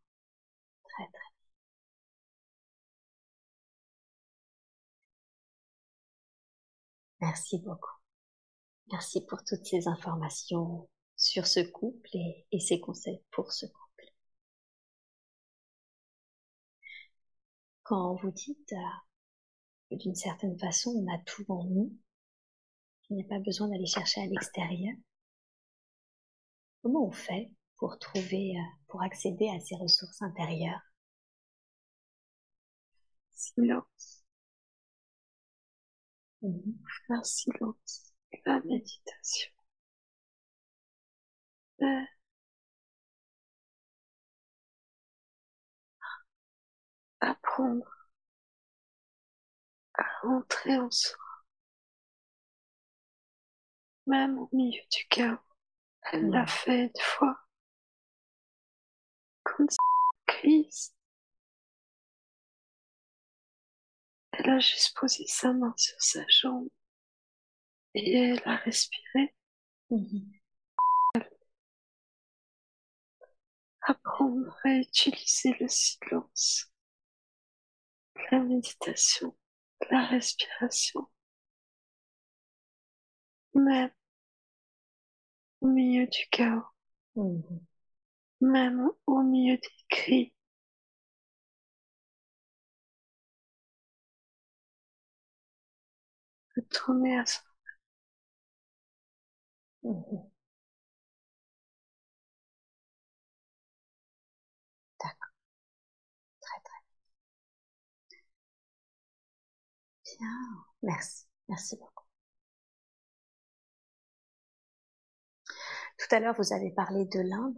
[7.23, 7.97] Merci beaucoup.
[8.91, 14.05] Merci pour toutes ces informations sur ce couple et, et ces conseils pour ce couple.
[17.85, 18.77] Quand vous dites euh,
[19.91, 21.97] que d'une certaine façon on a tout en nous,
[23.05, 24.95] qu'il n'y a pas besoin d'aller chercher à l'extérieur,
[26.83, 30.83] comment on fait pour trouver, euh, pour accéder à ces ressources intérieures?
[33.35, 34.22] Silence,
[37.07, 38.13] Faire silence,
[38.47, 39.51] la méditation.
[47.23, 47.89] Apprendre
[49.95, 51.17] à rentrer en soi,
[54.07, 55.37] même au milieu du chaos.
[56.13, 56.49] Elle l'a Mhm.
[56.49, 57.37] fait une fois.
[59.61, 59.67] Une
[60.27, 60.93] crise,
[64.33, 66.69] elle a juste posé sa main sur sa jambe
[67.95, 69.35] et elle a respiré.
[69.91, 70.33] Mhm.
[73.87, 76.69] Apprendre à utiliser le silence,
[78.33, 79.37] la méditation,
[79.93, 81.07] la respiration,
[83.55, 83.91] même
[85.63, 86.63] au milieu du chaos,
[87.17, 87.61] Mhm.
[88.43, 90.35] même au milieu des cris.
[99.83, 100.33] Mhm.
[105.01, 105.33] D'accord.
[106.41, 106.83] Très très
[110.19, 110.29] bien.
[110.83, 111.27] Merci.
[111.49, 112.05] Merci beaucoup.
[115.99, 117.57] Tout à l'heure, vous avez parlé de l'Inde.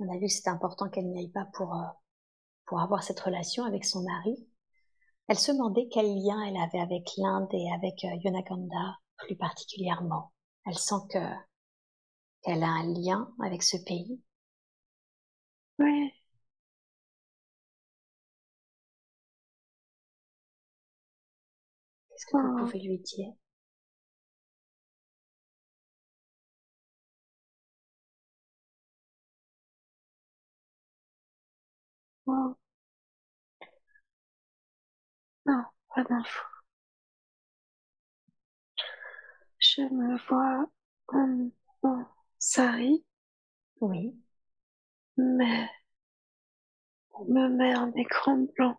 [0.00, 1.86] On a vu que important qu'elle n'y aille pas euh,
[2.66, 4.48] pour avoir cette relation avec son mari.
[5.28, 10.32] Elle se demandait quel lien elle avait avec l'Inde et avec euh, Yonaganda plus particulièrement.
[10.66, 11.18] Elle sent que
[12.42, 14.20] qu'elle a un lien avec ce pays.
[15.78, 16.12] Oui,
[22.10, 23.32] Qu'est-ce que vous pouvez lui dire?
[32.28, 32.57] Oh.
[35.48, 36.46] Non, pas d'infos.
[39.60, 40.68] Je me vois
[41.12, 41.50] en,
[41.84, 42.04] en
[42.40, 43.04] sari,
[43.80, 44.14] Oui.
[45.16, 45.68] mais
[47.12, 48.78] on me met un écran blanc.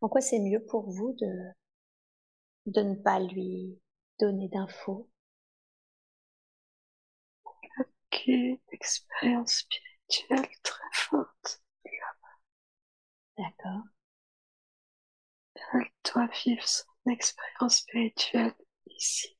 [0.00, 1.26] En quoi c'est mieux pour vous de,
[2.66, 3.80] de ne pas lui
[4.20, 5.08] donner d'infos?
[8.12, 8.28] Ok,
[8.70, 11.62] expérience spirituelle très forte.
[13.38, 13.84] D'accord.
[15.72, 18.52] Elle doit vivre son expérience spirituelle
[18.86, 19.34] ici.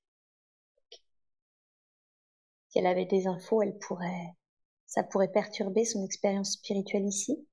[2.71, 4.33] Si elle avait des infos, elle pourrait,
[4.87, 7.47] ça pourrait perturber son expérience spirituelle ici?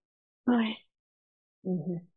[0.48, 0.76] Oui.
[1.66, 2.08] Mhm.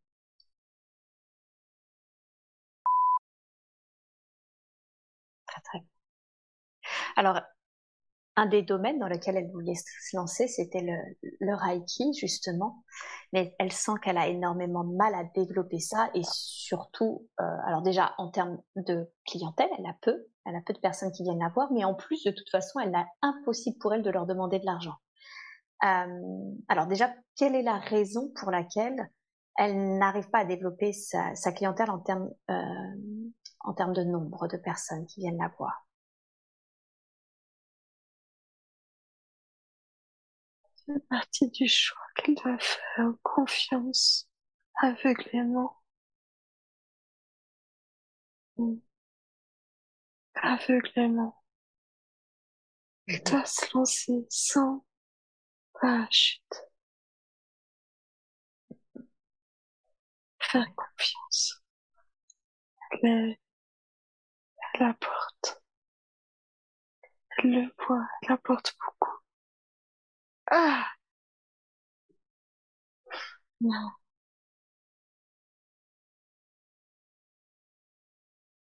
[5.47, 5.89] Très très bien.
[7.16, 7.41] Alors,
[8.39, 10.97] un des domaines dans lequel elle voulait se lancer, c'était le,
[11.40, 12.85] le Reiki, justement.
[13.32, 17.82] Mais elle sent qu'elle a énormément de mal à développer ça et surtout, euh, alors
[17.82, 21.40] déjà, en termes de clientèle, elle a peu, elle a peu de personnes qui viennent
[21.40, 24.24] la voir, mais en plus, de toute façon, elle a impossible pour elle de leur
[24.24, 24.94] demander de l'argent.
[25.85, 29.10] Euh, alors déjà, quelle est la raison pour laquelle
[29.59, 34.56] elle n'arrive pas à développer sa, clientèle en termes, euh, en termes de nombre de
[34.59, 35.88] personnes qui viennent la voir?
[40.89, 44.27] C'est partie du choix qu'elle doit faire confiance
[44.81, 45.77] aveuglément.
[48.59, 48.78] Mm.
[50.36, 51.36] Aveuglément.
[53.06, 54.82] Elle doit se lancer sans
[55.81, 56.65] parachute.
[60.40, 61.62] Faire confiance.
[63.02, 63.40] Elle est
[64.74, 64.97] à la.
[67.39, 69.19] Elle le voit, elle apporte beaucoup.
[70.51, 70.95] Ah!
[73.61, 73.93] Non.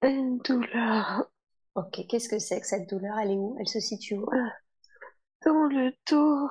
[0.02, 1.31] Une douleur
[1.74, 3.19] Ok, qu'est-ce que c'est que cette douleur?
[3.19, 3.57] Elle est où?
[3.59, 4.28] Elle se situe où?
[5.44, 6.48] Dans le dos,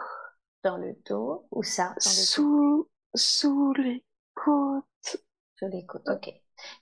[0.63, 1.47] Dans le dos?
[1.51, 1.87] Où ça?
[1.87, 5.17] Dans le dos sous, sous les côtes.
[5.57, 6.31] Sur les côtes, ok.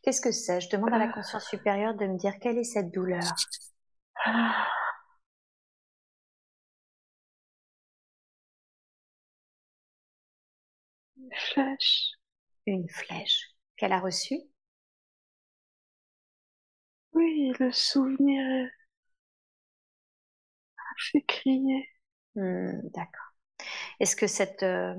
[0.02, 0.62] Qu'est-ce que c'est?
[0.62, 3.24] Je demande à la conscience supérieure de me dire quelle est cette douleur.
[4.26, 4.68] Ah.
[11.32, 12.12] Une flèche.
[12.66, 14.42] Une flèche qu'elle a reçue
[17.12, 18.70] Oui, le souvenir
[20.78, 21.88] a fait crier.
[22.36, 23.34] D'accord.
[24.00, 24.96] Est-ce que cette, euh,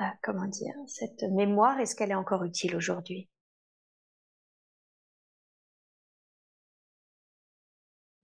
[0.00, 3.28] euh, comment dire, cette mémoire, est-ce qu'elle est encore utile aujourd'hui?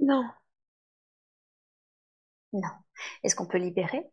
[0.09, 0.25] Non,
[2.55, 2.71] Non.
[3.23, 4.11] Est-ce qu'on peut libérer?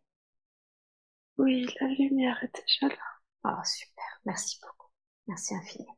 [1.42, 3.02] Oui, la lumière est déjà là.
[3.44, 4.04] Oh, super.
[4.24, 4.88] Merci beaucoup.
[5.26, 5.96] Merci infiniment.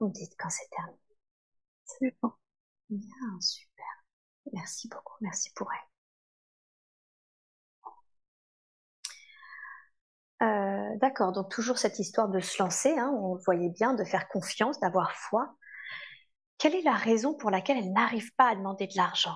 [0.00, 0.98] Vous me dites quand c'est terminé.
[1.84, 2.32] C'est bon.
[2.90, 3.86] Bien, super.
[4.54, 5.16] Merci beaucoup.
[5.22, 5.89] Merci pour elle.
[10.42, 14.04] Euh, D'accord, donc toujours cette histoire de se lancer, hein, on le voyait bien, de
[14.04, 15.54] faire confiance, d'avoir foi.
[16.58, 19.34] Quelle est la raison pour laquelle elle n'arrive pas à demander de l'argent?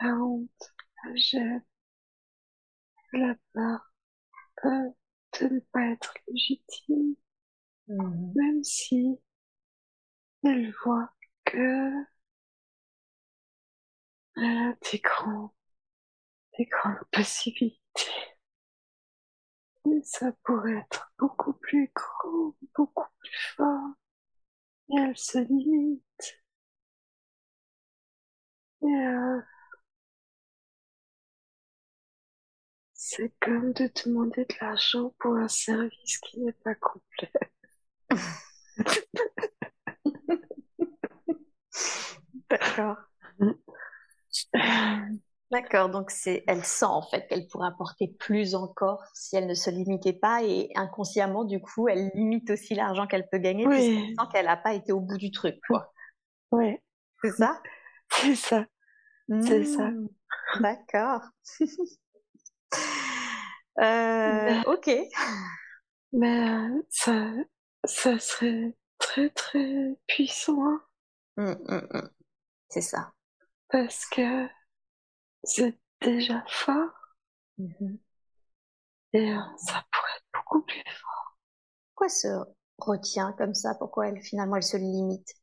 [0.00, 0.72] La honte,
[1.04, 1.64] la gêne,
[3.14, 3.80] la peur
[4.66, 4.90] euh,
[5.40, 7.16] de ne pas être légitime,
[7.88, 9.18] même si
[10.44, 11.10] elle voit
[11.44, 11.90] que
[14.36, 15.52] des grands,
[16.58, 17.78] des grandes possibilités.
[19.86, 23.92] Mais ça pourrait être beaucoup plus grand, beaucoup plus fort.
[24.88, 26.40] Et elle se limite.
[28.82, 29.40] Et euh,
[32.94, 37.30] c'est comme de demander de l'argent pour un service qui n'est pas complet.
[42.50, 42.96] D'accord.
[45.50, 49.54] D'accord, donc c'est, elle sent en fait qu'elle pourrait apporter plus encore si elle ne
[49.54, 53.74] se limitait pas et inconsciemment du coup elle limite aussi l'argent qu'elle peut gagner Oui.
[53.76, 55.92] puisqu'elle sent qu'elle n'a pas été au bout du truc quoi.
[56.50, 56.82] Ouais,
[57.22, 57.60] C'est ça?
[58.10, 58.66] C'est ça.
[59.42, 59.90] C'est ça.
[59.90, 60.08] Hmm,
[60.60, 61.20] D'accord.
[63.80, 64.88] Euh, ok.
[66.12, 67.32] Mais euh, ça,
[67.84, 70.80] ça serait très très puissant hein,
[71.36, 72.08] hmm, hmm.
[72.68, 73.13] C'est ça.
[73.74, 74.46] Parce que
[75.44, 76.90] c'est déjà fort
[77.58, 77.98] Mhm.
[79.14, 81.38] et euh, ça pourrait être beaucoup plus fort.
[81.94, 82.28] Pourquoi elle se
[82.78, 83.74] retient comme ça?
[83.76, 85.34] Pourquoi elle finalement elle se limite?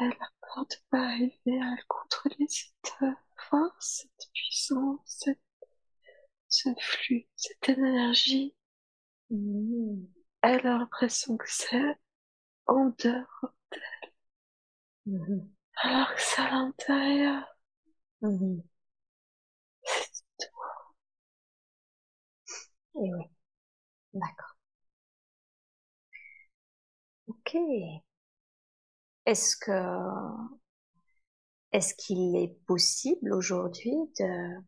[0.00, 2.92] Elle a peur de pas arriver à le contrôler, cette
[3.48, 5.40] force, cette puissance, cette,
[6.48, 8.54] ce flux, cette énergie.
[9.30, 10.04] Mmh.
[10.42, 11.98] Elle a l'impression que c'est
[12.66, 13.54] en dehors
[15.06, 15.38] Mmh.
[15.76, 17.44] alors que c'est à l'intérieur.
[18.22, 18.60] Mmh.
[19.84, 20.72] C'est tout.
[23.04, 23.24] Et oui.
[24.14, 24.56] D'accord.
[27.26, 27.56] Ok.
[29.26, 29.72] Est-ce que
[31.72, 34.62] est-ce qu'il est possible aujourd'hui de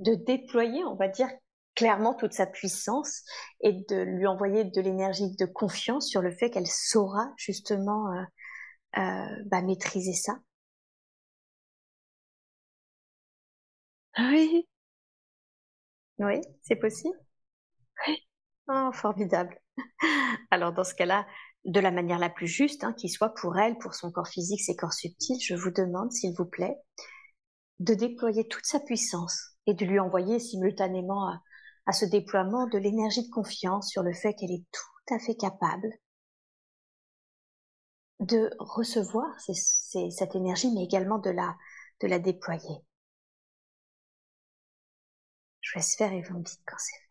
[0.00, 1.28] de déployer, on va dire
[1.74, 3.22] clairement toute sa puissance
[3.60, 8.22] et de lui envoyer de l'énergie de confiance sur le fait qu'elle saura justement euh,
[8.96, 10.38] bah, maîtriser ça.
[14.18, 14.66] Oui,
[16.18, 17.16] Oui, c'est possible.
[18.08, 18.18] oui,
[18.68, 19.58] Oh, formidable.
[20.50, 21.26] Alors dans ce cas-là,
[21.64, 24.60] de la manière la plus juste, hein, qui soit pour elle, pour son corps physique,
[24.62, 26.76] ses corps subtils, je vous demande, s'il vous plaît,
[27.80, 31.40] de déployer toute sa puissance et de lui envoyer simultanément à,
[31.86, 35.36] à ce déploiement de l'énergie de confiance sur le fait qu'elle est tout à fait
[35.36, 35.88] capable
[38.20, 41.56] de recevoir cette énergie, mais également de la,
[42.00, 42.82] de la déployer.
[45.60, 47.05] Je vous laisse faire et vous me dites quand c'est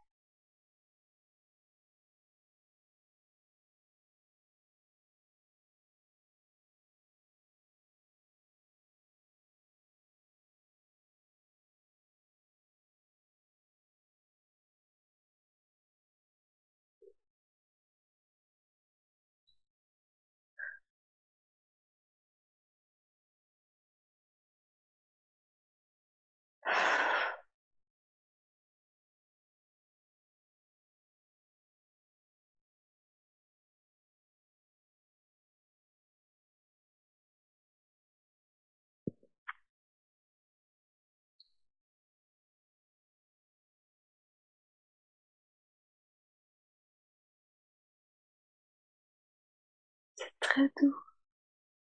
[50.56, 50.96] très doux.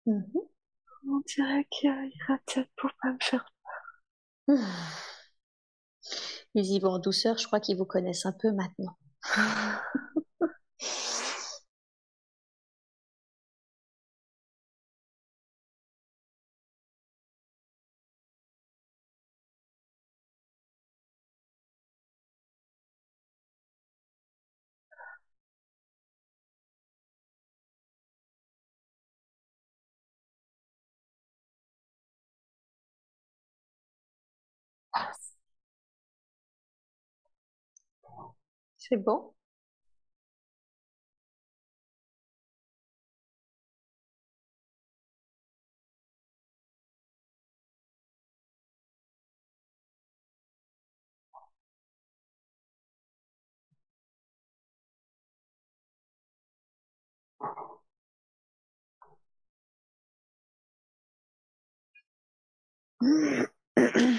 [0.06, 0.31] Mhm.
[1.10, 3.45] On dirait qu'il irradiate pour pas me faire
[6.56, 8.98] Ils y vont en douceur, je crois qu'ils vous connaissent un peu maintenant.
[38.94, 39.34] C'est bon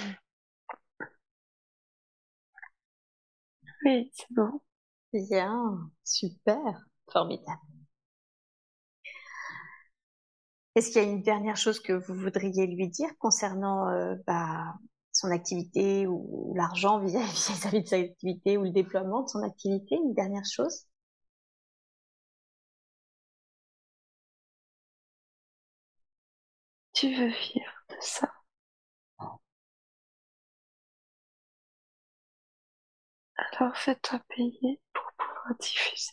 [3.85, 4.61] Oui, c'est bon.
[5.13, 7.61] Bien, super, formidable.
[10.77, 14.75] Est-ce qu'il y a une dernière chose que vous voudriez lui dire concernant euh, bah,
[15.13, 19.97] son activité ou l'argent vis-à-vis vis-à-vis de sa activité ou le déploiement de son activité
[19.97, 20.87] Une dernière chose?
[26.95, 28.33] Tu veux vivre de ça?
[33.39, 36.11] Alors fais-toi payer pour pouvoir diffuser.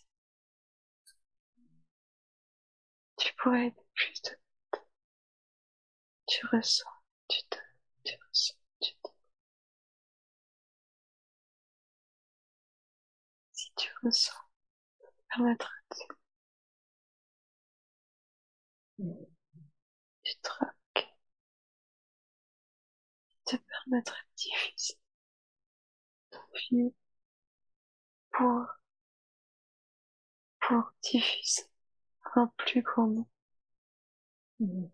[3.15, 4.31] Tu pourrais aider plus de
[6.27, 6.83] Tu ressens,
[7.29, 7.61] tu donnes,
[8.03, 9.13] tu ressens, tu donnes.
[13.53, 14.33] Si tu ressens,
[14.99, 15.69] ça te permettra
[18.97, 19.05] de...
[20.23, 21.05] Tu troques.
[23.45, 24.97] Ça te permettra de diffuser
[26.29, 26.39] ton
[26.69, 26.93] vie
[28.31, 28.65] pour,
[30.59, 31.61] pour diffuser
[32.35, 33.27] un plus grand nombre.
[34.59, 34.91] Mhm.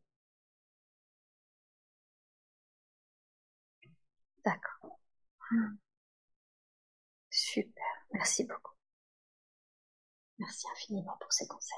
[4.43, 4.97] D'accord.
[5.51, 5.77] Hmm.
[7.29, 8.73] Super, merci beaucoup.
[10.39, 11.77] Merci infiniment pour ces conseils.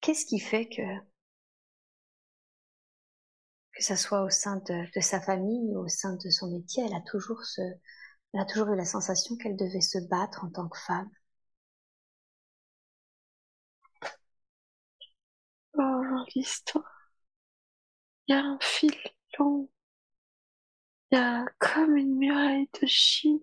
[0.00, 0.80] Qu'est-ce qui fait que
[3.76, 6.94] que ça soit au sein de, sa famille, ou au sein de son métier, elle
[6.94, 11.10] a toujours ce, eu la sensation qu'elle devait se battre en tant que femme.
[15.78, 16.02] Oh,
[16.34, 17.10] l'histoire.
[18.28, 18.92] Il y a un fil
[19.38, 19.68] long.
[21.10, 23.40] Il y a comme une muraille de Chine.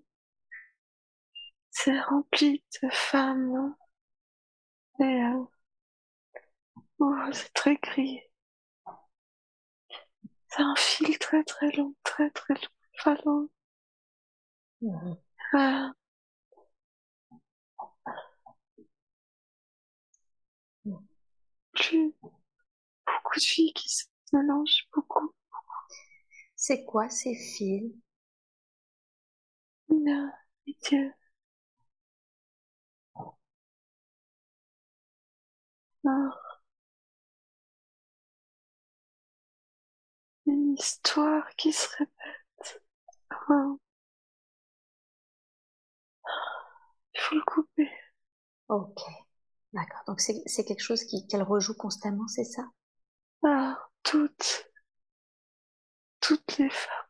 [1.71, 3.75] C'est rempli de femmes.
[4.99, 5.43] Et, euh,
[6.99, 8.21] oh, c'est très gris.
[10.55, 12.69] C'est un fil très très long, très très long,
[13.03, 13.49] pas long.
[15.53, 15.93] Ah.
[21.73, 22.15] Plus
[23.05, 25.33] beaucoup de filles qui se mélangent, beaucoup.
[26.55, 27.93] C'est quoi ces fils?
[29.87, 30.29] Non,
[30.67, 31.13] et Dieu.
[36.05, 36.42] Ah.
[40.45, 42.81] Une histoire qui se répète.
[47.15, 47.89] Il faut le couper.
[48.69, 49.01] Ok,
[49.73, 50.03] d'accord.
[50.07, 52.63] Donc c'est quelque chose qu'elle rejoue constamment, c'est ça?
[53.43, 54.67] Ah, toutes,
[56.21, 57.05] toutes les femmes.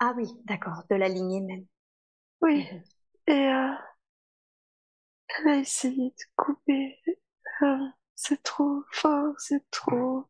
[0.00, 1.66] Ah oui, d'accord, de la lignée même.
[2.42, 2.66] Oui.
[2.72, 2.82] Mhm.
[3.28, 3.74] Et euh,
[5.38, 6.98] elle a essayé de couper.
[7.62, 7.78] Euh,
[8.14, 10.26] c'est trop fort, c'est trop.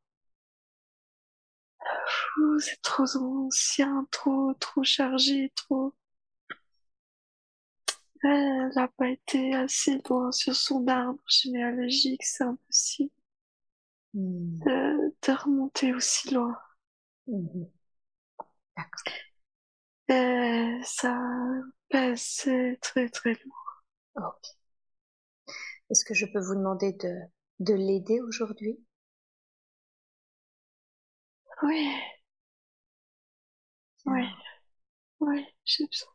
[2.58, 5.94] C'est trop ancien, trop, trop chargé, trop.
[8.22, 13.10] Elle n'a pas été assez loin sur son arbre généalogique, c'est impossible
[14.14, 14.62] Mhm.
[14.64, 16.56] de, de remonter aussi loin.
[17.26, 17.68] Mhm.
[18.76, 19.18] D'accord.
[20.10, 21.18] Et ça
[21.88, 22.46] pèse,
[22.82, 23.82] très très lourd.
[25.90, 27.14] Est-ce que je peux vous demander de,
[27.60, 28.78] de l'aider aujourd'hui?
[31.62, 31.88] Oui,
[34.06, 34.24] oui,
[35.20, 36.10] oui, j'ai besoin.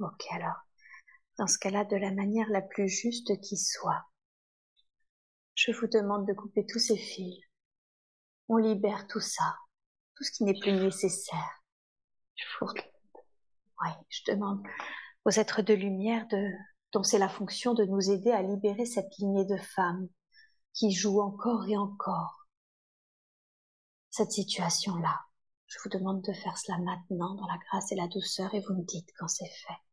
[0.00, 0.56] Ok, alors,
[1.38, 4.04] dans ce cas-là, de la manière la plus juste qui soit,
[5.54, 7.38] je vous demande de couper tous ces fils.
[8.48, 9.56] On libère tout ça,
[10.16, 11.62] tout ce qui n'est plus nécessaire.
[12.38, 12.82] Il faut que
[13.82, 14.62] Oui, je demande
[15.24, 16.50] aux êtres de lumière de,
[16.92, 20.08] dont c'est la fonction de nous aider à libérer cette lignée de femmes
[20.74, 22.37] qui jouent encore et encore
[24.10, 25.20] cette situation-là.
[25.66, 28.74] Je vous demande de faire cela maintenant dans la grâce et la douceur et vous
[28.74, 29.87] me dites quand c'est fait.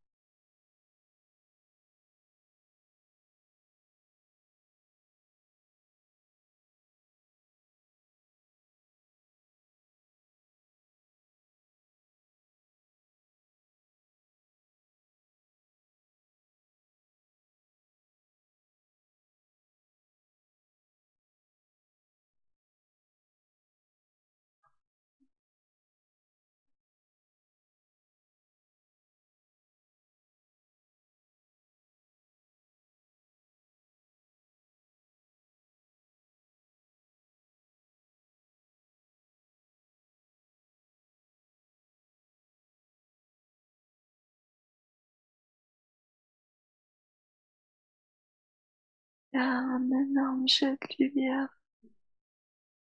[49.36, 51.48] A un énorme jet de lumière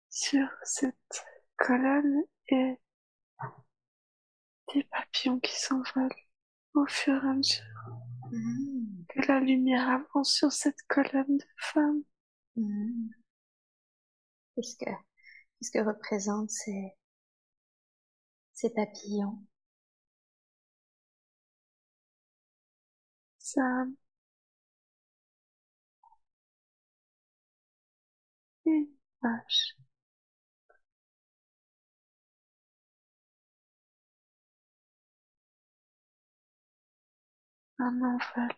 [0.09, 1.23] sur cette
[1.57, 2.77] colonne et
[4.73, 6.09] des papillons qui s'envolent
[6.73, 7.63] au fur et à mesure
[8.31, 9.03] Mmh.
[9.09, 12.01] que la lumière avance sur cette colonne de femmes.
[12.55, 13.09] Mmh.
[14.55, 16.93] Qu'est-ce que, qu'est-ce que représentent ces,
[18.53, 19.43] ces papillons?
[23.39, 23.85] Ça
[29.21, 29.75] vache.
[37.79, 38.55] Un envol.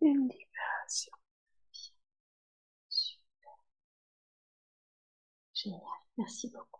[0.00, 1.12] Une libération.
[5.52, 5.82] Génial,
[6.16, 6.77] merci beaucoup.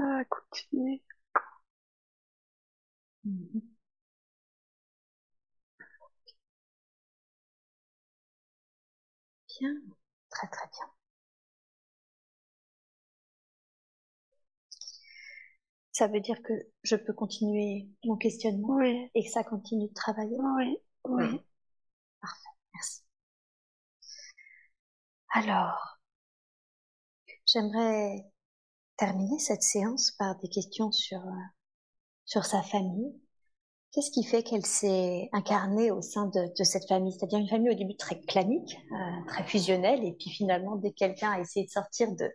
[0.00, 1.02] Ça va continuer.
[3.24, 3.60] Mhm.
[9.48, 9.76] Bien,
[10.30, 10.86] très très bien.
[15.92, 16.52] Ça veut dire que
[16.82, 20.36] je peux continuer mon questionnement Oui, et que ça continue de travailler?
[20.40, 21.24] Oui, oui.
[21.26, 21.38] Mhm.
[22.20, 23.02] Parfait, merci.
[25.34, 25.98] Alors,
[27.46, 28.24] j'aimerais
[29.00, 31.42] terminer cette séance par des questions sur, euh,
[32.26, 33.18] sur sa famille.
[33.92, 37.12] Qu'est-ce qui fait qu'elle s'est incarnée au sein de, cette famille?
[37.12, 40.96] C'est-à-dire une famille au début très clanique, euh, très fusionnelle, et puis finalement, dès que
[40.96, 42.30] quelqu'un a essayé de sortir de,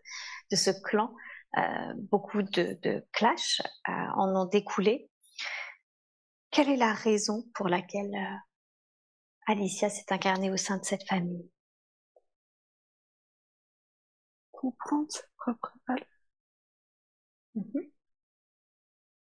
[0.52, 1.14] de ce clan,
[1.58, 5.10] euh, beaucoup de, de clashs en ont découlé.
[6.50, 8.12] Quelle est la raison pour laquelle
[9.48, 11.50] Alicia s'est incarnée au sein de cette famille?
[14.52, 16.15] Comprendre propre valeur.
[17.58, 17.90] Mm-hmm.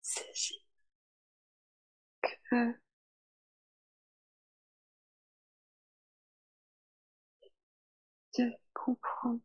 [0.02, 0.60] Saisir
[2.22, 2.74] que
[8.34, 9.40] de comprendre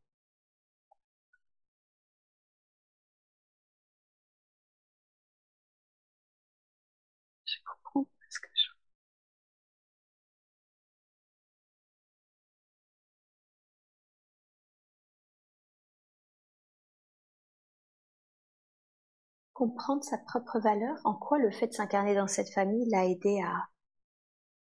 [19.59, 23.39] comprendre sa propre valeur, en quoi le fait de s'incarner dans cette famille l'a aidé
[23.45, 23.67] à,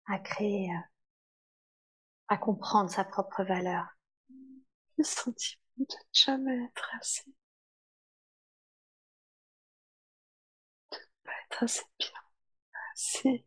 [0.06, 0.80] à créer, euh,
[2.28, 3.86] à comprendre sa propre valeur.
[4.98, 7.24] Le sentiment de ne jamais être assez.
[10.92, 12.10] De ne pas être assez bien,
[12.94, 13.46] assez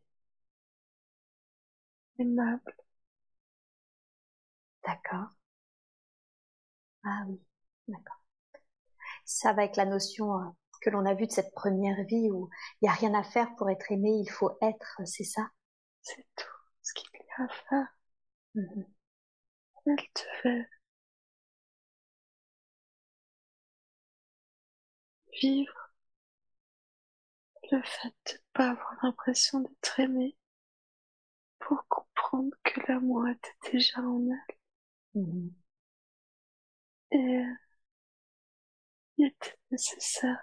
[2.18, 2.74] aimable.
[4.84, 5.36] D'accord.
[7.04, 7.40] Ah oui,
[7.88, 8.20] d'accord.
[9.26, 10.44] Ça va avec la notion euh,
[10.86, 12.48] que l'on a vu de cette première vie où
[12.80, 15.50] il n'y a rien à faire pour être aimé, il faut être, c'est ça?
[16.02, 16.46] C'est tout
[16.82, 17.88] ce qu'il y a à faire.
[18.54, 18.86] Mm-hmm.
[19.86, 20.68] Elle te fait
[25.40, 25.90] vivre
[27.70, 30.36] le fait de ne pas avoir l'impression d'être aimé
[31.58, 35.20] pour comprendre que l'amour était déjà en elle.
[35.22, 35.50] Mm-hmm.
[37.10, 37.42] Et
[39.18, 40.38] il était nécessaire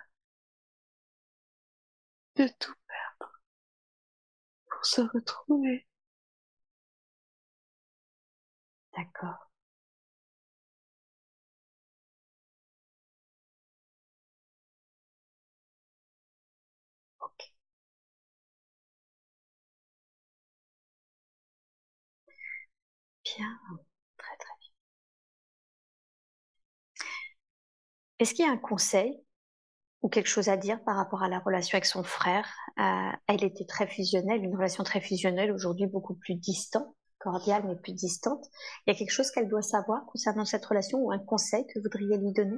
[2.35, 3.33] de tout perdre
[4.69, 5.87] pour se retrouver.
[8.95, 9.37] D'accord.
[17.19, 17.43] Ok.
[23.25, 23.59] Bien,
[24.17, 24.71] très très bien.
[28.17, 29.22] Est-ce qu'il y a un conseil
[30.03, 32.45] ou quelque chose à dire par rapport à la relation avec son frère.
[32.79, 37.77] Euh, elle était très fusionnelle, une relation très fusionnelle, aujourd'hui beaucoup plus distante, cordiale mais
[37.77, 38.45] plus distante.
[38.85, 41.79] Il y a quelque chose qu'elle doit savoir concernant cette relation ou un conseil que
[41.79, 42.57] vous voudriez lui donner?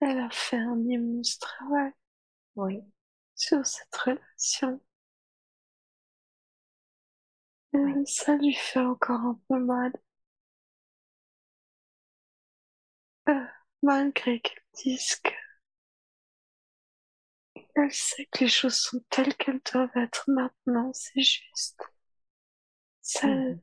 [0.00, 1.92] Elle a fait un immense travail.
[2.54, 2.80] Oui.
[3.34, 4.80] Sur cette relation.
[8.06, 9.92] Ça lui fait encore un peu mal.
[13.28, 13.44] Euh,
[13.82, 15.30] malgré qu'elle dise que
[17.78, 21.80] elle sait que les choses sont telles qu'elles doivent être maintenant, c'est juste.
[23.02, 23.60] Ça, mm-hmm.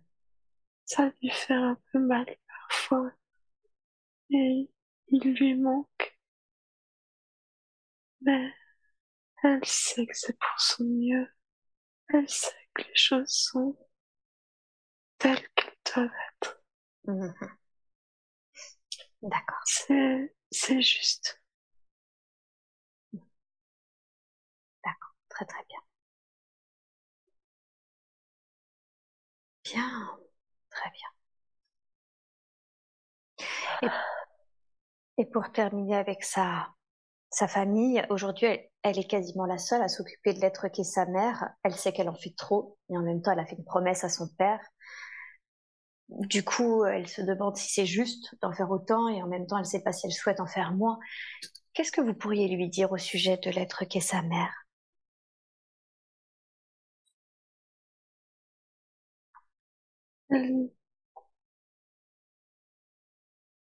[0.86, 3.12] ça lui fait un peu mal parfois.
[4.30, 4.70] Et
[5.08, 6.18] il lui manque.
[8.22, 8.52] Mais
[9.44, 11.28] elle sait que c'est pour son mieux.
[12.10, 13.78] Elle sait que les choses sont
[15.18, 16.10] telles qu'elles doivent
[16.42, 16.64] être.
[17.08, 17.50] Mm-hmm.
[19.24, 19.62] D'accord.
[19.66, 21.42] C'est, c'est juste.
[25.36, 25.80] Très très bien.
[29.66, 30.18] Bien,
[30.72, 31.10] très bien.
[35.18, 36.68] Et, pour terminer avec sa,
[37.32, 38.48] sa famille, aujourd'hui,
[38.84, 41.50] elle, est quasiment la seule à s'occuper de l'être qu'est sa mère.
[41.64, 44.04] Elle sait qu'elle en fait trop, et en même temps, elle a fait une promesse
[44.06, 44.62] à son père.
[46.10, 49.58] Du coup, elle se demande si c'est juste d'en faire autant, et en même temps,
[49.58, 50.98] elle ne sait pas si elle souhaite en faire moins.
[51.74, 54.65] Qu'est-ce que vous pourriez lui dire au sujet de l'être qu'est sa mère?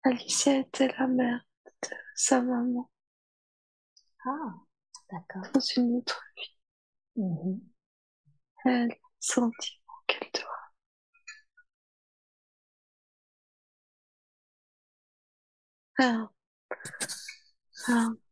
[0.04, 1.46] Alicia était la mère
[1.84, 2.90] de sa maman.
[4.26, 4.54] Ah,
[5.12, 5.44] d'accord.
[5.54, 6.58] Dans une autre vie.
[7.18, 7.60] Mm-hmm.
[8.66, 10.74] Elle sentit qu'elle doit.
[16.00, 16.30] Ah.
[17.88, 18.25] Ah.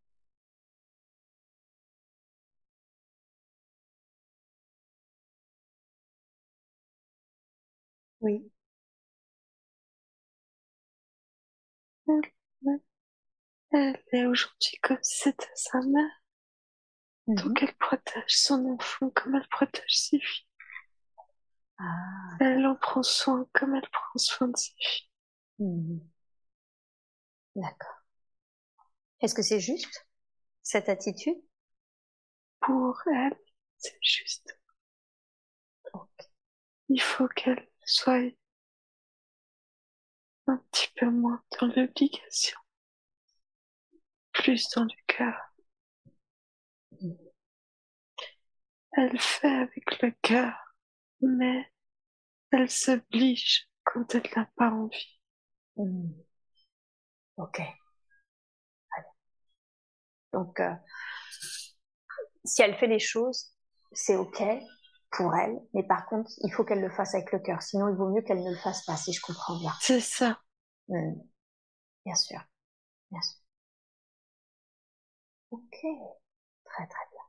[8.24, 8.52] Oui.
[13.72, 16.24] Elle est aujourd'hui comme si c'était sa mère.
[17.28, 17.68] Donc mhm.
[17.68, 20.48] elle protège son enfant comme elle protège ses filles.
[21.80, 22.38] Ah.
[22.40, 25.10] Elle en prend soin comme elle prend soin de ses filles.
[25.60, 26.00] Mhm.
[27.56, 28.04] D'accord.
[29.22, 30.08] Est-ce que c'est juste,
[30.64, 31.41] cette attitude?
[32.62, 33.38] Pour elle,
[33.78, 34.58] C'est juste.
[36.88, 38.32] Il faut qu'elle soit
[40.48, 42.58] un petit peu moins dans l'obligation,
[44.32, 45.36] plus dans le cœur.
[48.94, 50.54] Elle fait avec le cœur,
[51.22, 51.72] mais
[52.52, 55.20] elle s'oblige quand elle n'a pas envie.
[55.78, 56.12] Hmm.
[57.38, 57.62] Ok.
[60.34, 60.74] Donc, euh,
[62.46, 63.54] si elle fait les choses,
[63.92, 64.44] c'est ok
[65.14, 67.61] pour elle, mais par contre, il faut qu'elle le fasse avec le cœur.
[67.61, 69.72] Sinon, il vaut mieux qu'elle ne le fasse pas, si je comprends bien.
[69.80, 70.40] C'est ça.
[70.88, 71.14] Hmm.
[72.06, 72.40] Bien sûr.
[73.11, 73.40] Bien sûr.
[75.52, 75.77] Ok.
[76.65, 77.22] Très, très bien.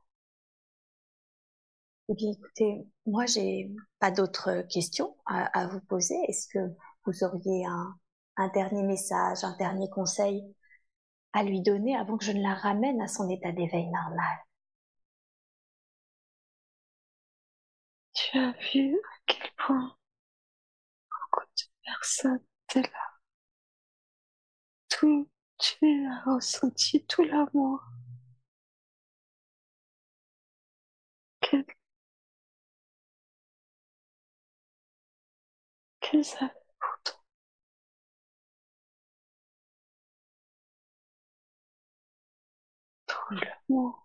[2.09, 6.15] Eh bien, écoutez, moi, j'ai pas d'autres questions à, vous poser.
[6.27, 6.59] Est-ce que
[7.05, 7.95] vous auriez un,
[8.37, 10.43] un dernier message, un dernier conseil
[11.33, 14.44] à lui donner avant que je ne la ramène à son état d'éveil normal?
[18.35, 19.95] Tu as vu à quel point
[21.09, 22.39] beaucoup de personnes
[22.69, 23.15] étaient là.
[24.89, 25.29] Tout,
[25.59, 27.83] tu as ressenti tout l'amour.
[35.99, 37.15] Qu'elles avaient pour toi.
[43.07, 44.04] Tout l'amour.